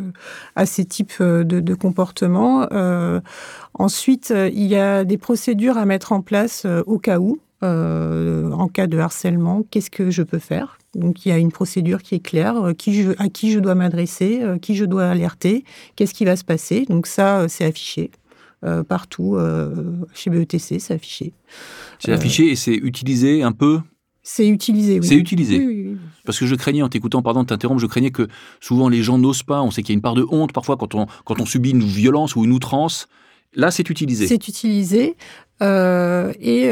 à 0.55 0.65
ces 0.65 0.85
types 0.85 1.11
euh, 1.19 1.43
de, 1.43 1.59
de 1.59 1.73
comportements. 1.73 2.69
ensuite, 3.73 4.33
il 4.53 4.63
y 4.63 4.77
a 4.77 5.03
des 5.03 5.17
procédures 5.17 5.77
à 5.77 5.85
mettre 5.85 6.13
en 6.13 6.21
place 6.21 6.65
au 6.85 6.99
cas 6.99 7.19
où. 7.19 7.39
En 7.63 8.67
cas 8.67 8.87
de 8.87 8.97
harcèlement, 8.97 9.63
qu'est-ce 9.71 9.89
que 9.89 10.11
je 10.11 10.23
peux 10.23 10.39
faire? 10.39 10.77
Donc 10.95 11.25
il 11.25 11.29
y 11.29 11.31
a 11.31 11.37
une 11.37 11.51
procédure 11.51 12.03
qui 12.03 12.15
est 12.15 12.19
claire, 12.19 12.73
qui 12.77 13.01
je, 13.01 13.11
à 13.17 13.29
qui 13.29 13.51
je 13.51 13.59
dois 13.59 13.75
m'adresser, 13.75 14.41
qui 14.61 14.75
je 14.75 14.85
dois 14.85 15.05
alerter, 15.05 15.63
qu'est-ce 15.95 16.13
qui 16.13 16.25
va 16.25 16.35
se 16.35 16.43
passer? 16.43 16.85
Donc 16.87 17.07
ça, 17.07 17.47
c'est 17.47 17.65
affiché. 17.65 18.11
Euh, 18.63 18.81
partout 18.81 19.35
euh, 19.35 19.73
chez 20.13 20.29
BETC, 20.29 20.79
c'est 20.79 20.93
affiché. 20.93 21.33
C'est 21.99 22.13
affiché 22.13 22.49
et 22.49 22.55
c'est 22.55 22.75
utilisé 22.75 23.43
un 23.43 23.51
peu? 23.51 23.81
C'est 24.21 24.47
utilisé, 24.47 25.01
oui. 25.01 25.05
C'est 25.05 25.15
utilisé. 25.15 25.97
Parce 26.23 26.39
que 26.39 26.45
je 26.45 26.55
craignais, 26.55 26.81
en 26.81 26.87
t'écoutant, 26.87 27.21
pardon 27.21 27.41
de 27.41 27.47
t'interrompre, 27.47 27.81
je 27.81 27.87
craignais 27.87 28.11
que 28.11 28.29
souvent 28.61 28.87
les 28.87 29.03
gens 29.03 29.17
n'osent 29.17 29.43
pas. 29.43 29.61
On 29.61 29.69
sait 29.69 29.83
qu'il 29.83 29.91
y 29.91 29.95
a 29.95 29.97
une 29.97 30.01
part 30.01 30.13
de 30.13 30.25
honte 30.29 30.53
parfois 30.53 30.77
quand 30.77 30.95
on, 30.95 31.07
quand 31.25 31.41
on 31.41 31.45
subit 31.45 31.71
une 31.71 31.83
violence 31.83 32.37
ou 32.37 32.45
une 32.45 32.53
outrance. 32.53 33.09
Là, 33.55 33.71
c'est 33.71 33.89
utilisé. 33.89 34.27
C'est 34.27 34.47
utilisé. 34.47 35.15
Euh, 35.61 36.33
et 36.41 36.69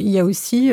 il 0.00 0.10
y 0.10 0.18
a 0.18 0.24
aussi, 0.24 0.72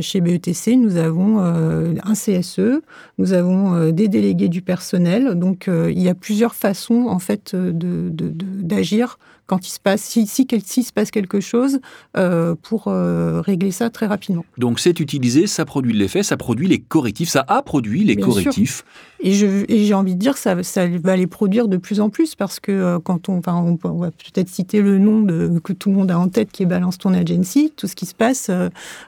chez 0.00 0.20
BETC, 0.20 0.76
nous 0.76 0.96
avons 0.96 1.38
un 1.40 2.12
CSE, 2.14 2.80
nous 3.18 3.32
avons 3.32 3.90
des 3.90 4.08
délégués 4.08 4.48
du 4.48 4.62
personnel. 4.62 5.34
Donc, 5.34 5.68
il 5.68 6.02
y 6.02 6.08
a 6.08 6.14
plusieurs 6.14 6.54
façons, 6.54 7.06
en 7.08 7.18
fait, 7.18 7.54
d'agir 7.54 9.18
quand 9.46 9.66
il 9.66 9.70
se 9.70 9.80
passe, 9.80 10.02
si, 10.02 10.26
si, 10.26 10.82
se 10.82 10.92
passe 10.92 11.10
quelque 11.10 11.40
chose, 11.40 11.80
euh, 12.16 12.54
pour 12.60 12.88
euh, 12.88 13.40
régler 13.40 13.70
ça 13.70 13.90
très 13.90 14.06
rapidement. 14.06 14.44
Donc 14.58 14.80
c'est 14.80 14.98
utilisé, 14.98 15.46
ça 15.46 15.64
produit 15.64 15.92
l'effet, 15.92 16.22
ça 16.22 16.36
produit 16.36 16.66
les 16.66 16.80
correctifs, 16.80 17.28
ça 17.28 17.44
a 17.46 17.62
produit 17.62 18.04
les 18.04 18.16
correctifs. 18.16 18.84
Et 19.20 19.32
j'ai 19.32 19.94
envie 19.94 20.14
de 20.14 20.20
dire 20.20 20.36
ça, 20.36 20.62
ça, 20.62 20.86
va 20.86 21.16
les 21.16 21.26
produire 21.26 21.68
de 21.68 21.76
plus 21.76 22.00
en 22.00 22.10
plus 22.10 22.34
parce 22.34 22.60
que 22.60 22.72
euh, 22.72 22.98
quand 22.98 23.28
on, 23.28 23.38
enfin, 23.38 23.54
on, 23.54 23.98
va 23.98 24.10
peut-être 24.10 24.48
citer 24.48 24.82
le 24.82 24.98
nom 24.98 25.20
de, 25.20 25.58
que 25.62 25.72
tout 25.72 25.90
le 25.90 25.96
monde 25.96 26.10
a 26.10 26.18
en 26.18 26.28
tête 26.28 26.50
qui 26.50 26.64
est 26.64 26.66
Balance 26.66 26.98
ton 26.98 27.14
agency, 27.14 27.72
tout 27.76 27.86
ce 27.86 27.94
qui 27.94 28.06
se 28.06 28.14
passe 28.14 28.50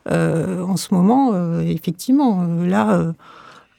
en 0.09 0.77
ce 0.77 0.94
moment, 0.94 1.61
effectivement, 1.61 2.44
là 2.44 3.12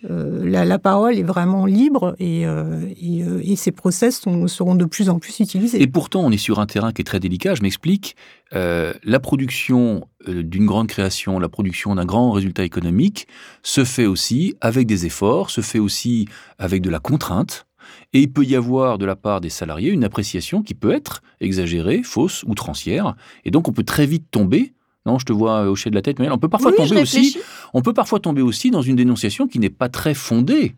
euh, 0.09 0.49
la, 0.49 0.79
parole 0.79 1.17
est 1.17 1.23
vraiment 1.23 1.65
libre 1.65 2.15
et, 2.19 2.45
euh, 2.45 2.85
euh, 3.03 3.55
ces 3.55 3.71
process 3.71 4.21
seront 4.47 4.75
de 4.75 4.85
plus 4.85 5.09
en 5.09 5.19
plus 5.19 5.39
utilisés. 5.39 5.81
Et 5.81 5.88
pourtant, 5.88 6.21
on 6.21 6.31
est 6.31 6.38
sur 6.38 6.59
un 6.59 6.65
terrain 6.65 6.93
qui 6.93 7.01
est 7.01 7.05
très 7.05 7.19
délicat. 7.19 7.55
Je 7.55 7.62
m'explique. 7.62 8.15
la 8.51 9.19
production 9.19 10.07
d'une 10.27 10.65
grande 10.65 10.88
création, 10.88 11.39
la 11.39 11.49
production 11.49 11.95
d'un 11.95 12.05
grand 12.05 12.31
résultat 12.31 12.63
économique 12.63 13.27
se 13.63 13.83
fait 13.83 14.05
aussi 14.05 14.55
avec 14.62 14.88
des 14.88 15.05
efforts, 15.05 15.49
se 15.49 15.62
fait 15.62 15.79
aussi 15.79 16.27
avec 16.57 16.81
de 16.81 16.89
la 16.89 16.99
contrainte. 16.99 17.65
Et 18.13 18.21
il 18.21 18.31
peut 18.31 18.45
y 18.45 18.55
avoir 18.55 18.97
de 18.97 19.05
la 19.05 19.15
part 19.15 19.41
des 19.41 19.49
salariés 19.49 19.89
une 19.89 20.03
appréciation 20.03 20.62
qui 20.62 20.75
peut 20.75 20.91
être 20.91 21.21
exagérée, 21.41 22.01
fausse, 22.03 22.43
outrancière. 22.43 23.15
Et 23.45 23.51
donc 23.51 23.67
on 23.67 23.71
peut 23.71 23.83
très 23.83 24.05
vite 24.05 24.27
tomber 24.31 24.73
non, 25.05 25.17
je 25.17 25.25
te 25.25 25.33
vois 25.33 25.63
hocher 25.69 25.89
de 25.89 25.95
la 25.95 26.01
tête, 26.01 26.19
mais 26.19 26.29
on 26.29 26.38
peut 26.38 26.49
parfois 26.49 26.71
tomber 26.71 27.01
aussi. 27.01 27.38
On 27.73 27.81
peut 27.81 27.93
parfois 27.93 28.19
tomber 28.19 28.41
aussi 28.41 28.69
dans 28.71 28.81
une 28.81 28.95
dénonciation 28.95 29.47
qui 29.47 29.59
n'est 29.59 29.69
pas 29.69 29.89
très 29.89 30.13
fondée. 30.13 30.75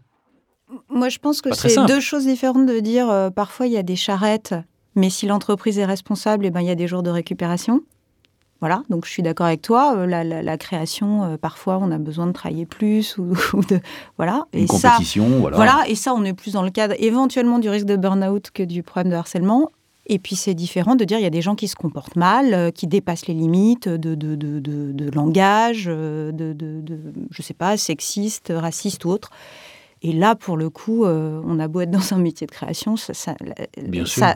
Moi, 0.89 1.09
je 1.09 1.19
pense 1.19 1.41
que 1.41 1.53
c'est 1.53 1.85
deux 1.85 1.99
choses 1.99 2.25
différentes 2.25 2.65
de 2.65 2.79
dire 2.79 3.09
euh, 3.09 3.29
parfois 3.29 3.67
il 3.67 3.73
y 3.73 3.77
a 3.77 3.83
des 3.83 3.95
charrettes, 3.95 4.53
mais 4.95 5.09
si 5.09 5.25
l'entreprise 5.25 5.79
est 5.79 5.85
responsable, 5.85 6.45
eh 6.45 6.51
ben, 6.51 6.61
il 6.61 6.67
y 6.67 6.71
a 6.71 6.75
des 6.75 6.87
jours 6.87 7.03
de 7.03 7.09
récupération. 7.09 7.81
Voilà, 8.61 8.83
donc 8.89 9.05
je 9.05 9.11
suis 9.11 9.23
d'accord 9.23 9.47
avec 9.47 9.63
toi. 9.63 9.95
Euh, 9.97 10.05
la, 10.05 10.57
création, 10.57 11.23
euh, 11.23 11.37
parfois, 11.37 11.79
on 11.81 11.91
a 11.91 11.97
besoin 11.97 12.27
de 12.27 12.31
travailler 12.31 12.67
plus 12.67 13.17
ou, 13.17 13.33
de 13.69 13.79
voilà. 14.17 14.45
Une 14.53 14.63
et 14.63 14.67
compétition, 14.67 15.27
voilà. 15.39 15.57
Voilà, 15.57 15.83
et 15.87 15.95
ça, 15.95 16.13
on 16.13 16.23
est 16.23 16.33
plus 16.33 16.53
dans 16.53 16.61
le 16.61 16.69
cadre 16.69 16.93
éventuellement 16.99 17.57
du 17.57 17.69
risque 17.69 17.87
de 17.87 17.95
burn-out 17.95 18.51
que 18.53 18.61
du 18.61 18.83
problème 18.83 19.11
de 19.11 19.17
harcèlement. 19.17 19.71
Et 20.11 20.19
puis 20.19 20.35
c'est 20.35 20.53
différent 20.53 20.95
de 20.95 21.05
dire 21.05 21.19
il 21.19 21.23
y 21.23 21.25
a 21.25 21.31
des 21.31 21.41
gens 21.41 21.55
qui 21.55 21.69
se 21.69 21.75
comportent 21.75 22.17
mal, 22.17 22.53
euh, 22.53 22.69
qui 22.69 22.85
dépassent 22.85 23.27
les 23.27 23.33
limites 23.33 23.87
de, 23.87 25.09
langage, 25.15 25.85
euh, 25.87 26.33
de, 26.33 26.53
je 27.31 27.41
sais 27.41 27.53
pas, 27.53 27.77
sexiste, 27.77 28.51
raciste 28.53 29.05
ou 29.05 29.09
autre. 29.09 29.31
Et 30.03 30.13
là, 30.13 30.33
pour 30.33 30.57
le 30.57 30.71
coup, 30.71 31.05
euh, 31.05 31.39
on 31.45 31.59
a 31.59 31.67
beau 31.67 31.81
être 31.81 31.91
dans 31.91 32.13
un 32.13 32.17
métier 32.17 32.47
de 32.47 32.51
création, 32.51 32.97
ça, 32.97 33.13
ça, 33.13 33.35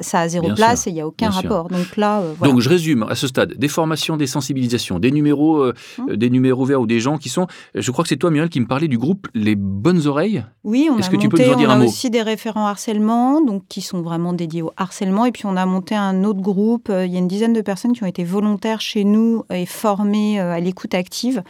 ça, 0.02 0.20
a 0.20 0.28
zéro 0.28 0.54
place 0.54 0.86
et 0.86 0.92
il 0.92 0.94
n'y 0.94 1.02
a 1.02 1.08
aucun 1.08 1.32
rapport. 1.32 1.70
Donc 1.70 1.98
là, 1.98 2.20
euh, 2.20 2.34
Donc 2.44 2.60
je 2.60 2.70
résume 2.70 3.02
à 3.10 3.16
ce 3.16 3.26
stade 3.26 3.56
des 3.58 3.68
formations, 3.68 4.16
des 4.16 4.28
sensibilisations, 4.28 5.00
des 5.00 5.10
numéros, 5.10 5.64
euh, 5.64 5.74
hum. 5.98 6.16
des 6.16 6.30
numéros 6.30 6.66
verts 6.66 6.82
ou 6.82 6.86
des 6.86 7.00
gens 7.00 7.18
qui 7.18 7.30
sont. 7.30 7.48
Je 7.74 7.90
crois 7.90 8.04
que 8.04 8.10
c'est 8.10 8.18
toi, 8.18 8.30
Muriel, 8.30 8.50
qui 8.50 8.60
me 8.60 8.68
parlait 8.68 8.88
du 8.88 9.00
groupe 9.00 9.28
Les 9.34 9.56
Bonnes 9.56 10.06
Oreilles. 10.06 10.46
Oui, 10.64 10.88
on 10.92 10.98
a 10.98 11.02
que 11.02 11.06
monté, 11.06 11.18
tu 11.18 11.30
peux 11.30 11.44
nous 11.44 11.56
dire 11.56 11.70
on 11.70 11.82
a 11.82 11.84
aussi 11.84 12.12
des 12.12 12.22
référents 12.22 12.68
harcèlement, 12.68 13.42
donc 13.42 13.64
qui 13.68 13.82
sont 13.82 14.04
vraiment 14.04 14.34
dédiés 14.34 14.62
au 14.62 14.72
harcèlement. 14.78 15.26
Et 15.26 15.32
puis 15.32 15.48
on 15.48 15.58
a 15.58 15.66
monté 15.66 15.96
un 15.96 16.24
autre 16.26 16.42
groupe. 16.42 16.92
Il 16.92 17.12
y 17.12 17.16
a 17.16 17.20
une 17.20 17.28
dizaine 17.28 17.54
de 17.54 17.62
personnes 17.62 17.94
qui 17.94 18.04
ont 18.04 18.08
été 18.08 18.24
volontaires 18.24 18.82
chez 18.82 19.04
nous 19.04 19.44
et 19.52 19.66
formées 19.66 20.40
à 20.40 20.60
l'écoute 20.60 20.94
active 20.94 21.42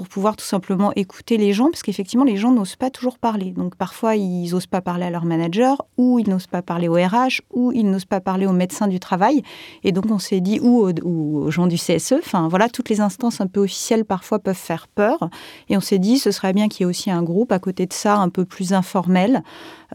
pour 0.00 0.08
pouvoir 0.08 0.34
tout 0.34 0.46
simplement 0.46 0.94
écouter 0.96 1.36
les 1.36 1.52
gens, 1.52 1.66
parce 1.66 1.82
qu'effectivement, 1.82 2.24
les 2.24 2.38
gens 2.38 2.52
n'osent 2.52 2.76
pas 2.76 2.88
toujours 2.88 3.18
parler. 3.18 3.50
Donc 3.50 3.76
parfois, 3.76 4.16
ils 4.16 4.50
n'osent 4.50 4.66
pas 4.66 4.80
parler 4.80 5.04
à 5.04 5.10
leur 5.10 5.26
manager, 5.26 5.84
ou 5.98 6.18
ils 6.18 6.26
n'osent 6.26 6.46
pas 6.46 6.62
parler 6.62 6.88
au 6.88 6.94
RH, 6.94 7.42
ou 7.52 7.70
ils 7.72 7.84
n'osent 7.84 8.06
pas 8.06 8.20
parler 8.20 8.46
au 8.46 8.52
médecin 8.52 8.88
du 8.88 8.98
travail. 8.98 9.42
Et 9.84 9.92
donc, 9.92 10.06
on 10.10 10.18
s'est 10.18 10.40
dit, 10.40 10.58
ou 10.58 10.90
aux, 11.04 11.50
gens 11.50 11.66
du 11.66 11.76
CSE, 11.76 12.14
enfin 12.18 12.48
voilà, 12.48 12.70
toutes 12.70 12.88
les 12.88 13.02
instances 13.02 13.42
un 13.42 13.46
peu 13.46 13.60
officielles 13.60 14.06
parfois 14.06 14.38
peuvent 14.38 14.56
faire 14.56 14.88
peur. 14.88 15.28
Et 15.68 15.76
on 15.76 15.80
s'est 15.80 15.98
dit, 15.98 16.18
ce 16.18 16.30
serait 16.30 16.54
bien 16.54 16.68
qu'il 16.68 16.80
y 16.80 16.82
ait 16.84 16.90
aussi 16.90 17.10
un 17.10 17.22
groupe 17.22 17.52
à 17.52 17.58
côté 17.58 17.84
de 17.84 17.92
ça, 17.92 18.16
un 18.16 18.30
peu 18.30 18.46
plus 18.46 18.72
informel. 18.72 19.42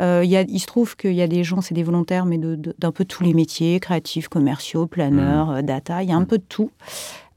Euh, 0.01 0.21
y 0.23 0.37
a, 0.37 0.41
il 0.41 0.59
se 0.59 0.67
trouve 0.67 0.95
qu'il 0.95 1.13
y 1.13 1.23
a 1.23 1.27
des 1.27 1.43
gens, 1.43 1.61
c'est 1.61 1.73
des 1.73 1.81
volontaires, 1.81 2.27
mais 2.27 2.37
d'un 2.37 2.91
peu 2.91 3.05
tous 3.05 3.23
les 3.23 3.33
métiers, 3.33 3.79
créatifs, 3.79 4.27
commerciaux, 4.27 4.85
planeurs, 4.85 5.47
mmh. 5.47 5.61
data, 5.63 6.03
il 6.03 6.09
y 6.09 6.11
a 6.11 6.15
un 6.15 6.25
peu 6.25 6.37
de 6.37 6.45
tout. 6.47 6.69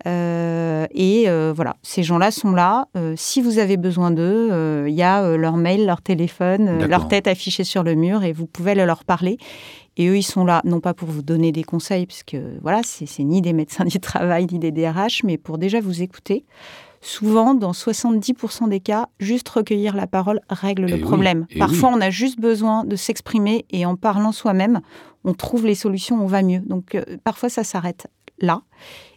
Euh, 0.07 0.87
et 0.93 1.25
euh, 1.29 1.53
voilà, 1.55 1.77
ces 1.83 2.03
gens-là 2.03 2.31
sont 2.31 2.53
là. 2.53 2.87
Euh, 2.97 3.15
si 3.17 3.41
vous 3.41 3.59
avez 3.59 3.77
besoin 3.77 4.11
d'eux, 4.11 4.87
il 4.87 4.95
y 4.95 5.03
a 5.03 5.37
leur 5.37 5.57
mail, 5.57 5.87
leur 5.87 6.03
téléphone, 6.03 6.85
leur 6.87 7.09
tête 7.09 7.27
affichée 7.27 7.65
sur 7.65 7.83
le 7.83 7.95
mur 7.95 8.23
et 8.23 8.33
vous 8.33 8.47
pouvez 8.47 8.75
leur 8.75 9.05
parler. 9.05 9.39
Et 9.97 10.07
eux, 10.07 10.17
ils 10.17 10.23
sont 10.23 10.45
là, 10.45 10.61
non 10.65 10.79
pas 10.81 10.95
pour 10.95 11.09
vous 11.09 11.23
donner 11.23 11.51
des 11.51 11.65
conseils, 11.65 12.07
puisque 12.07 12.37
voilà, 12.63 12.83
c'est 12.85 13.25
ni 13.25 13.43
des 13.43 13.53
médecins 13.53 13.85
du 13.85 13.99
travail, 13.99 14.47
ni 14.51 14.61
des 14.61 14.71
DRH, 14.71 15.25
mais 15.25 15.39
pour 15.39 15.59
déjà 15.59 15.81
vous 15.81 16.03
écouter. 16.03 16.45
Souvent, 17.01 17.55
dans 17.55 17.73
70% 17.73 18.69
des 18.69 18.81
cas, 18.81 19.07
juste 19.21 19.49
recueillir 19.49 19.95
la 19.95 20.07
parole 20.07 20.41
règle 20.51 20.87
le 20.87 21.01
problème. 21.01 21.47
Parfois, 21.59 21.91
on 21.93 22.01
a 22.01 22.11
juste 22.11 22.41
besoin 22.41 22.85
de 22.85 22.97
s'exprimer 22.97 23.67
et 23.71 23.87
en 23.87 23.97
parlant 23.97 24.33
soi-même, 24.33 24.81
on 25.25 25.35
trouve 25.35 25.67
les 25.67 25.77
solutions, 25.77 26.23
on 26.23 26.27
va 26.27 26.43
mieux. 26.43 26.61
Donc, 26.61 26.97
parfois, 27.25 27.49
ça 27.49 27.65
s'arrête 27.65 28.09
là. 28.41 28.63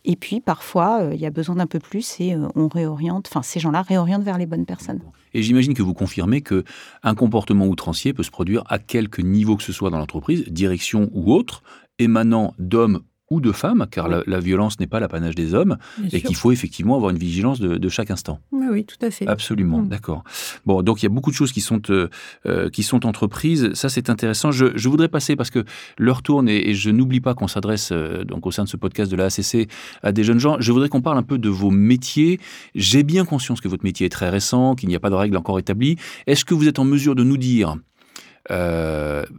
Et 0.03 0.15
puis 0.15 0.41
parfois, 0.41 1.01
euh, 1.01 1.13
il 1.13 1.21
y 1.21 1.25
a 1.25 1.29
besoin 1.29 1.55
d'un 1.55 1.67
peu 1.67 1.79
plus 1.79 2.19
et 2.19 2.33
euh, 2.33 2.47
on 2.55 2.67
réoriente, 2.67 3.27
enfin 3.29 3.43
ces 3.43 3.59
gens-là 3.59 3.81
réorientent 3.81 4.23
vers 4.23 4.37
les 4.37 4.45
bonnes 4.45 4.65
personnes. 4.65 4.99
Et 5.33 5.43
j'imagine 5.43 5.73
que 5.73 5.83
vous 5.83 5.93
confirmez 5.93 6.41
que 6.41 6.63
un 7.03 7.15
comportement 7.15 7.67
outrancier 7.67 8.13
peut 8.13 8.23
se 8.23 8.31
produire 8.31 8.63
à 8.67 8.79
quelque 8.79 9.21
niveau 9.21 9.55
que 9.55 9.63
ce 9.63 9.73
soit 9.73 9.89
dans 9.89 9.99
l'entreprise, 9.99 10.43
direction 10.47 11.09
ou 11.13 11.33
autre, 11.33 11.63
émanant 11.99 12.55
d'hommes 12.57 13.01
ou 13.31 13.39
de 13.39 13.51
femmes, 13.53 13.87
car 13.89 14.09
la, 14.09 14.39
violence 14.39 14.79
n'est 14.79 14.87
pas 14.87 14.99
l'apanage 14.99 15.35
des 15.35 15.53
hommes, 15.55 15.77
et 16.11 16.21
qu'il 16.21 16.35
faut 16.35 16.51
effectivement 16.51 16.95
avoir 16.95 17.11
une 17.11 17.17
vigilance 17.17 17.59
de, 17.59 17.89
chaque 17.89 18.11
instant. 18.11 18.39
Oui, 18.51 18.85
tout 18.85 19.03
à 19.05 19.09
fait. 19.09 19.27
Absolument, 19.27 19.79
mm. 19.79 19.87
d'accord. 19.87 20.23
Bon, 20.65 20.83
donc 20.83 21.01
il 21.01 21.05
y 21.05 21.07
a 21.07 21.09
beaucoup 21.09 21.31
de 21.31 21.35
choses 21.35 21.51
qui 21.51 21.61
sont, 21.61 21.81
euh, 21.89 22.09
euh, 22.45 22.69
qui 22.69 22.83
sont 22.83 23.05
entreprises. 23.05 23.73
Ça, 23.73 23.89
c'est 23.89 24.09
intéressant. 24.09 24.51
Je, 24.51 24.89
voudrais 24.89 25.07
passer, 25.07 25.35
parce 25.35 25.49
que 25.49 25.63
l'heure 25.97 26.21
tourne, 26.21 26.49
et, 26.49 26.73
je 26.73 26.89
n'oublie 26.89 27.21
pas 27.21 27.33
qu'on 27.33 27.47
s'adresse 27.47 27.91
euh, 27.91 28.25
donc 28.25 28.45
au 28.45 28.51
sein 28.51 28.65
de 28.65 28.69
ce 28.69 28.77
podcast 28.77 29.09
de 29.09 29.15
la 29.15 29.25
ACC 29.25 29.69
à 30.03 30.11
des 30.11 30.23
jeunes 30.23 30.39
gens. 30.39 30.57
Je 30.59 30.71
voudrais 30.73 30.89
qu'on 30.89 31.01
parle 31.01 31.17
un 31.17 31.23
peu 31.23 31.37
de 31.37 31.49
vos 31.49 31.71
métiers. 31.71 32.39
J'ai 32.75 33.03
bien 33.03 33.23
conscience 33.23 33.61
que 33.61 33.69
votre 33.69 33.85
métier 33.85 34.05
est 34.05 34.09
très 34.09 34.29
récent, 34.29 34.75
qu'il 34.75 34.89
n'y 34.89 34.95
a 34.95 34.99
pas 34.99 35.09
de 35.09 35.15
règles 35.15 35.37
encore 35.37 35.57
établies. 35.57 35.95
Est-ce 36.27 36.43
que 36.43 36.53
vous 36.53 36.67
êtes 36.67 36.79
en 36.79 36.85
mesure 36.85 37.15
de 37.15 37.23
nous 37.23 37.37
dire 37.37 37.77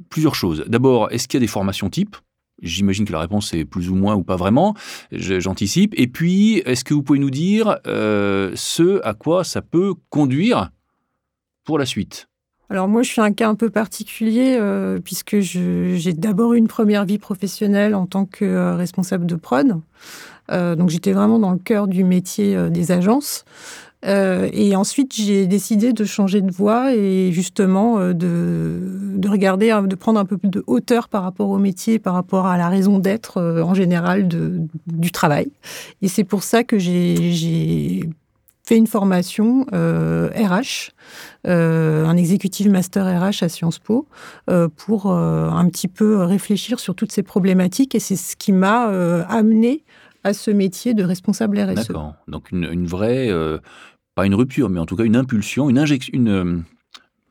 plusieurs 0.08 0.34
choses? 0.34 0.64
D'abord, 0.68 1.12
est-ce 1.12 1.28
qu'il 1.28 1.38
y 1.38 1.42
a 1.42 1.44
des 1.44 1.46
formations 1.46 1.90
types 1.90 2.16
J'imagine 2.62 3.04
que 3.04 3.12
la 3.12 3.20
réponse 3.20 3.52
est 3.54 3.64
plus 3.64 3.90
ou 3.90 3.96
moins 3.96 4.14
ou 4.14 4.22
pas 4.22 4.36
vraiment, 4.36 4.74
j'anticipe. 5.10 5.94
Et 5.96 6.06
puis, 6.06 6.58
est-ce 6.64 6.84
que 6.84 6.94
vous 6.94 7.02
pouvez 7.02 7.18
nous 7.18 7.30
dire 7.30 7.78
euh, 7.86 8.52
ce 8.54 9.00
à 9.04 9.14
quoi 9.14 9.42
ça 9.42 9.62
peut 9.62 9.94
conduire 10.10 10.70
pour 11.64 11.78
la 11.78 11.86
suite? 11.86 12.28
Alors 12.70 12.88
moi, 12.88 13.02
je 13.02 13.10
suis 13.10 13.20
un 13.20 13.32
cas 13.32 13.48
un 13.48 13.54
peu 13.54 13.68
particulier 13.68 14.56
euh, 14.58 14.98
puisque 15.00 15.40
j'ai 15.40 16.12
d'abord 16.12 16.54
eu 16.54 16.58
une 16.58 16.68
première 16.68 17.04
vie 17.04 17.18
professionnelle 17.18 17.94
en 17.94 18.06
tant 18.06 18.24
que 18.24 18.44
euh, 18.44 18.76
responsable 18.76 19.26
de 19.26 19.34
prod. 19.34 19.80
donc 20.48 20.88
j'étais 20.88 21.12
vraiment 21.12 21.38
dans 21.38 21.52
le 21.52 21.58
cœur 21.58 21.88
du 21.88 22.04
métier 22.04 22.70
des 22.70 22.92
agences. 22.92 23.44
Et 24.04 24.74
ensuite, 24.74 25.14
j'ai 25.14 25.46
décidé 25.46 25.92
de 25.92 26.04
changer 26.04 26.40
de 26.40 26.50
voie 26.50 26.94
et 26.94 27.30
justement 27.32 27.98
de, 28.12 28.80
de, 29.16 29.28
regarder, 29.28 29.68
de 29.86 29.94
prendre 29.94 30.18
un 30.18 30.24
peu 30.24 30.38
plus 30.38 30.48
de 30.48 30.64
hauteur 30.66 31.08
par 31.08 31.22
rapport 31.22 31.50
au 31.50 31.58
métier, 31.58 31.98
par 31.98 32.14
rapport 32.14 32.46
à 32.46 32.58
la 32.58 32.68
raison 32.68 32.98
d'être 32.98 33.40
en 33.62 33.74
général 33.74 34.28
du 34.86 35.12
travail. 35.12 35.52
Et 36.00 36.08
c'est 36.08 36.24
pour 36.24 36.42
ça 36.42 36.64
que 36.64 36.78
j'ai 36.78 38.08
fait 38.64 38.76
une 38.76 38.86
formation 38.86 39.66
RH, 39.72 40.90
un 41.44 42.16
exécutif 42.16 42.68
master 42.68 43.04
RH 43.06 43.44
à 43.44 43.48
Sciences 43.48 43.78
Po, 43.78 44.08
pour 44.76 45.12
un 45.12 45.68
petit 45.68 45.88
peu 45.88 46.24
réfléchir 46.24 46.80
sur 46.80 46.96
toutes 46.96 47.12
ces 47.12 47.22
problématiques. 47.22 47.94
Et 47.94 48.00
c'est 48.00 48.16
ce 48.16 48.34
qui 48.34 48.50
m'a 48.50 48.86
amené 49.28 49.84
à 50.24 50.32
ce 50.32 50.50
métier 50.50 50.94
de 50.94 51.02
responsable 51.04 51.58
RSE. 51.58 51.88
D'accord. 51.88 52.14
Donc 52.28 52.50
une, 52.52 52.86
vraie, 52.86 53.28
euh, 53.28 53.58
pas 54.14 54.26
une 54.26 54.34
rupture, 54.34 54.68
mais 54.68 54.80
en 54.80 54.86
tout 54.86 54.96
cas 54.96 55.04
une 55.04 55.16
impulsion, 55.16 55.70
une 55.70 55.78
injection, 55.78 56.12
une, 56.14 56.28
euh, 56.28 56.44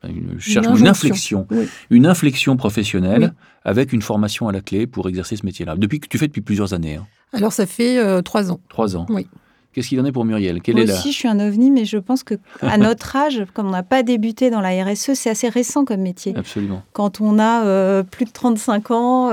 une, 0.08 0.38
une, 0.76 0.88
inflexion, 0.88 1.46
une 1.90 2.06
inflexion 2.06 2.56
professionnelle 2.56 3.34
avec 3.64 3.92
une 3.92 4.02
formation 4.02 4.48
à 4.48 4.52
la 4.52 4.60
clé 4.60 4.86
pour 4.86 5.08
exercer 5.08 5.36
ce 5.36 5.46
métier-là. 5.46 5.76
Depuis 5.76 6.00
que 6.00 6.08
tu 6.08 6.18
fais 6.18 6.26
depuis 6.26 6.40
plusieurs 6.40 6.74
années. 6.74 6.96
Hein. 6.96 7.06
Alors 7.32 7.52
ça 7.52 7.66
fait 7.66 7.98
euh, 7.98 8.20
trois 8.20 8.50
ans. 8.50 8.60
Trois 8.68 8.96
ans. 8.96 9.06
Oui. 9.08 9.26
Qu'est-ce 9.72 9.88
qu'il 9.88 10.00
en 10.00 10.04
est 10.04 10.12
pour 10.12 10.26
Muriel? 10.26 10.60
Moi 10.68 10.82
est 10.82 10.92
aussi, 10.92 11.12
je 11.12 11.16
suis 11.16 11.28
un 11.28 11.40
ovni, 11.40 11.70
mais 11.70 11.86
je 11.86 11.96
pense 11.96 12.24
que 12.24 12.34
à 12.60 12.76
notre 12.78 13.16
âge, 13.16 13.44
comme 13.54 13.68
on 13.68 13.70
n'a 13.70 13.82
pas 13.82 14.02
débuté 14.02 14.50
dans 14.50 14.60
la 14.60 14.84
RSE, 14.84 15.14
c'est 15.14 15.30
assez 15.30 15.48
récent 15.48 15.86
comme 15.86 16.02
métier. 16.02 16.34
Absolument. 16.36 16.82
Quand 16.92 17.22
on 17.22 17.38
a 17.38 18.02
plus 18.02 18.26
de 18.26 18.32
35 18.32 18.90
ans, 18.90 19.30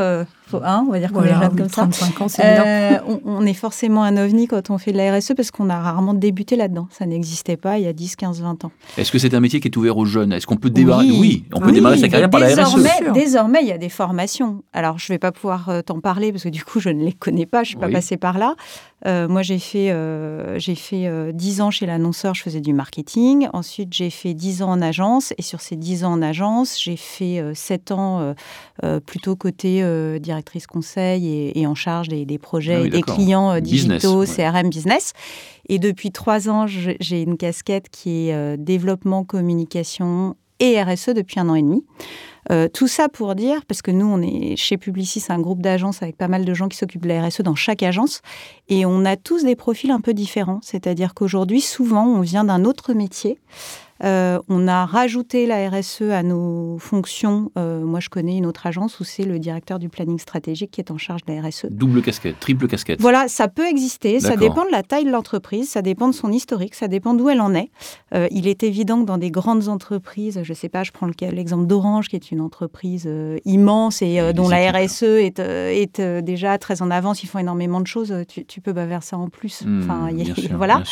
Hein, 0.64 0.86
on 0.88 0.92
va 0.92 1.00
dire 1.00 1.12
qu'on 1.12 1.24
est 1.24 1.30
jeune 1.30 1.56
comme 1.56 1.68
35 1.68 2.22
ans, 2.22 2.28
c'est 2.28 2.42
euh, 2.44 2.98
on, 3.26 3.46
est 3.46 3.54
forcément 3.54 4.04
un 4.04 4.18
ovni 4.18 4.48
quand 4.48 4.70
on 4.70 4.78
fait 4.78 4.92
de 4.92 4.98
la 4.98 5.16
RSE 5.16 5.34
parce 5.36 5.52
qu'on 5.52 5.70
a 5.70 5.80
rarement 5.80 6.14
débuté 6.14 6.56
là-dedans. 6.56 6.88
Ça 6.92 7.06
n'existait 7.06 7.58
pas 7.58 7.78
il 7.78 7.86
y 7.86 7.88
a 7.88 7.94
10, 7.94 8.16
15, 8.16 8.42
20 8.42 8.66
ans. 8.66 8.72
Est-ce 8.98 9.12
que 9.12 9.20
c'est 9.20 9.34
un 9.34 9.40
métier 9.40 9.60
qui 9.60 9.68
est 9.68 9.78
ouvert 9.78 9.98
aux 9.98 10.06
jeunes? 10.06 10.34
Est-ce 10.34 10.48
qu'on 10.48 10.58
peut 10.58 10.70
démarrer? 10.70 11.12
Oui, 11.12 11.46
on 11.54 11.60
peut 11.60 11.72
démarrer 11.72 11.98
sa 11.98 12.08
carrière 12.08 12.30
par 12.30 12.40
la 12.40 12.48
RSE. 12.48 12.78
Désormais, 13.14 13.60
il 13.62 13.68
y 13.68 13.72
a 13.72 13.78
des 13.78 13.90
formations. 13.90 14.64
Alors, 14.74 14.98
je 14.98 15.12
ne 15.12 15.16
vais 15.16 15.20
pas 15.20 15.32
pouvoir 15.32 15.70
euh, 15.70 15.82
t'en 15.82 16.00
parler 16.00 16.32
parce 16.32 16.44
que 16.44 16.50
du 16.50 16.64
coup, 16.64 16.80
je 16.80 16.90
ne 16.90 17.04
les 17.04 17.14
connais 17.14 17.46
pas, 17.46 17.64
je 17.64 17.70
ne 17.70 17.70
suis 17.70 17.78
pas 17.78 17.90
passée 17.90 18.18
par 18.18 18.38
là. 18.38 18.56
Euh, 19.06 19.28
moi, 19.28 19.42
j'ai 19.44 19.60
fait, 19.60 19.94
j'ai 20.58 20.76
fait 20.76 21.32
10 21.34 21.62
ans 21.62 21.72
chez 21.72 21.86
l'annonceur, 21.86 22.36
je 22.36 22.42
faisais 22.42 22.62
du 22.62 22.74
marketing. 22.74 23.48
Ensuite, 23.54 23.94
j'ai 23.94 24.10
fait 24.10 24.34
10 24.34 24.64
ans 24.64 24.72
en 24.72 24.82
agence. 24.82 25.34
Et 25.38 25.42
sur 25.42 25.62
ces 25.62 25.76
10 25.76 26.04
ans 26.04 26.14
en 26.14 26.22
agence, 26.22 26.80
j'ai 26.82 26.98
fait 26.98 27.44
7 27.54 27.92
ans 27.92 28.34
plutôt 29.06 29.36
côté 29.36 29.84
directrice 30.40 30.68
conseil 30.68 31.52
et, 31.54 31.68
en 31.68 31.76
charge 31.76 32.08
des, 32.08 32.38
projets 32.38 32.76
ah 32.76 32.86
et 32.86 32.90
des 32.90 33.02
clients 33.02 33.52
euh, 33.52 33.60
digitaux, 33.60 34.24
CRM 34.24 34.70
business. 34.70 35.12
Et 35.68 35.80
depuis 35.80 36.12
trois 36.12 36.50
ans, 36.50 36.66
j'ai 36.68 37.22
une 37.22 37.38
casquette 37.38 37.90
qui 37.90 38.30
est 38.30 38.34
euh, 38.34 38.56
développement, 38.58 39.26
communication 39.26 40.36
et 40.60 40.82
RSE 40.82 41.10
depuis 41.10 41.40
un 41.40 41.50
an 41.50 41.56
et 41.56 41.62
demi. 41.62 41.84
Euh, 42.52 42.68
tout 42.68 42.88
ça 42.88 43.10
pour 43.10 43.36
dire, 43.36 43.66
parce 43.66 43.82
que 43.82 43.92
nous, 43.92 44.06
on 44.06 44.22
est 44.22 44.56
chez 44.56 44.78
Publicis, 44.78 45.24
un 45.30 45.40
groupe 45.40 45.62
d'agences 45.62 46.02
avec 46.02 46.18
pas 46.18 46.28
mal 46.28 46.46
de 46.46 46.54
gens 46.54 46.68
qui 46.68 46.78
s'occupent 46.78 47.04
de 47.04 47.10
la 47.10 47.28
RSE 47.28 47.42
dans 47.42 47.56
chaque 47.56 47.84
agence, 47.84 48.22
et 48.70 48.86
on 48.86 49.06
a 49.06 49.18
tous 49.18 49.44
des 49.44 49.56
profils 49.56 49.92
un 49.92 50.02
peu 50.02 50.14
différents. 50.14 50.60
C'est-à-dire 50.64 51.14
qu'aujourd'hui, 51.14 51.62
souvent, 51.62 52.06
on 52.06 52.22
vient 52.22 52.46
d'un 52.46 52.66
autre 52.66 52.94
métier. 52.94 53.38
Euh, 54.04 54.40
on 54.48 54.68
a 54.68 54.86
rajouté 54.86 55.46
la 55.46 55.70
RSE 55.70 56.04
à 56.04 56.24
nos 56.24 56.78
fonctions. 56.80 57.52
Euh, 57.58 57.82
moi, 57.84 58.00
je 58.00 58.10
connais 58.10 58.38
une 58.38 58.46
autre 58.46 58.66
agence 58.66 59.00
où 59.00 59.04
c'est 59.04 59.24
le 59.24 59.40
directeur 59.40 59.80
du 59.80 59.90
planning 59.90 60.20
stratégique 60.20 60.72
qui 60.72 60.82
est 60.82 60.92
en 60.92 60.98
charge 60.98 61.26
de 61.26 61.34
la 61.34 61.42
RSE. 61.42 61.68
Double 61.70 62.02
casquette, 62.02 62.40
triple 62.40 62.68
casquette. 62.68 63.02
Voilà, 63.02 63.28
ça 63.28 63.48
peut 63.48 63.68
exister. 63.68 64.20
Ça 64.20 64.38
dépend 64.38 64.66
de 64.66 64.72
la 64.72 64.84
taille 64.84 65.06
de 65.06 65.12
l'entreprise, 65.12 65.70
ça 65.70 65.82
dépend 65.82 66.08
de 66.08 66.14
son 66.14 66.32
historique, 66.32 66.76
ça 66.76 66.88
dépend 66.88 67.14
d'où 67.14 67.30
elle 67.30 67.42
en 67.42 67.54
est. 67.54 67.70
Euh, 68.14 68.28
il 68.32 68.48
est 68.48 68.64
évident 68.64 69.02
que 69.02 69.06
dans 69.06 69.18
des 69.18 69.32
grandes 69.32 69.68
entreprises, 69.68 70.42
je 70.44 70.52
ne 70.52 70.56
sais 70.56 70.70
pas, 70.70 70.84
je 70.84 70.92
prends 70.92 71.10
l'exemple 71.22 71.66
d'Orange, 71.66 72.08
qui 72.08 72.16
est 72.16 72.32
une 72.32 72.42
entreprise 72.42 73.10
immense 73.46 74.02
et 74.02 74.34
dont 74.34 74.48
la 74.48 74.72
RSE 74.72 75.04
est, 75.04 75.40
est 75.40 76.02
déjà 76.22 76.58
très 76.58 76.82
en 76.82 76.92
avance. 76.92 77.24
Ils 77.24 77.28
font 77.28 77.40
énormément 77.40 77.82
de 77.82 77.88
choses. 77.88 78.14
Tu, 78.28 78.62
peux 78.62 78.74
baver 78.74 79.00
ça 79.02 79.18
en 79.18 79.30
plus. 79.30 79.64
Hmm, 79.66 79.84
enfin, 79.84 80.10
voilà. 80.56 80.84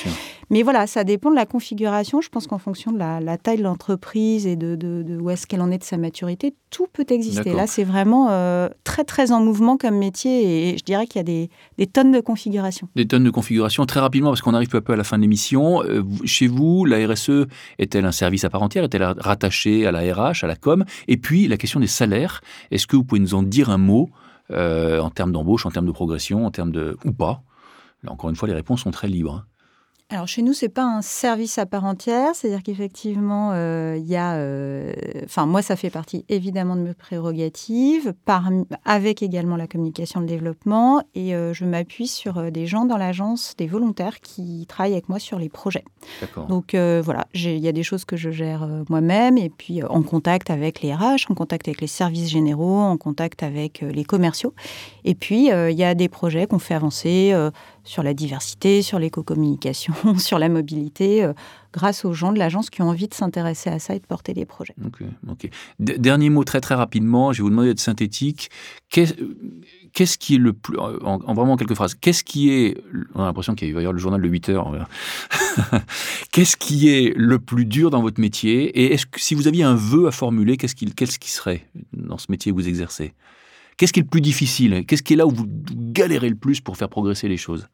Mais 0.49 0.63
voilà, 0.63 0.87
ça 0.87 1.03
dépend 1.03 1.29
de 1.29 1.35
la 1.35 1.45
configuration. 1.45 2.21
Je 2.21 2.29
pense 2.29 2.47
qu'en 2.47 2.57
fonction 2.57 2.91
de 2.91 2.97
la, 2.97 3.37
taille 3.37 3.57
de 3.57 3.63
l'entreprise 3.63 4.47
et 4.47 4.55
de, 4.55 5.17
où 5.19 5.29
est-ce 5.29 5.45
qu'elle 5.45 5.61
en 5.61 5.71
est 5.71 5.77
de 5.77 5.83
sa 5.83 5.97
maturité, 5.97 6.55
tout 6.69 6.87
peut 6.91 7.05
exister. 7.09 7.53
Là, 7.53 7.67
c'est 7.67 7.83
vraiment 7.83 8.29
euh, 8.29 8.69
très, 8.83 9.03
très 9.03 9.31
en 9.31 9.41
mouvement 9.41 9.77
comme 9.77 9.97
métier 9.97 10.69
et 10.69 10.77
je 10.77 10.83
dirais 10.83 11.05
qu'il 11.05 11.19
y 11.19 11.19
a 11.19 11.47
des, 11.77 11.87
tonnes 11.87 12.11
de 12.11 12.21
configurations. 12.21 12.87
Des 12.95 13.05
tonnes 13.05 13.25
de 13.25 13.29
configurations. 13.29 13.85
Très 13.85 13.99
rapidement, 13.99 14.29
parce 14.29 14.41
qu'on 14.41 14.53
arrive 14.53 14.69
peu 14.69 14.77
à 14.77 14.81
peu 14.81 14.93
à 14.93 14.95
la 14.95 15.03
fin 15.03 15.17
de 15.17 15.23
l'émission, 15.23 15.83
euh, 15.83 16.03
chez 16.23 16.47
vous, 16.47 16.85
la 16.85 17.05
RSE 17.05 17.47
est-elle 17.77 18.05
un 18.05 18.11
service 18.11 18.45
à 18.45 18.49
part 18.49 18.61
entière? 18.61 18.85
Est-elle 18.85 19.03
rattachée 19.03 19.85
à 19.85 19.91
la 19.91 19.99
RH, 19.99 20.43
à 20.43 20.47
la 20.47 20.55
com? 20.55 20.85
Et 21.07 21.17
puis, 21.17 21.47
la 21.47 21.57
question 21.57 21.79
des 21.79 21.87
salaires. 21.87 22.41
Est-ce 22.71 22.87
que 22.87 22.95
vous 22.95 23.03
pouvez 23.03 23.19
nous 23.19 23.33
en 23.33 23.43
dire 23.43 23.69
un 23.69 23.77
mot 23.77 24.09
euh, 24.51 24.99
en 24.99 25.09
termes 25.09 25.33
d'embauche, 25.33 25.65
en 25.65 25.71
termes 25.71 25.87
de 25.87 25.91
progression, 25.91 26.45
en 26.45 26.51
termes 26.51 26.71
de... 26.71 26.97
ou 27.03 27.11
pas? 27.11 27.41
Là, 28.03 28.11
encore 28.11 28.29
une 28.29 28.35
fois, 28.35 28.47
les 28.47 28.53
réponses 28.53 28.81
sont 28.81 28.91
très 28.91 29.07
libres. 29.07 29.45
Alors 30.09 30.25
chez 30.25 30.41
nous, 30.41 30.53
c'est 30.53 30.69
pas 30.69 30.85
un 30.85 31.01
service 31.01 31.57
à 31.57 31.65
part 31.65 31.83
entière, 31.83 32.33
c'est-à-dire 32.33 32.63
qu'effectivement, 32.63 33.51
euh, 33.51 33.97
il 33.99 34.07
y 34.07 34.15
a, 34.15 34.35
euh, 34.35 34.93
enfin 35.25 35.45
moi, 35.45 35.61
ça 35.61 35.75
fait 35.75 35.89
partie 35.89 36.23
évidemment 36.29 36.77
de 36.77 36.81
mes 36.81 36.93
prérogatives, 36.93 38.13
par, 38.23 38.49
avec 38.85 39.21
également 39.21 39.57
la 39.57 39.67
communication, 39.67 40.21
le 40.21 40.25
développement, 40.25 41.01
et 41.13 41.35
euh, 41.35 41.53
je 41.53 41.65
m'appuie 41.65 42.07
sur 42.07 42.53
des 42.53 42.67
gens 42.67 42.85
dans 42.85 42.95
l'agence, 42.95 43.53
des 43.57 43.67
volontaires 43.67 44.21
qui 44.21 44.65
travaillent 44.69 44.93
avec 44.93 45.09
moi 45.09 45.19
sur 45.19 45.39
les 45.39 45.49
projets. 45.49 45.83
Donc 46.47 46.73
voilà, 46.73 47.27
il 47.33 47.57
y 47.57 47.67
a 47.67 47.73
des 47.73 47.83
choses 47.83 48.05
que 48.05 48.15
je 48.15 48.29
gère 48.29 48.65
moi-même, 48.87 49.37
et 49.37 49.49
puis 49.49 49.83
en 49.83 50.03
contact 50.03 50.49
avec 50.49 50.81
les 50.81 50.93
RH, 50.93 51.29
en 51.29 51.35
contact 51.35 51.67
avec 51.67 51.81
les 51.81 51.87
services 51.87 52.29
généraux, 52.29 52.79
en 52.79 52.95
contact 52.95 53.43
avec 53.43 53.81
les 53.81 54.05
commerciaux, 54.05 54.53
et 55.03 55.15
puis 55.15 55.47
il 55.47 55.77
y 55.77 55.83
a 55.83 55.95
des 55.95 56.07
projets 56.07 56.47
qu'on 56.47 56.59
fait 56.59 56.75
avancer 56.75 57.35
sur 57.87 58.03
la 58.03 58.13
diversité, 58.13 58.81
sur 58.81 58.99
l'éco-communication, 58.99 59.93
sur 60.17 60.39
la 60.39 60.49
mobilité, 60.49 61.23
euh, 61.23 61.33
grâce 61.71 62.03
aux 62.03 62.13
gens 62.13 62.33
de 62.33 62.37
l'agence 62.37 62.69
qui 62.69 62.81
ont 62.81 62.89
envie 62.89 63.07
de 63.07 63.13
s'intéresser 63.13 63.69
à 63.69 63.79
ça 63.79 63.95
et 63.95 63.99
de 63.99 64.05
porter 64.05 64.33
des 64.33 64.45
projets. 64.45 64.75
Dernier 65.79 66.29
mot 66.29 66.43
très 66.43 66.59
très 66.59 66.75
rapidement, 66.75 67.31
je 67.31 67.37
vais 67.37 67.43
vous 67.43 67.49
demander 67.49 67.69
d'être 67.69 67.79
synthétique. 67.79 68.49
Qu'est-ce 68.89 70.17
qui 70.17 70.35
est 70.35 70.37
le 70.37 70.53
plus, 70.53 70.77
en, 70.77 71.33
vraiment 71.33 71.55
quelques 71.55 71.75
phrases, 71.75 71.95
qu'est-ce 71.95 72.23
qui 72.23 72.51
est, 72.51 72.77
on 73.15 73.21
a 73.21 73.25
l'impression 73.25 73.55
qu'il 73.55 73.69
y 73.69 73.77
avoir 73.77 73.93
le 73.93 73.99
journal 73.99 74.21
de 74.21 74.27
8 74.27 74.49
heures, 74.49 74.87
qu'est-ce 76.31 76.57
qui 76.57 76.89
est 76.89 77.13
le 77.15 77.39
plus 77.39 77.65
dur 77.65 77.89
dans 77.89 78.01
votre 78.01 78.19
métier 78.19 78.93
Et 78.93 78.97
si 79.15 79.33
vous 79.33 79.47
aviez 79.47 79.63
un 79.63 79.75
vœu 79.75 80.07
à 80.07 80.11
formuler, 80.11 80.57
qu'est-ce 80.57 80.75
qui, 80.75 80.85
qui 80.85 81.31
serait 81.31 81.65
dans 81.93 82.17
ce 82.17 82.27
métier 82.29 82.51
que 82.51 82.57
vous 82.57 82.67
exercez? 82.67 83.13
Qu'est-ce 83.77 83.93
qui 83.93 83.99
est 83.99 84.03
le 84.03 84.09
plus 84.09 84.21
difficile? 84.21 84.85
Qu'est-ce 84.85 85.03
qui 85.03 85.13
est 85.13 85.15
là 85.15 85.27
où 85.27 85.31
vous 85.31 85.45
galérez 85.47 86.29
le 86.29 86.35
plus 86.35 86.61
pour 86.61 86.77
faire 86.77 86.89
progresser 86.89 87.27
les 87.27 87.37
choses? 87.37 87.67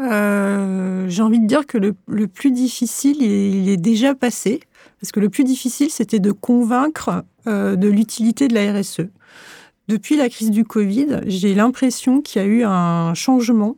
Euh, 0.00 1.06
j'ai 1.08 1.22
envie 1.22 1.40
de 1.40 1.46
dire 1.46 1.66
que 1.66 1.78
le, 1.78 2.26
plus 2.26 2.50
difficile, 2.50 3.22
il 3.22 3.68
est, 3.68 3.76
déjà 3.76 4.14
passé. 4.14 4.60
Parce 5.00 5.12
que 5.12 5.20
le 5.20 5.30
plus 5.30 5.44
difficile, 5.44 5.90
c'était 5.90 6.20
de 6.20 6.32
convaincre 6.32 7.24
euh, 7.46 7.76
de 7.76 7.88
l'utilité 7.88 8.48
de 8.48 8.54
la 8.54 8.72
RSE. 8.72 9.02
Depuis 9.88 10.16
la 10.16 10.28
crise 10.28 10.50
du 10.50 10.64
Covid, 10.64 11.20
j'ai 11.26 11.54
l'impression 11.54 12.20
qu'il 12.20 12.42
y 12.42 12.44
a 12.44 12.48
eu 12.48 12.64
un 12.64 13.14
changement 13.14 13.76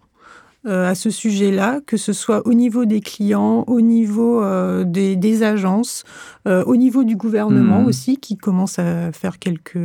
euh, 0.66 0.88
à 0.88 0.94
ce 0.94 1.10
sujet-là, 1.10 1.80
que 1.86 1.96
ce 1.96 2.12
soit 2.12 2.46
au 2.46 2.54
niveau 2.54 2.84
des 2.84 3.00
clients, 3.00 3.64
au 3.66 3.80
niveau 3.80 4.42
des, 4.84 5.42
agences, 5.42 6.04
au 6.44 6.76
niveau 6.76 7.04
du 7.04 7.16
gouvernement 7.16 7.82
mmh. 7.82 7.86
aussi, 7.86 8.16
qui 8.18 8.36
commence 8.36 8.78
à 8.78 9.12
faire 9.12 9.38
quelques 9.38 9.78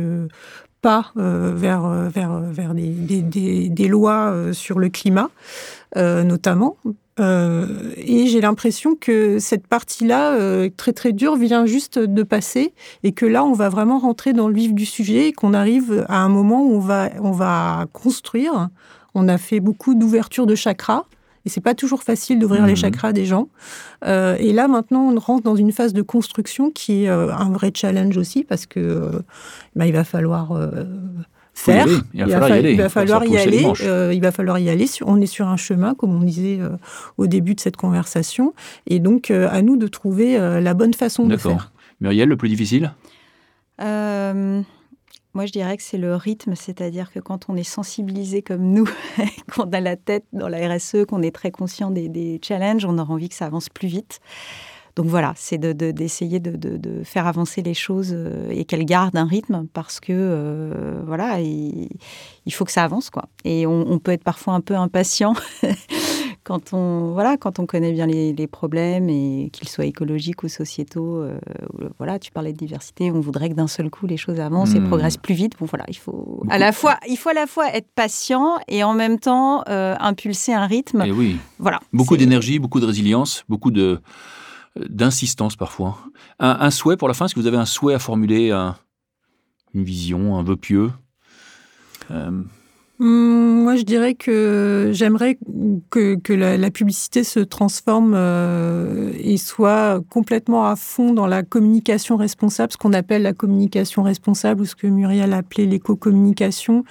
pas 0.82 1.12
vers, 1.14 2.10
vers, 2.10 2.40
vers 2.40 2.74
des, 2.74 3.22
des, 3.22 3.68
des 3.68 3.88
lois 3.88 4.34
sur 4.52 4.78
le 4.78 4.90
climat. 4.90 5.30
Euh, 5.98 6.22
notamment. 6.22 6.78
Euh, 7.20 7.92
et 7.98 8.26
j'ai 8.26 8.40
l'impression 8.40 8.94
que 8.94 9.38
cette 9.38 9.66
partie-là, 9.66 10.32
euh, 10.32 10.70
très 10.74 10.94
très 10.94 11.12
dure, 11.12 11.36
vient 11.36 11.66
juste 11.66 11.98
de 11.98 12.22
passer 12.22 12.72
et 13.02 13.12
que 13.12 13.26
là, 13.26 13.44
on 13.44 13.52
va 13.52 13.68
vraiment 13.68 13.98
rentrer 13.98 14.32
dans 14.32 14.48
le 14.48 14.54
vif 14.54 14.72
du 14.72 14.86
sujet 14.86 15.28
et 15.28 15.32
qu'on 15.34 15.52
arrive 15.52 16.06
à 16.08 16.20
un 16.20 16.30
moment 16.30 16.64
où 16.64 16.76
on 16.76 16.78
va, 16.78 17.10
on 17.20 17.30
va 17.30 17.84
construire. 17.92 18.70
On 19.14 19.28
a 19.28 19.36
fait 19.36 19.60
beaucoup 19.60 19.94
d'ouverture 19.94 20.46
de 20.46 20.54
chakras. 20.54 21.04
Et 21.44 21.48
c'est 21.48 21.60
pas 21.60 21.74
toujours 21.74 22.02
facile 22.02 22.38
d'ouvrir 22.38 22.66
les 22.66 22.74
mmh. 22.74 22.76
chakras 22.76 23.12
des 23.12 23.24
gens. 23.24 23.48
et 24.04 24.52
là, 24.52 24.68
maintenant, 24.68 25.10
on 25.10 25.18
rentre 25.18 25.42
dans 25.42 25.56
une 25.56 25.72
phase 25.72 25.92
de 25.92 26.02
construction 26.02 26.70
qui 26.70 27.04
est 27.04 27.08
un 27.08 27.50
vrai 27.50 27.72
challenge 27.74 28.16
aussi 28.16 28.44
parce 28.44 28.66
que 28.66 29.10
bah, 29.74 29.86
il 29.86 29.92
va 29.92 30.04
falloir 30.04 30.52
faire. 31.54 31.86
Il, 32.14 32.24
va, 32.24 32.28
falloir 32.28 32.48
y 32.48 32.52
aller. 32.52 32.72
Il 32.72 32.78
va 32.78 32.88
falloir 32.88 33.24
y 33.24 33.36
aller. 33.36 33.66
Euh, 33.82 34.12
il 34.14 34.20
va 34.20 34.32
falloir 34.32 34.58
y 34.58 34.68
aller. 34.68 34.86
On 35.04 35.20
est 35.20 35.26
sur 35.26 35.48
un 35.48 35.56
chemin, 35.56 35.94
comme 35.94 36.14
on 36.14 36.20
disait 36.20 36.58
euh, 36.60 36.70
au 37.18 37.26
début 37.26 37.54
de 37.54 37.60
cette 37.60 37.76
conversation, 37.76 38.54
et 38.86 38.98
donc 38.98 39.30
euh, 39.30 39.48
à 39.50 39.62
nous 39.62 39.76
de 39.76 39.86
trouver 39.86 40.38
la 40.38 40.74
bonne 40.74 40.94
façon 40.94 41.26
de 41.26 41.36
faire. 41.36 41.72
Muriel, 42.00 42.28
le 42.28 42.36
plus 42.36 42.48
difficile? 42.48 42.92
Moi, 45.34 45.46
je 45.46 45.52
dirais 45.52 45.78
que 45.78 45.82
c'est 45.82 45.98
le 45.98 46.14
rythme, 46.14 46.54
c'est-à-dire 46.54 47.10
que 47.10 47.18
quand 47.18 47.48
on 47.48 47.56
est 47.56 47.62
sensibilisé 47.62 48.42
comme 48.42 48.62
nous, 48.62 48.88
qu'on 49.54 49.70
a 49.70 49.80
la 49.80 49.96
tête 49.96 50.24
dans 50.34 50.48
la 50.48 50.74
RSE, 50.74 51.06
qu'on 51.08 51.22
est 51.22 51.34
très 51.34 51.50
conscient 51.50 51.90
des, 51.90 52.38
challenges, 52.42 52.84
on 52.84 52.98
aura 52.98 53.14
envie 53.14 53.30
que 53.30 53.34
ça 53.34 53.46
avance 53.46 53.70
plus 53.70 53.88
vite. 53.88 54.20
Donc 54.94 55.06
voilà, 55.06 55.32
c'est 55.36 55.56
d'essayer 55.56 56.38
de, 56.38 57.02
faire 57.02 57.26
avancer 57.26 57.62
les 57.62 57.72
choses 57.72 58.12
euh, 58.12 58.50
et 58.50 58.66
qu'elles 58.66 58.84
gardent 58.84 59.16
un 59.16 59.24
rythme 59.24 59.66
parce 59.72 60.00
que 60.00 60.12
euh, 60.12 61.00
voilà, 61.06 61.40
il, 61.40 61.88
faut 62.50 62.66
que 62.66 62.72
ça 62.72 62.84
avance 62.84 63.08
quoi. 63.08 63.24
Et 63.46 63.66
on 63.66 63.98
peut 63.98 64.12
être 64.12 64.24
parfois 64.24 64.52
un 64.52 64.60
peu 64.60 64.76
impatient 64.76 65.32
quand 66.44 66.72
on 66.72 67.12
voilà 67.12 67.36
quand 67.36 67.58
on 67.58 67.66
connaît 67.66 67.92
bien 67.92 68.06
les, 68.06 68.46
problèmes 68.46 69.08
et 69.08 69.50
qu'ils 69.52 69.68
soient 69.68 69.84
écologiques 69.84 70.42
ou 70.42 70.48
sociétaux 70.48 71.22
euh, 71.22 71.38
voilà 71.98 72.18
tu 72.18 72.32
parlais 72.32 72.52
de 72.52 72.58
diversité 72.58 73.10
on 73.10 73.20
voudrait 73.20 73.48
que 73.50 73.54
d'un 73.54 73.68
seul 73.68 73.90
coup 73.90 74.06
les 74.06 74.16
choses 74.16 74.40
avancent 74.40 74.74
et 74.74 74.80
hmm. 74.80 74.88
progressent 74.88 75.16
plus 75.16 75.34
vite. 75.34 75.52
Bon 75.58 75.66
voilà 75.66 75.84
il 75.88 75.96
faut 75.96 76.42
à 76.50 76.58
la 76.58 76.72
fois 76.72 76.98
il 77.08 77.16
faut 77.16 77.30
à 77.30 77.34
la 77.34 77.46
fois 77.46 77.72
être 77.74 77.88
patient 77.94 78.58
et 78.68 78.84
en 78.84 78.94
même 78.94 79.18
temps 79.18 79.62
euh, 79.68 79.94
impulser 80.00 80.52
un 80.52 80.66
rythme. 80.66 81.02
Et 81.02 81.08
eh 81.08 81.12
oui. 81.12 81.36
Voilà 81.58 81.80
beaucoup 81.92 82.16
d'énergie 82.16 82.58
beaucoup 82.58 82.80
de 82.80 82.86
résilience 82.86 83.44
beaucoup 83.48 83.70
de 83.70 84.00
d'insistance 84.76 85.56
parfois. 85.56 85.98
Un, 86.38 86.70
souhait 86.70 86.96
pour 86.96 87.08
la 87.08 87.14
fin 87.14 87.26
est-ce 87.26 87.34
que 87.34 87.40
vous 87.40 87.46
avez 87.46 87.58
un 87.58 87.66
souhait 87.66 87.94
à 87.94 87.98
formuler 87.98 88.50
une 89.74 89.84
vision 89.84 90.38
un 90.38 90.42
vœu 90.42 90.56
pieux? 90.56 90.90
Euh, 92.10 92.42
moi, 93.04 93.74
je 93.74 93.82
dirais 93.82 94.14
que 94.14 94.90
j'aimerais 94.92 95.36
que, 95.90 96.14
que 96.14 96.32
la, 96.32 96.70
publicité 96.70 97.24
se 97.24 97.40
transforme 97.40 98.14
euh, 98.14 99.12
et 99.18 99.36
soit 99.38 100.00
complètement 100.08 100.66
à 100.66 100.76
fond 100.76 101.12
dans 101.12 101.26
la 101.26 101.42
communication 101.42 102.16
responsable, 102.16 102.72
ce 102.72 102.76
qu'on 102.76 102.92
appelle 102.92 103.22
la 103.22 103.32
communication 103.32 104.04
responsable 104.04 104.62
ou 104.62 104.66
ce 104.66 104.76
que 104.76 104.86
Muriel 104.86 105.32
a 105.32 105.38
appelé 105.38 105.66
l'éco-communication 105.66 106.84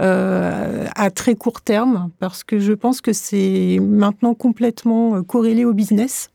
euh, 0.00 0.86
à 0.94 1.10
très 1.10 1.34
court 1.34 1.60
terme, 1.60 2.10
parce 2.20 2.44
que 2.44 2.60
je 2.60 2.72
pense 2.72 3.00
que 3.00 3.12
c'est 3.12 3.78
maintenant 3.80 4.34
complètement 4.34 5.22
corrélé 5.24 5.64
au 5.64 5.72
business. 5.72 6.30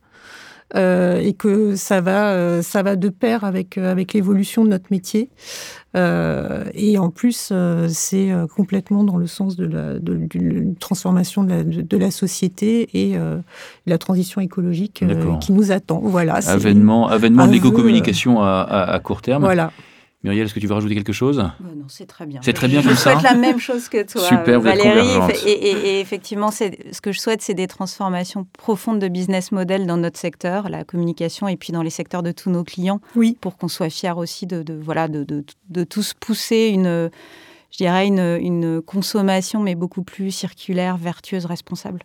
Euh, 0.76 1.20
et 1.20 1.34
que 1.34 1.76
ça 1.76 2.00
va, 2.00 2.32
euh, 2.32 2.62
ça 2.62 2.82
va 2.82 2.96
de 2.96 3.10
pair 3.10 3.44
avec, 3.44 3.78
euh, 3.78 3.92
avec 3.92 4.14
l'évolution 4.14 4.64
de 4.64 4.70
notre 4.70 4.86
métier. 4.90 5.30
et 5.94 6.98
en 6.98 7.10
plus, 7.10 7.52
c'est 7.90 8.32
complètement 8.56 9.04
dans 9.04 9.18
le 9.18 9.28
sens 9.28 9.58
de 9.58 9.66
la 9.66 10.00
de, 10.00 10.74
transformation 10.80 11.44
de 11.44 11.50
la, 11.50 11.64
de, 11.64 11.98
la, 11.98 12.12
société 12.12 12.88
et 12.94 13.18
la 13.86 13.98
transition 13.98 14.40
écologique 14.40 15.04
qui 15.42 15.52
nous 15.52 15.74
attend. 15.74 16.00
Voilà. 16.02 16.36
Avènement, 16.48 17.10
avènement 17.10 17.46
de 17.46 17.52
l'éco-communication 17.52 18.42
à, 18.42 18.62
à, 18.62 19.00
court 19.00 19.22
terme. 19.22 19.44
Voilà. 19.44 19.74
Muriel, 20.24 20.46
est-ce 20.46 20.54
que 20.54 20.60
tu 20.60 20.68
veux 20.68 20.74
rajouter 20.74 20.94
quelque 20.94 21.14
chose? 21.14 21.38
Bah 21.38 21.70
Non, 21.76 21.86
c'est 21.88 22.06
très 22.06 22.28
bien. 22.28 22.42
C'est 22.44 22.54
très 22.54 22.68
bien 22.68 22.84
comme 22.84 22.96
ça. 22.96 23.16
Je 23.16 23.20
souhaite 23.20 23.32
la 23.32 23.40
même 23.40 23.60
chose 23.60 23.90
que 23.90 24.04
toi, 24.04 24.22
Super, 24.22 24.62
Valérie. 24.62 25.08
Et, 25.46 25.52
et, 25.52 26.00
effectivement, 26.00 26.52
ce 26.52 27.02
que 27.02 27.12
je 27.12 27.20
souhaite, 27.20 27.42
c'est 27.42 27.56
des 27.56 27.68
transformations 27.68 28.46
profondes 28.54 29.00
de 29.00 29.08
business 29.08 29.52
model 29.52 29.88
dans 29.88 29.98
notre 29.98 30.20
secteur, 30.20 30.70
la 30.70 30.84
communication, 30.84 31.48
et 31.48 31.58
puis 31.58 31.74
dans 31.74 31.82
les 31.82 31.90
secteurs 31.90 32.22
de 32.22 32.32
tous 32.32 32.52
nos 32.52 32.64
clients, 32.64 33.02
oui. 33.16 33.36
pour 33.42 33.58
qu'on 33.58 33.68
soit 33.68 33.90
fiers 33.90 34.14
aussi 34.16 34.46
de, 34.46 34.64
voilà, 34.80 35.08
de, 35.08 35.24
de, 35.24 35.44
de, 35.70 35.84
tous 35.84 36.14
pousser 36.14 36.70
une, 36.72 37.10
je 37.72 37.78
dirais 37.78 38.06
une, 38.06 38.38
une 38.40 38.82
consommation, 38.82 39.62
mais 39.62 39.74
beaucoup 39.74 40.04
plus 40.04 40.30
circulaire, 40.30 40.98
vertueuse, 40.98 41.46
responsable. 41.46 42.04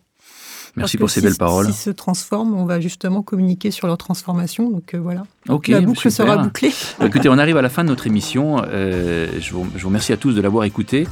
Merci 0.77 0.97
pour 0.97 1.09
ces 1.09 1.21
belles 1.21 1.35
paroles. 1.35 1.65
S'ils 1.65 1.73
se 1.73 1.89
transforment, 1.89 2.55
on 2.55 2.65
va 2.65 2.79
justement 2.79 3.21
communiquer 3.21 3.71
sur 3.71 3.87
leur 3.87 3.97
transformation. 3.97 4.69
Donc 4.69 4.93
euh, 4.93 4.99
voilà. 4.99 5.23
La 5.67 5.81
boucle 5.81 6.11
sera 6.11 6.37
bouclée. 6.37 6.71
Écoutez, 7.03 7.29
on 7.29 7.37
arrive 7.37 7.57
à 7.57 7.61
la 7.61 7.69
fin 7.69 7.83
de 7.83 7.89
notre 7.89 8.07
émission. 8.07 8.61
Euh, 8.67 9.27
je, 9.39 9.53
vous, 9.53 9.65
remercie 9.83 10.13
à 10.13 10.17
tous 10.17 10.33
de 10.33 10.41
l'avoir 10.41 10.65
écouté. 10.65 11.07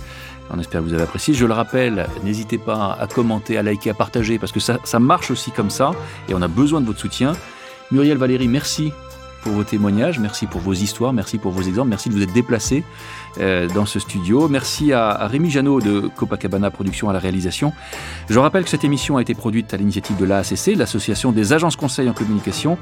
On 0.52 0.60
espère 0.60 0.82
que 0.82 0.86
vous 0.86 0.94
avez 0.94 1.04
apprécié. 1.04 1.34
Je 1.34 1.46
le 1.46 1.54
rappelle, 1.54 2.06
n'hésitez 2.24 2.60
pas 2.60 2.96
à 3.00 3.08
commenter, 3.08 3.58
à 3.58 3.64
liker, 3.64 3.90
à 3.90 3.94
partager, 3.96 4.38
parce 4.38 4.52
que 4.52 4.60
ça, 4.60 4.80
ça 4.84 5.00
marche 5.00 5.32
aussi 5.32 5.50
comme 5.50 5.72
ça, 5.72 5.92
et 6.30 6.36
on 6.36 6.42
a 6.44 6.48
besoin 6.48 6.82
de 6.82 6.86
votre 6.86 7.00
soutien. 7.00 7.34
Muriel, 7.92 8.20
Valérie, 8.20 8.48
merci 8.48 8.92
pour 9.42 9.54
vos 9.54 9.64
témoignages, 9.64 10.20
merci 10.20 10.46
pour 10.46 10.62
vos 10.62 10.74
histoires, 10.74 11.14
merci 11.14 11.40
pour 11.40 11.52
vos 11.52 11.64
exemples, 11.64 11.90
merci 11.90 12.10
de 12.10 12.16
vous 12.16 12.22
être 12.22 12.34
déplacés 12.34 12.84
dans 13.38 13.86
ce 13.86 14.00
studio. 14.00 14.48
Merci 14.48 14.94
à, 14.94 15.28
Rémi 15.28 15.50
Janot 15.50 15.82
de 15.82 16.10
Copacabana 16.16 16.72
Production 16.72 17.10
à 17.10 17.14
la 17.14 17.20
réalisation. 17.20 17.74
Je 18.30 18.40
rappelle 18.40 18.64
que 18.64 18.70
cette 18.70 18.84
émission 18.84 19.18
a 19.18 19.22
été 19.22 19.34
produite 19.34 19.74
à 19.74 19.78
l'initiative 19.78 20.18
de 20.18 20.26
l'AACC, 20.26 20.76
l'Association 20.76 21.32
des 21.32 21.54
agences 21.54 21.76
conseils 21.76 22.10
en 22.10 22.14
communication. 22.14 22.78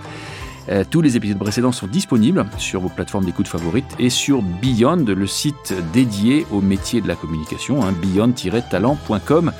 Euh, 0.69 0.83
tous 0.89 1.01
les 1.01 1.17
épisodes 1.17 1.37
précédents 1.37 1.71
sont 1.71 1.87
disponibles 1.87 2.45
sur 2.57 2.79
vos 2.79 2.89
plateformes 2.89 3.25
d'écoute 3.25 3.47
favorites 3.47 3.95
et 3.99 4.09
sur 4.09 4.41
Beyond, 4.41 5.05
le 5.05 5.27
site 5.27 5.73
dédié 5.91 6.45
au 6.51 6.61
métier 6.61 7.01
de 7.01 7.07
la 7.07 7.15
communication, 7.15 7.83
hein, 7.83 7.93
beyond-talent.com. 8.01 9.51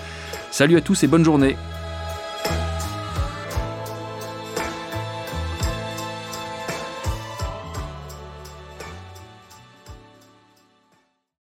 Salut 0.52 0.78
à 0.78 0.82
tous 0.82 1.04
et 1.04 1.08
bonne 1.08 1.26
journée. 1.26 1.58